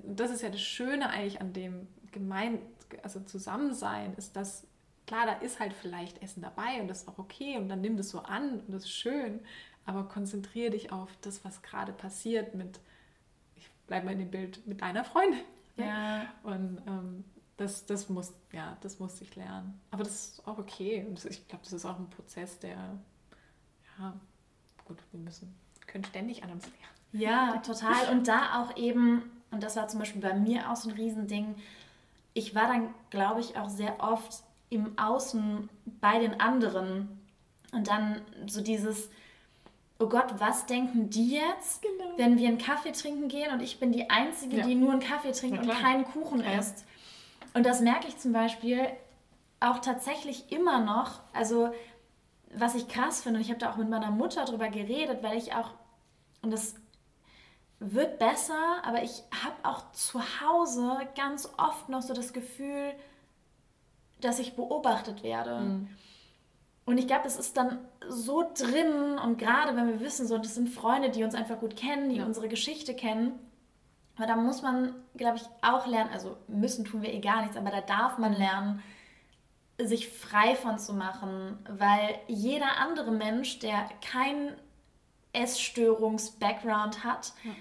das 0.05 0.31
ist 0.31 0.43
ja 0.43 0.51
das 0.51 0.61
Schöne 0.61 1.11
eigentlich 1.11 1.41
an 1.41 1.53
dem 1.53 1.89
gemein, 2.13 2.61
also 3.03 3.21
Zusammensein 3.21 4.15
ist 4.15 4.37
das, 4.37 4.67
klar, 5.11 5.27
da 5.27 5.33
ist 5.33 5.59
halt 5.59 5.73
vielleicht 5.73 6.23
Essen 6.23 6.41
dabei 6.41 6.81
und 6.81 6.87
das 6.87 7.03
ist 7.03 7.09
auch 7.09 7.19
okay 7.19 7.57
und 7.57 7.69
dann 7.69 7.81
nimm 7.81 7.97
das 7.97 8.11
so 8.11 8.21
an 8.21 8.61
und 8.61 8.73
das 8.73 8.85
ist 8.85 8.93
schön, 8.93 9.41
aber 9.85 10.05
konzentriere 10.05 10.71
dich 10.71 10.93
auf 10.93 11.09
das, 11.21 11.45
was 11.45 11.63
gerade 11.63 11.93
passiert 11.93 12.55
mit, 12.55 12.79
ich 13.57 13.69
bleibe 13.89 14.07
mal 14.07 14.13
in 14.13 14.21
dem 14.21 14.31
Bild, 14.31 14.65
mit 14.69 14.83
deiner 14.83 15.03
Freundin. 15.03 15.41
Ja. 15.77 16.33
Und 16.45 16.81
ähm, 16.87 17.25
das, 17.57 17.87
das, 17.87 18.09
muss, 18.09 18.33
ja, 18.53 18.77
das 18.83 19.01
musste 19.01 19.25
ich 19.25 19.35
lernen. 19.35 19.81
Aber 19.91 20.05
das 20.05 20.15
ist 20.15 20.47
auch 20.47 20.59
okay. 20.59 21.05
Und 21.09 21.25
ich 21.25 21.49
glaube, 21.49 21.65
das 21.65 21.73
ist 21.73 21.85
auch 21.85 21.99
ein 21.99 22.09
Prozess, 22.11 22.61
der, 22.61 22.77
ja, 23.99 24.15
gut, 24.85 24.99
wir 25.11 25.19
müssen, 25.19 25.53
können 25.89 26.05
ständig 26.05 26.45
an 26.45 26.53
uns 26.53 26.67
lernen. 26.67 27.21
Ja, 27.25 27.57
total. 27.67 28.13
Und 28.13 28.29
da 28.29 28.63
auch 28.63 28.77
eben, 28.77 29.23
und 29.51 29.61
das 29.65 29.75
war 29.75 29.89
zum 29.89 29.99
Beispiel 29.99 30.23
bei 30.23 30.35
mir 30.35 30.71
auch 30.71 30.77
so 30.77 30.89
ein 30.89 30.95
Riesending, 30.95 31.57
ich 32.33 32.55
war 32.55 32.69
dann, 32.69 32.95
glaube 33.11 33.41
ich, 33.41 33.59
auch 33.59 33.69
sehr 33.69 33.99
oft 33.99 34.45
im 34.71 34.99
Außen 34.99 35.69
bei 36.01 36.19
den 36.19 36.41
anderen. 36.41 37.21
Und 37.73 37.89
dann 37.89 38.23
so 38.47 38.63
dieses, 38.63 39.11
oh 39.99 40.09
Gott, 40.09 40.35
was 40.39 40.67
denken 40.67 41.11
die 41.11 41.35
jetzt, 41.35 41.83
genau. 41.83 42.13
wenn 42.17 42.39
wir 42.39 42.49
einen 42.49 42.59
Kaffee 42.59 42.93
trinken 42.93 43.29
gehen 43.29 43.53
und 43.53 43.61
ich 43.61 43.79
bin 43.79 43.93
die 43.93 44.09
Einzige, 44.09 44.59
ja. 44.59 44.67
die 44.67 44.75
nur 44.75 44.93
einen 44.93 45.01
Kaffee 45.01 45.33
trinkt 45.33 45.59
und 45.59 45.71
keinen 45.71 46.05
Kuchen 46.05 46.41
ja. 46.41 46.59
isst. 46.59 46.85
Und 47.53 47.67
das 47.67 47.81
merke 47.81 48.09
ich 48.09 48.17
zum 48.17 48.33
Beispiel 48.33 48.87
auch 49.61 49.81
tatsächlich 49.81 50.51
immer 50.51 50.81
noch. 50.81 51.21
Also, 51.33 51.73
was 52.55 52.75
ich 52.75 52.89
krass 52.89 53.23
finde, 53.23 53.39
und 53.39 53.45
ich 53.45 53.51
habe 53.51 53.61
da 53.61 53.71
auch 53.71 53.77
mit 53.77 53.91
meiner 53.91 54.11
Mutter 54.11 54.45
drüber 54.45 54.69
geredet, 54.69 55.23
weil 55.23 55.37
ich 55.37 55.55
auch, 55.55 55.71
und 56.43 56.51
das 56.51 56.75
wird 57.79 58.19
besser, 58.19 58.83
aber 58.85 59.03
ich 59.03 59.23
habe 59.45 59.57
auch 59.63 59.91
zu 59.93 60.21
Hause 60.41 60.99
ganz 61.17 61.49
oft 61.57 61.89
noch 61.89 62.03
so 62.03 62.15
das 62.15 62.33
Gefühl, 62.33 62.93
dass 64.21 64.39
ich 64.39 64.55
beobachtet 64.55 65.23
werde. 65.23 65.61
Mhm. 65.61 65.89
Und 66.85 66.99
ich 66.99 67.07
glaube, 67.07 67.27
es 67.27 67.37
ist 67.37 67.57
dann 67.57 67.79
so 68.09 68.43
drin 68.43 69.19
und 69.25 69.39
gerade 69.39 69.77
wenn 69.77 69.89
wir 69.89 70.01
wissen, 70.01 70.27
so, 70.27 70.39
das 70.39 70.55
sind 70.55 70.69
Freunde, 70.69 71.11
die 71.11 71.23
uns 71.23 71.35
einfach 71.35 71.61
gut 71.61 71.77
kennen, 71.77 72.11
die 72.11 72.17
ja. 72.17 72.25
unsere 72.25 72.49
Geschichte 72.49 72.95
kennen. 72.95 73.39
Aber 74.17 74.27
da 74.27 74.37
muss 74.37 74.63
man, 74.63 74.95
glaube 75.17 75.37
ich, 75.37 75.45
auch 75.63 75.87
lernen, 75.87 76.11
also 76.13 76.37
müssen 76.49 76.85
tun 76.85 77.03
wir 77.03 77.13
eh 77.13 77.21
gar 77.21 77.43
nichts, 77.43 77.57
aber 77.57 77.71
da 77.71 77.81
darf 77.81 78.19
man 78.19 78.33
lernen, 78.33 78.83
sich 79.79 80.09
frei 80.09 80.57
von 80.57 80.79
zu 80.79 80.93
machen, 80.93 81.59
weil 81.69 82.19
jeder 82.27 82.77
andere 82.79 83.13
Mensch, 83.13 83.61
der 83.61 83.89
kein 84.03 84.53
Essstörungs-Background 85.33 87.05
hat, 87.05 87.33
ja 87.45 87.53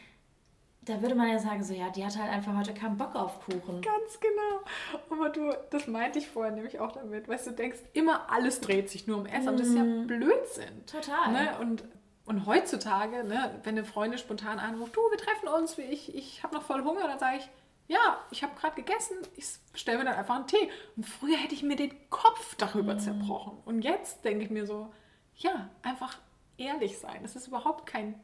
da 0.90 1.02
würde 1.02 1.14
man 1.14 1.30
ja 1.30 1.38
sagen, 1.38 1.64
so 1.64 1.74
ja, 1.74 1.90
die 1.90 2.04
hat 2.04 2.18
halt 2.18 2.32
einfach 2.32 2.58
heute 2.58 2.74
keinen 2.74 2.98
Bock 2.98 3.16
auf 3.16 3.40
Kuchen. 3.46 3.82
Ganz 3.82 4.20
genau. 4.20 4.62
Aber 5.10 5.30
du, 5.30 5.56
das 5.70 5.88
meinte 5.88 6.18
ich 6.18 6.28
vorher 6.28 6.52
nämlich 6.52 6.80
auch 6.80 6.92
damit, 6.92 7.28
weißt 7.28 7.48
du, 7.48 7.52
denkst 7.52 7.80
immer, 7.94 8.32
alles 8.32 8.60
dreht 8.60 8.90
sich 8.90 9.06
nur 9.06 9.18
um 9.18 9.26
Essen. 9.28 9.46
Mm. 9.46 9.50
Und 9.50 9.60
das 9.60 9.68
ist 9.68 9.76
ja 9.76 9.84
mhm. 9.84 10.08
Blödsinn. 10.08 10.86
Total. 10.88 11.32
Ne? 11.32 11.58
Und, 11.60 11.84
und 12.26 12.48
heutzutage, 12.48 13.24
ne, 13.24 13.60
wenn 13.64 13.78
eine 13.78 13.86
Freundin 13.86 14.18
spontan 14.18 14.58
anruft, 14.58 14.96
du, 14.96 15.02
wir 15.02 15.18
treffen 15.18 15.48
uns, 15.48 15.78
ich, 15.78 16.16
ich 16.16 16.42
habe 16.42 16.56
noch 16.56 16.64
voll 16.64 16.84
Hunger, 16.84 17.08
dann 17.08 17.20
sage 17.20 17.38
ich, 17.38 17.50
ja, 17.88 18.18
ich 18.32 18.44
habe 18.44 18.56
gerade 18.60 18.76
gegessen, 18.76 19.18
ich 19.36 19.46
stelle 19.76 20.00
mir 20.00 20.06
dann 20.06 20.16
einfach 20.16 20.36
einen 20.36 20.48
Tee. 20.48 20.70
Und 20.96 21.06
früher 21.06 21.38
hätte 21.38 21.54
ich 21.54 21.62
mir 21.62 21.76
den 21.76 21.94
Kopf 22.10 22.56
darüber 22.56 22.96
mm. 22.96 23.00
zerbrochen. 23.00 23.58
Und 23.66 23.84
jetzt 23.84 24.26
denke 24.26 24.44
ich 24.44 24.50
mir 24.50 24.66
so, 24.66 24.92
ja, 25.36 25.70
einfach 25.84 26.18
ehrlich 26.58 26.98
sein. 26.98 27.20
Das 27.22 27.36
ist 27.36 27.48
überhaupt 27.48 27.86
kein 27.86 28.20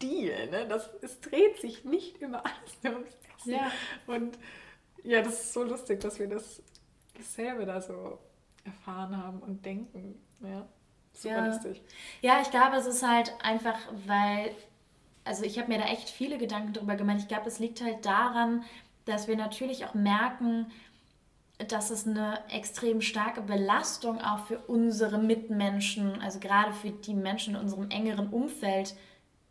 Deal. 0.00 0.50
Ne? 0.50 0.66
Das, 0.68 0.90
es 1.02 1.20
dreht 1.20 1.60
sich 1.60 1.84
nicht 1.84 2.18
immer 2.18 2.44
alles 2.44 2.82
nur 2.82 2.92
ums 2.94 3.16
Essen. 3.36 3.52
Ja. 3.52 3.70
Und 4.06 4.38
ja, 5.02 5.22
das 5.22 5.34
ist 5.34 5.52
so 5.52 5.64
lustig, 5.64 6.00
dass 6.00 6.18
wir 6.18 6.28
das 6.28 6.62
dasselbe 7.16 7.66
da 7.66 7.80
so 7.80 8.18
erfahren 8.64 9.16
haben 9.16 9.40
und 9.40 9.64
denken. 9.64 10.20
Ja, 10.40 10.66
super 11.12 11.34
ja. 11.34 11.46
lustig. 11.46 11.82
Ja, 12.22 12.40
ich 12.40 12.50
glaube, 12.50 12.76
es 12.76 12.86
ist 12.86 13.06
halt 13.06 13.34
einfach, 13.42 13.78
weil, 14.06 14.54
also 15.24 15.44
ich 15.44 15.58
habe 15.58 15.68
mir 15.68 15.78
da 15.78 15.84
echt 15.86 16.08
viele 16.10 16.38
Gedanken 16.38 16.72
drüber 16.72 16.96
gemacht. 16.96 17.18
Ich 17.20 17.28
glaube, 17.28 17.48
es 17.48 17.58
liegt 17.58 17.82
halt 17.82 18.04
daran, 18.04 18.64
dass 19.04 19.28
wir 19.28 19.36
natürlich 19.36 19.84
auch 19.84 19.94
merken, 19.94 20.70
dass 21.68 21.90
es 21.90 22.06
eine 22.06 22.42
extrem 22.50 23.00
starke 23.00 23.40
Belastung 23.40 24.20
auch 24.20 24.46
für 24.46 24.58
unsere 24.58 25.18
Mitmenschen, 25.18 26.20
also 26.20 26.40
gerade 26.40 26.72
für 26.72 26.90
die 26.90 27.14
Menschen 27.14 27.54
in 27.54 27.60
unserem 27.60 27.90
engeren 27.90 28.28
Umfeld 28.28 28.96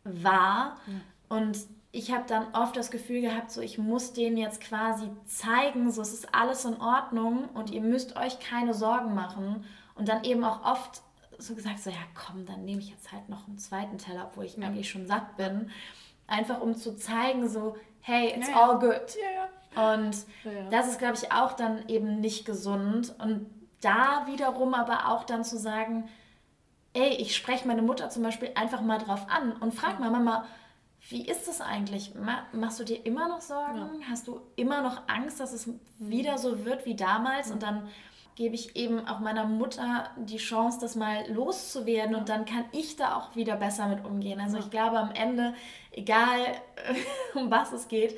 war. 0.03 0.77
Ja. 0.87 1.37
Und 1.37 1.57
ich 1.91 2.11
habe 2.11 2.23
dann 2.27 2.47
oft 2.53 2.75
das 2.75 2.91
Gefühl 2.91 3.21
gehabt, 3.21 3.51
so 3.51 3.61
ich 3.61 3.77
muss 3.77 4.13
denen 4.13 4.37
jetzt 4.37 4.61
quasi 4.61 5.09
zeigen, 5.25 5.91
so 5.91 6.01
es 6.01 6.13
ist 6.13 6.33
alles 6.33 6.65
in 6.65 6.79
Ordnung 6.81 7.49
und 7.53 7.69
ihr 7.69 7.81
müsst 7.81 8.15
euch 8.15 8.39
keine 8.39 8.73
Sorgen 8.73 9.13
machen. 9.13 9.63
Und 9.95 10.09
dann 10.09 10.23
eben 10.23 10.43
auch 10.43 10.63
oft 10.65 11.03
so 11.37 11.55
gesagt, 11.55 11.79
so 11.79 11.89
ja 11.89 11.97
komm, 12.15 12.45
dann 12.45 12.65
nehme 12.65 12.81
ich 12.81 12.89
jetzt 12.89 13.11
halt 13.11 13.29
noch 13.29 13.47
einen 13.47 13.59
zweiten 13.59 13.97
Teller, 13.97 14.29
obwohl 14.31 14.45
ich 14.45 14.57
ja. 14.57 14.65
eigentlich 14.65 14.89
schon 14.89 15.05
satt 15.05 15.37
bin. 15.37 15.69
Einfach 16.25 16.61
um 16.61 16.75
zu 16.75 16.95
zeigen, 16.95 17.47
so 17.47 17.75
hey, 18.01 18.33
it's 18.35 18.49
ja, 18.49 18.55
all 18.55 18.79
good. 18.79 19.15
Ja, 19.75 19.91
und 19.93 20.25
das 20.69 20.87
ist, 20.87 20.99
glaube 20.99 21.15
ich, 21.15 21.31
auch 21.31 21.53
dann 21.53 21.87
eben 21.87 22.19
nicht 22.19 22.45
gesund. 22.45 23.15
Und 23.19 23.47
da 23.81 24.25
wiederum 24.27 24.73
aber 24.73 25.09
auch 25.09 25.23
dann 25.23 25.43
zu 25.43 25.57
sagen, 25.57 26.09
ey, 26.93 27.15
ich 27.15 27.35
spreche 27.35 27.67
meine 27.67 27.81
Mutter 27.81 28.09
zum 28.09 28.23
Beispiel 28.23 28.51
einfach 28.55 28.81
mal 28.81 28.99
drauf 28.99 29.27
an 29.29 29.53
und 29.53 29.73
frag 29.73 29.99
mal 29.99 30.11
Mama, 30.11 30.45
wie 31.09 31.27
ist 31.27 31.47
es 31.47 31.59
eigentlich? 31.59 32.13
Machst 32.53 32.79
du 32.79 32.85
dir 32.85 33.05
immer 33.05 33.27
noch 33.27 33.41
Sorgen? 33.41 34.01
Ja. 34.01 34.07
Hast 34.09 34.27
du 34.27 34.39
immer 34.55 34.81
noch 34.81 35.01
Angst, 35.07 35.39
dass 35.39 35.51
es 35.51 35.69
wieder 35.99 36.37
so 36.37 36.63
wird 36.65 36.85
wie 36.85 36.95
damals? 36.95 37.51
Und 37.51 37.61
dann 37.61 37.89
gebe 38.35 38.55
ich 38.55 38.75
eben 38.75 39.07
auch 39.07 39.19
meiner 39.19 39.45
Mutter 39.45 40.09
die 40.17 40.37
Chance, 40.37 40.79
das 40.81 40.95
mal 40.95 41.29
loszuwerden 41.29 42.15
und 42.15 42.29
dann 42.29 42.45
kann 42.45 42.65
ich 42.71 42.95
da 42.95 43.15
auch 43.15 43.35
wieder 43.35 43.55
besser 43.55 43.87
mit 43.87 44.05
umgehen. 44.05 44.39
Also 44.39 44.57
ich 44.57 44.71
glaube 44.71 44.97
am 44.97 45.11
Ende, 45.11 45.53
egal 45.91 46.39
um 47.35 47.51
was 47.51 47.73
es 47.73 47.87
geht, 47.87 48.17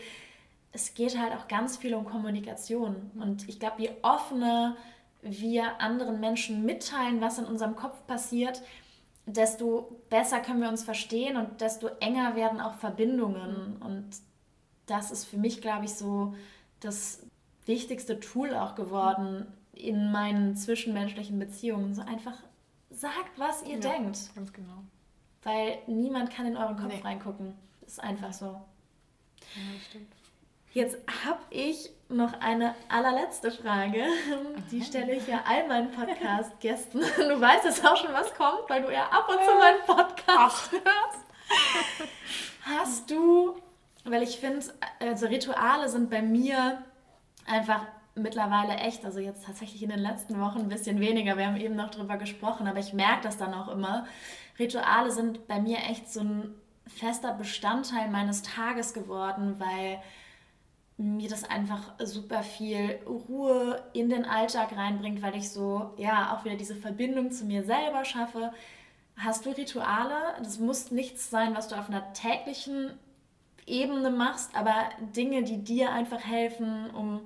es 0.71 0.93
geht 0.93 1.17
halt 1.17 1.33
auch 1.33 1.47
ganz 1.47 1.77
viel 1.77 1.95
um 1.95 2.05
Kommunikation. 2.05 3.11
Und 3.15 3.47
ich 3.49 3.59
glaube, 3.59 3.81
je 3.81 3.91
offener 4.01 4.75
wir 5.25 5.81
anderen 5.81 6.19
Menschen 6.19 6.65
mitteilen, 6.65 7.19
was 7.19 7.39
in 7.39 7.45
unserem 7.45 7.75
Kopf 7.75 8.05
passiert, 8.07 8.61
desto 9.25 9.99
besser 10.09 10.39
können 10.39 10.61
wir 10.61 10.69
uns 10.69 10.83
verstehen 10.83 11.35
und 11.35 11.61
desto 11.61 11.87
enger 11.99 12.35
werden 12.35 12.61
auch 12.61 12.75
Verbindungen. 12.75 13.77
Und 13.79 14.05
das 14.85 15.11
ist 15.11 15.25
für 15.25 15.37
mich, 15.37 15.61
glaube 15.61 15.85
ich, 15.85 15.95
so 15.95 16.35
das 16.79 17.23
wichtigste 17.65 18.19
Tool 18.19 18.53
auch 18.53 18.75
geworden 18.75 19.47
in 19.73 20.11
meinen 20.11 20.55
zwischenmenschlichen 20.55 21.39
Beziehungen. 21.39 21.95
So 21.95 22.03
einfach 22.03 22.37
sagt, 22.91 23.37
was 23.37 23.63
ihr 23.63 23.79
ja, 23.79 23.91
denkt. 23.91 24.33
Ganz 24.35 24.53
genau. 24.53 24.83
Weil 25.41 25.79
niemand 25.87 26.29
kann 26.29 26.45
in 26.45 26.55
euren 26.57 26.77
Kopf 26.77 26.93
nee. 26.93 27.01
reingucken. 27.01 27.55
Das 27.81 27.93
ist 27.93 27.99
einfach 27.99 28.31
so. 28.31 28.45
Ja, 28.45 29.79
stimmt. 29.89 30.11
Jetzt 30.75 30.97
habe 31.23 31.39
ich 31.51 31.89
noch 32.09 32.33
eine 32.41 32.75
allerletzte 32.89 33.49
Frage. 33.49 34.03
Die 34.71 34.83
stelle 34.83 35.15
ich 35.15 35.25
ja 35.25 35.41
all 35.47 35.65
meinen 35.69 35.89
Podcast-Gästen. 35.89 36.99
Du 37.17 37.39
weißt 37.39 37.63
jetzt 37.63 37.87
auch 37.87 37.95
schon, 37.95 38.11
was 38.11 38.33
kommt, 38.33 38.63
weil 38.67 38.81
du 38.81 38.91
ja 38.91 39.05
ab 39.05 39.25
und 39.29 39.39
zu 39.41 39.55
meinen 39.57 39.85
Podcast 39.85 40.73
hörst. 40.73 41.25
Hast 42.65 43.09
du, 43.09 43.55
weil 44.03 44.21
ich 44.21 44.37
finde, 44.37 44.65
also 44.99 45.27
Rituale 45.27 45.87
sind 45.87 46.09
bei 46.09 46.21
mir 46.21 46.83
einfach 47.45 47.85
mittlerweile 48.15 48.73
echt, 48.75 49.05
also 49.05 49.21
jetzt 49.21 49.45
tatsächlich 49.45 49.81
in 49.81 49.91
den 49.91 49.99
letzten 49.99 50.41
Wochen 50.41 50.59
ein 50.59 50.69
bisschen 50.69 50.99
weniger. 50.99 51.37
Wir 51.37 51.47
haben 51.47 51.55
eben 51.55 51.77
noch 51.77 51.89
drüber 51.89 52.17
gesprochen, 52.17 52.67
aber 52.67 52.79
ich 52.79 52.91
merke 52.91 53.23
das 53.23 53.37
dann 53.37 53.53
auch 53.53 53.69
immer. 53.69 54.07
Rituale 54.59 55.11
sind 55.11 55.47
bei 55.47 55.61
mir 55.61 55.77
echt 55.89 56.11
so 56.11 56.19
ein 56.19 56.53
fester 56.85 57.31
Bestandteil 57.31 58.09
meines 58.09 58.41
Tages 58.41 58.93
geworden, 58.93 59.55
weil 59.57 60.01
mir 60.97 61.29
das 61.29 61.43
einfach 61.43 61.93
super 61.99 62.41
viel 62.41 62.99
Ruhe 63.05 63.83
in 63.93 64.09
den 64.09 64.25
Alltag 64.25 64.75
reinbringt, 64.75 65.21
weil 65.21 65.35
ich 65.35 65.49
so, 65.49 65.93
ja, 65.97 66.33
auch 66.33 66.45
wieder 66.45 66.55
diese 66.55 66.75
Verbindung 66.75 67.31
zu 67.31 67.45
mir 67.45 67.63
selber 67.63 68.05
schaffe. 68.05 68.53
Hast 69.17 69.45
du 69.45 69.49
Rituale? 69.49 70.35
Das 70.39 70.59
muss 70.59 70.91
nichts 70.91 71.29
sein, 71.29 71.55
was 71.55 71.67
du 71.67 71.75
auf 71.75 71.89
einer 71.89 72.13
täglichen 72.13 72.91
Ebene 73.65 74.09
machst, 74.09 74.55
aber 74.55 74.89
Dinge, 75.15 75.43
die 75.43 75.63
dir 75.63 75.91
einfach 75.91 76.23
helfen, 76.23 76.89
um 76.91 77.21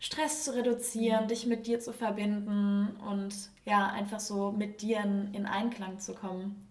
Stress 0.00 0.44
zu 0.44 0.54
reduzieren, 0.54 1.24
mhm. 1.24 1.28
dich 1.28 1.46
mit 1.46 1.66
dir 1.66 1.80
zu 1.80 1.92
verbinden 1.92 2.96
und 3.08 3.34
ja, 3.64 3.86
einfach 3.86 4.20
so 4.20 4.52
mit 4.52 4.82
dir 4.82 5.00
in, 5.00 5.32
in 5.34 5.46
Einklang 5.46 5.98
zu 5.98 6.14
kommen. 6.14 6.63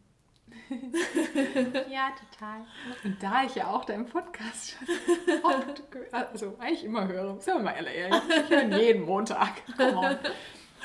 ja, 1.92 2.10
total. 2.12 2.66
Und 3.04 3.22
da 3.22 3.44
ich 3.44 3.56
ja 3.56 3.68
auch 3.68 3.86
deinen 3.86 4.06
Podcast 4.06 4.76
oft, 5.44 5.84
also 6.12 6.56
eigentlich 6.60 6.84
immer 6.84 7.08
höre, 7.08 7.40
sagen 7.40 7.60
wir 7.60 7.72
mal 7.72 7.74
ehrlich, 7.74 8.22
ich 8.30 8.50
höre 8.50 8.80
jeden 8.80 9.04
Montag. 9.06 9.62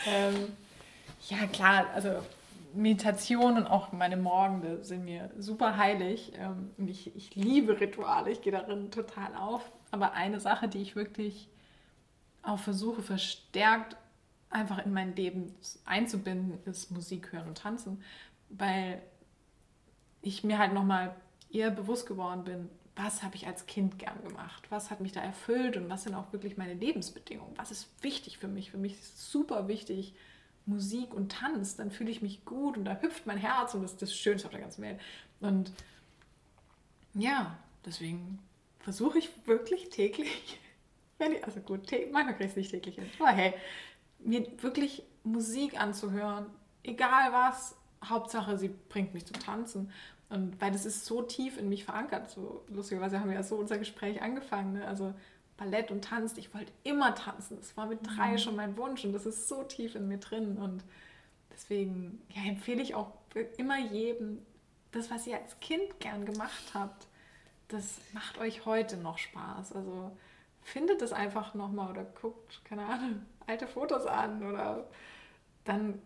Ähm, 0.07 0.53
ja, 1.29 1.49
klar, 1.49 1.87
also 1.93 2.23
Meditation 2.73 3.57
und 3.57 3.67
auch 3.67 3.93
meine 3.93 4.17
Morgende 4.17 4.85
sind 4.85 5.05
mir 5.05 5.31
super 5.39 5.77
heilig. 5.77 6.33
Ähm, 6.39 6.71
ich, 6.87 7.15
ich 7.17 7.35
liebe 7.35 7.81
Rituale, 7.81 8.31
ich 8.31 8.43
gehe 8.43 8.53
darin 8.53 8.91
total 8.91 9.35
auf. 9.35 9.73
Aber 9.91 10.13
eine 10.13 10.41
Sache, 10.41 10.69
die 10.69 10.81
ich 10.83 10.97
wirklich 10.97 11.49
auch 12.43 12.59
versuche, 12.59 13.03
verstärkt 13.03 13.97
einfach 14.51 14.85
in 14.85 14.93
mein 14.93 15.15
Leben 15.17 15.55
einzubinden, 15.85 16.59
ist 16.65 16.91
Musik 16.91 17.33
hören 17.33 17.49
und 17.49 17.59
tanzen. 17.59 18.03
Weil 18.51 19.03
ich 20.29 20.45
mir 20.45 20.59
halt 20.59 20.73
nochmal 20.73 21.15
eher 21.51 21.71
bewusst 21.71 22.07
geworden 22.07 22.45
bin, 22.45 22.69
was 22.97 23.23
habe 23.23 23.37
ich 23.37 23.47
als 23.47 23.67
Kind 23.67 23.99
gern 23.99 24.23
gemacht, 24.25 24.71
was 24.71 24.91
hat 24.91 25.01
mich 25.01 25.13
da 25.13 25.21
erfüllt 25.21 25.77
und 25.77 25.89
was 25.89 26.03
sind 26.03 26.15
auch 26.15 26.33
wirklich 26.33 26.57
meine 26.57 26.75
Lebensbedingungen, 26.75 27.57
was 27.57 27.71
ist 27.71 27.89
wichtig 28.03 28.39
für 28.39 28.49
mich. 28.49 28.73
Für 28.73 28.77
mich 28.77 28.95
ist 28.95 29.31
super 29.31 29.69
wichtig 29.69 30.15
Musik 30.67 31.15
und 31.15 31.33
Tanz, 31.33 31.77
dann 31.77 31.91
fühle 31.91 32.11
ich 32.11 32.23
mich 32.23 32.45
gut 32.45 32.77
und 32.77 32.85
da 32.85 33.01
hüpft 33.01 33.27
mein 33.27 33.39
Herz 33.39 33.75
und 33.75 33.83
das 33.83 33.93
ist 33.93 34.03
das 34.03 34.15
Schönste 34.15 34.49
auf 34.49 34.53
der 34.53 34.61
ganzen 34.61 34.83
Welt. 34.83 35.01
Und 35.41 35.73
ja, 37.15 37.57
deswegen 37.87 38.41
versuche 38.81 39.19
ich 39.19 39.31
wirklich 39.47 39.91
täglich, 39.91 40.61
wenn 41.19 41.33
ich, 41.33 41.45
also 41.45 41.61
gut, 41.61 41.91
manchmal 42.13 42.35
kriege 42.35 42.45
ich 42.45 42.51
es 42.51 42.57
nicht 42.57 42.71
täglich 42.71 42.97
hin, 42.97 43.07
aber 43.19 43.31
hey, 43.31 43.55
mir 44.19 44.47
wirklich 44.63 45.05
Musik 45.23 45.81
anzuhören, 45.81 46.47
egal 46.83 47.33
was, 47.33 47.77
Hauptsache, 48.05 48.59
sie 48.59 48.69
bringt 48.89 49.15
mich 49.15 49.27
zum 49.27 49.39
Tanzen. 49.41 49.91
Und 50.31 50.61
weil 50.61 50.73
das 50.73 50.85
ist 50.85 51.07
so 51.07 51.23
tief 51.23 51.59
in 51.59 51.69
mich 51.69 51.85
verankert. 51.85 52.31
So 52.31 52.65
lustigerweise 52.69 53.21
haben 53.21 53.29
wir 53.29 53.37
ja 53.37 53.43
so 53.43 53.57
unser 53.57 53.79
Gespräch 53.79 54.21
angefangen. 54.21 54.75
Ne? 54.75 54.87
Also 54.87 55.15
Ballett 55.57 55.91
und 55.91 56.05
Tanz. 56.05 56.37
Ich 56.37 56.55
wollte 56.55 56.73
immer 56.85 57.15
tanzen. 57.15 57.57
Das 57.59 57.77
war 57.77 57.87
mit 57.87 58.01
drei 58.03 58.33
mhm. 58.33 58.39
schon 58.39 58.57
mein 58.57 58.77
Wunsch 58.77 59.05
und 59.05 59.13
das 59.13 59.27
ist 59.27 59.49
so 59.49 59.63
tief 59.65 59.95
in 59.95 60.09
mir 60.09 60.19
drin. 60.19 60.59
Und 60.59 60.85
deswegen 61.53 62.23
ja, 62.31 62.43
empfehle 62.49 62.83
ich 62.83 62.95
auch 62.95 63.13
immer 63.57 63.79
jedem, 63.79 64.43
das, 64.93 65.11
was 65.11 65.27
ihr 65.27 65.39
als 65.39 65.59
Kind 65.61 66.01
gern 66.01 66.25
gemacht 66.25 66.73
habt, 66.75 67.07
das 67.69 67.99
macht 68.13 68.39
euch 68.39 68.65
heute 68.65 68.97
noch 68.97 69.19
Spaß. 69.19 69.73
Also 69.73 70.11
findet 70.63 71.03
es 71.03 71.13
einfach 71.13 71.55
nochmal 71.55 71.91
oder 71.91 72.05
guckt, 72.05 72.63
keine 72.65 72.85
Ahnung, 72.85 73.23
alte 73.47 73.67
Fotos 73.67 74.07
an 74.07 74.47
oder 74.47 74.87
dann 75.65 76.01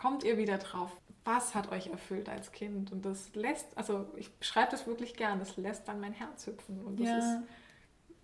kommt 0.00 0.24
ihr 0.24 0.36
wieder 0.36 0.58
drauf, 0.58 0.90
was 1.34 1.54
hat 1.54 1.70
euch 1.70 1.86
erfüllt 1.86 2.28
als 2.28 2.50
Kind? 2.50 2.90
Und 2.90 3.04
das 3.04 3.34
lässt, 3.34 3.76
also 3.76 4.06
ich 4.16 4.32
beschreibe 4.34 4.70
das 4.72 4.86
wirklich 4.86 5.14
gern, 5.14 5.38
das 5.38 5.56
lässt 5.56 5.86
dann 5.86 6.00
mein 6.00 6.12
Herz 6.12 6.46
hüpfen. 6.46 6.80
Und 6.84 6.98
das 6.98 7.08
ja. 7.08 7.18
ist 7.18 7.42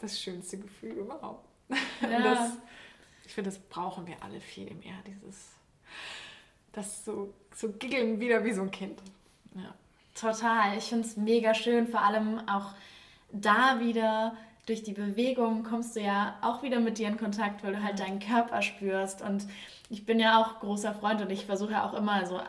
das 0.00 0.20
schönste 0.20 0.58
Gefühl 0.58 0.92
überhaupt. 0.92 1.46
Ja. 2.02 2.22
Das, 2.22 2.52
ich 3.24 3.34
finde, 3.34 3.50
das 3.50 3.58
brauchen 3.58 4.06
wir 4.06 4.22
alle 4.22 4.40
viel 4.40 4.72
mehr, 4.74 4.94
dieses, 5.06 5.48
das 6.72 7.04
so, 7.04 7.32
so 7.54 7.72
giggeln 7.72 8.20
wieder 8.20 8.44
wie 8.44 8.52
so 8.52 8.62
ein 8.62 8.70
Kind. 8.70 9.00
Ja. 9.54 9.74
Total. 10.14 10.76
Ich 10.76 10.84
finde 10.84 11.06
es 11.06 11.16
mega 11.16 11.54
schön, 11.54 11.86
vor 11.88 12.02
allem 12.02 12.48
auch 12.48 12.74
da 13.32 13.80
wieder 13.80 14.36
durch 14.66 14.82
die 14.82 14.92
Bewegung 14.92 15.62
kommst 15.62 15.94
du 15.94 16.00
ja 16.00 16.34
auch 16.42 16.62
wieder 16.62 16.80
mit 16.80 16.98
dir 16.98 17.06
in 17.06 17.16
Kontakt, 17.16 17.62
weil 17.62 17.72
du 17.72 17.82
halt 17.82 18.00
deinen 18.00 18.18
Körper 18.18 18.62
spürst. 18.62 19.22
Und 19.22 19.46
ich 19.88 20.04
bin 20.04 20.18
ja 20.18 20.40
auch 20.40 20.58
großer 20.58 20.92
Freund 20.92 21.22
und 21.22 21.30
ich 21.30 21.46
versuche 21.46 21.72
ja 21.72 21.88
auch 21.88 21.94
immer, 21.94 22.12
also 22.12 22.40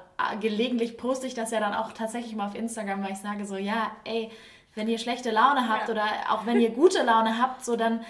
gelegentlich 0.41 0.97
poste 0.97 1.28
ich 1.28 1.36
das 1.36 1.51
ja 1.51 1.59
dann 1.59 1.76
auch 1.76 1.91
tatsächlich 1.91 2.36
mal 2.36 2.47
auf 2.47 2.55
Instagram, 2.55 3.03
weil 3.03 3.11
ich 3.11 3.20
sage 3.20 3.45
so, 3.45 3.55
ja, 3.55 3.91
ey, 4.03 4.32
wenn 4.74 4.88
ihr 4.88 4.97
schlechte 4.97 5.30
Laune 5.30 5.70
habt 5.70 5.88
ja. 5.88 5.93
oder 5.93 6.05
auch 6.30 6.47
wenn 6.47 6.59
ihr 6.59 6.72
gute 6.72 7.03
Laune 7.03 7.38
habt, 7.41 7.63
so 7.63 7.76
dann 7.76 8.01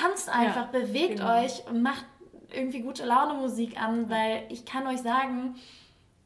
tanzt 0.00 0.28
einfach, 0.28 0.72
ja, 0.72 0.80
bewegt 0.80 1.18
genau. 1.18 1.40
euch 1.40 1.64
und 1.68 1.82
macht 1.82 2.04
irgendwie 2.52 2.80
gute 2.80 3.04
Laune 3.04 3.34
Musik 3.34 3.80
an, 3.80 4.10
weil 4.10 4.42
ich 4.48 4.64
kann 4.64 4.86
euch 4.88 5.00
sagen, 5.00 5.54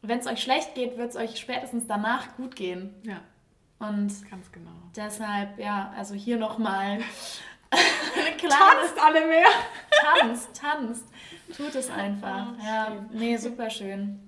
wenn 0.00 0.18
es 0.20 0.26
euch 0.26 0.40
schlecht 0.40 0.74
geht, 0.74 0.96
wird 0.96 1.10
es 1.10 1.16
euch 1.16 1.38
spätestens 1.38 1.86
danach 1.86 2.36
gut 2.36 2.56
gehen. 2.56 2.94
Ja. 3.02 3.20
Und 3.78 4.30
ganz 4.30 4.50
genau. 4.50 4.70
Deshalb, 4.96 5.58
ja, 5.58 5.92
also 5.96 6.14
hier 6.14 6.36
nochmal. 6.36 6.98
Tanzt 8.40 8.98
alle 9.00 9.26
mehr. 9.26 9.46
tanzt, 9.90 10.54
tanzt. 10.54 11.04
Tut 11.56 11.74
es 11.74 11.90
einfach. 11.90 12.52
Oh, 12.58 12.64
ja, 12.64 13.06
nee, 13.12 13.36
super 13.36 13.68
schön. 13.68 14.18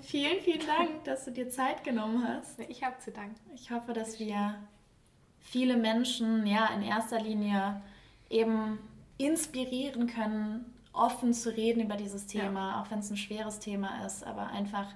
Vielen, 0.00 0.40
vielen 0.40 0.66
Dank, 0.66 1.04
dass 1.04 1.24
du 1.24 1.32
dir 1.32 1.48
Zeit 1.48 1.84
genommen 1.84 2.26
hast. 2.26 2.58
Ich 2.60 2.82
habe 2.82 2.98
zu 2.98 3.12
danken. 3.12 3.50
Ich 3.54 3.70
hoffe, 3.70 3.92
dass 3.92 4.18
wir 4.18 4.54
viele 5.38 5.76
Menschen 5.76 6.46
ja 6.46 6.66
in 6.74 6.82
erster 6.82 7.20
Linie 7.20 7.82
eben 8.30 8.78
inspirieren 9.18 10.06
können, 10.06 10.64
offen 10.92 11.32
zu 11.32 11.54
reden 11.54 11.82
über 11.82 11.96
dieses 11.96 12.26
Thema, 12.26 12.70
ja. 12.70 12.82
auch 12.82 12.90
wenn 12.90 13.00
es 13.00 13.10
ein 13.10 13.16
schweres 13.16 13.58
Thema 13.58 14.04
ist, 14.04 14.24
aber 14.24 14.48
einfach 14.48 14.86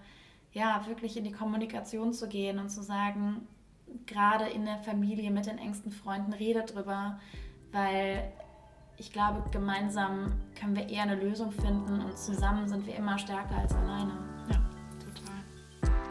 ja 0.57 0.83
wirklich 0.87 1.19
in 1.19 1.25
die 1.25 1.33
Kommunikation 1.33 2.15
zu 2.15 2.29
gehen 2.29 2.59
und 2.59 2.71
zu 2.71 2.83
sagen, 2.83 3.47
gerade 4.07 4.47
in 4.47 4.65
der 4.65 4.79
Familie 4.79 5.31
mit 5.31 5.45
den 5.45 5.59
engsten 5.59 5.93
Freunden, 5.93 6.33
redet 6.33 6.75
drüber, 6.75 7.21
weil 7.73 8.33
ich 8.97 9.13
glaube, 9.13 9.45
gemeinsam 9.51 10.33
können 10.59 10.75
wir 10.75 10.89
eher 10.89 11.03
eine 11.03 11.17
Lösung 11.17 11.53
finden 11.53 12.01
und 12.01 12.17
zusammen 12.17 12.67
sind 12.69 12.87
wir 12.87 12.97
immer 12.97 13.19
stärker 13.19 13.57
als 13.57 13.75
alleine. 13.75 14.36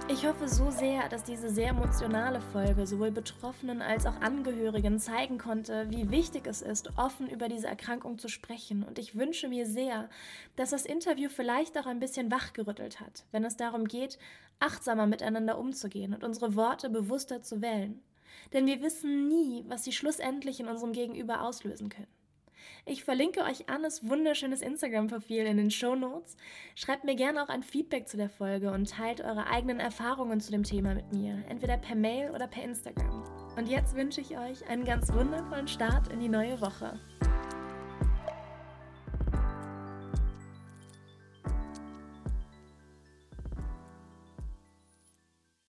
Ich 0.08 0.28
hoffe 0.28 0.48
so 0.48 0.70
sehr, 0.70 1.10
dass 1.10 1.24
diese 1.24 1.50
sehr 1.50 1.70
emotionale 1.70 2.40
Folge 2.40 2.86
sowohl 2.86 3.10
Betroffenen 3.10 3.82
als 3.82 4.06
auch 4.06 4.22
Angehörigen 4.22 5.00
zeigen 5.00 5.40
konnte, 5.40 5.88
wie 5.90 6.12
wichtig 6.12 6.46
es 6.46 6.62
ist, 6.62 6.96
offen 6.96 7.28
über 7.28 7.50
diese 7.50 7.68
Erkrankung 7.68 8.20
zu 8.20 8.28
sprechen. 8.28 8.84
Und 8.84 9.00
ich 9.00 9.16
wünsche 9.16 9.48
mir 9.48 9.66
sehr, 9.66 10.08
dass 10.58 10.70
das 10.70 10.86
Interview 10.86 11.28
vielleicht 11.28 11.76
auch 11.80 11.88
ein 11.88 12.00
bisschen 12.00 12.30
wachgerüttelt 12.30 13.00
hat, 13.00 13.26
wenn 13.32 13.44
es 13.44 13.58
darum 13.58 13.86
geht, 13.86 14.20
achtsamer 14.60 15.08
miteinander 15.08 15.58
umzugehen 15.58 16.14
und 16.14 16.24
unsere 16.24 16.56
Worte 16.56 16.92
bewusster 16.92 17.42
zu 17.42 17.64
wählen. 17.64 18.00
Denn 18.54 18.68
wir 18.68 18.84
wissen 18.84 19.28
nie, 19.28 19.66
was 19.68 19.86
sie 19.86 19.92
schlussendlich 19.92 20.60
in 20.60 20.68
unserem 20.68 20.94
Gegenüber 20.94 21.42
auslösen 21.42 21.90
können. 21.90 22.08
Ich 22.88 23.04
verlinke 23.04 23.42
euch 23.42 23.68
Annes 23.68 24.08
wunderschönes 24.08 24.62
Instagram-Profil 24.62 25.48
in 25.48 25.58
den 25.58 25.72
Show 25.72 25.96
Notes. 25.96 26.38
Schreibt 26.76 27.04
mir 27.04 27.16
gerne 27.16 27.42
auch 27.42 27.50
ein 27.50 27.64
Feedback 27.64 28.08
zu 28.08 28.16
der 28.16 28.30
Folge 28.30 28.72
und 28.72 28.88
teilt 28.88 29.22
eure 29.22 29.48
eigenen 29.48 29.80
Erfahrungen 29.80 30.40
zu 30.40 30.52
dem 30.52 30.62
Thema 30.62 30.94
mit 30.94 31.12
mir, 31.12 31.44
entweder 31.50 31.78
per 31.78 31.96
Mail 31.96 32.30
oder 32.30 32.46
per 32.46 32.64
Instagram. 32.64 33.24
Und 33.58 33.68
jetzt 33.68 33.96
wünsche 33.96 34.22
ich 34.22 34.38
euch 34.38 34.70
einen 34.70 34.86
ganz 34.86 35.12
wundervollen 35.12 35.68
Start 35.68 36.10
in 36.10 36.20
die 36.20 36.30
neue 36.30 36.62
Woche. 36.62 37.00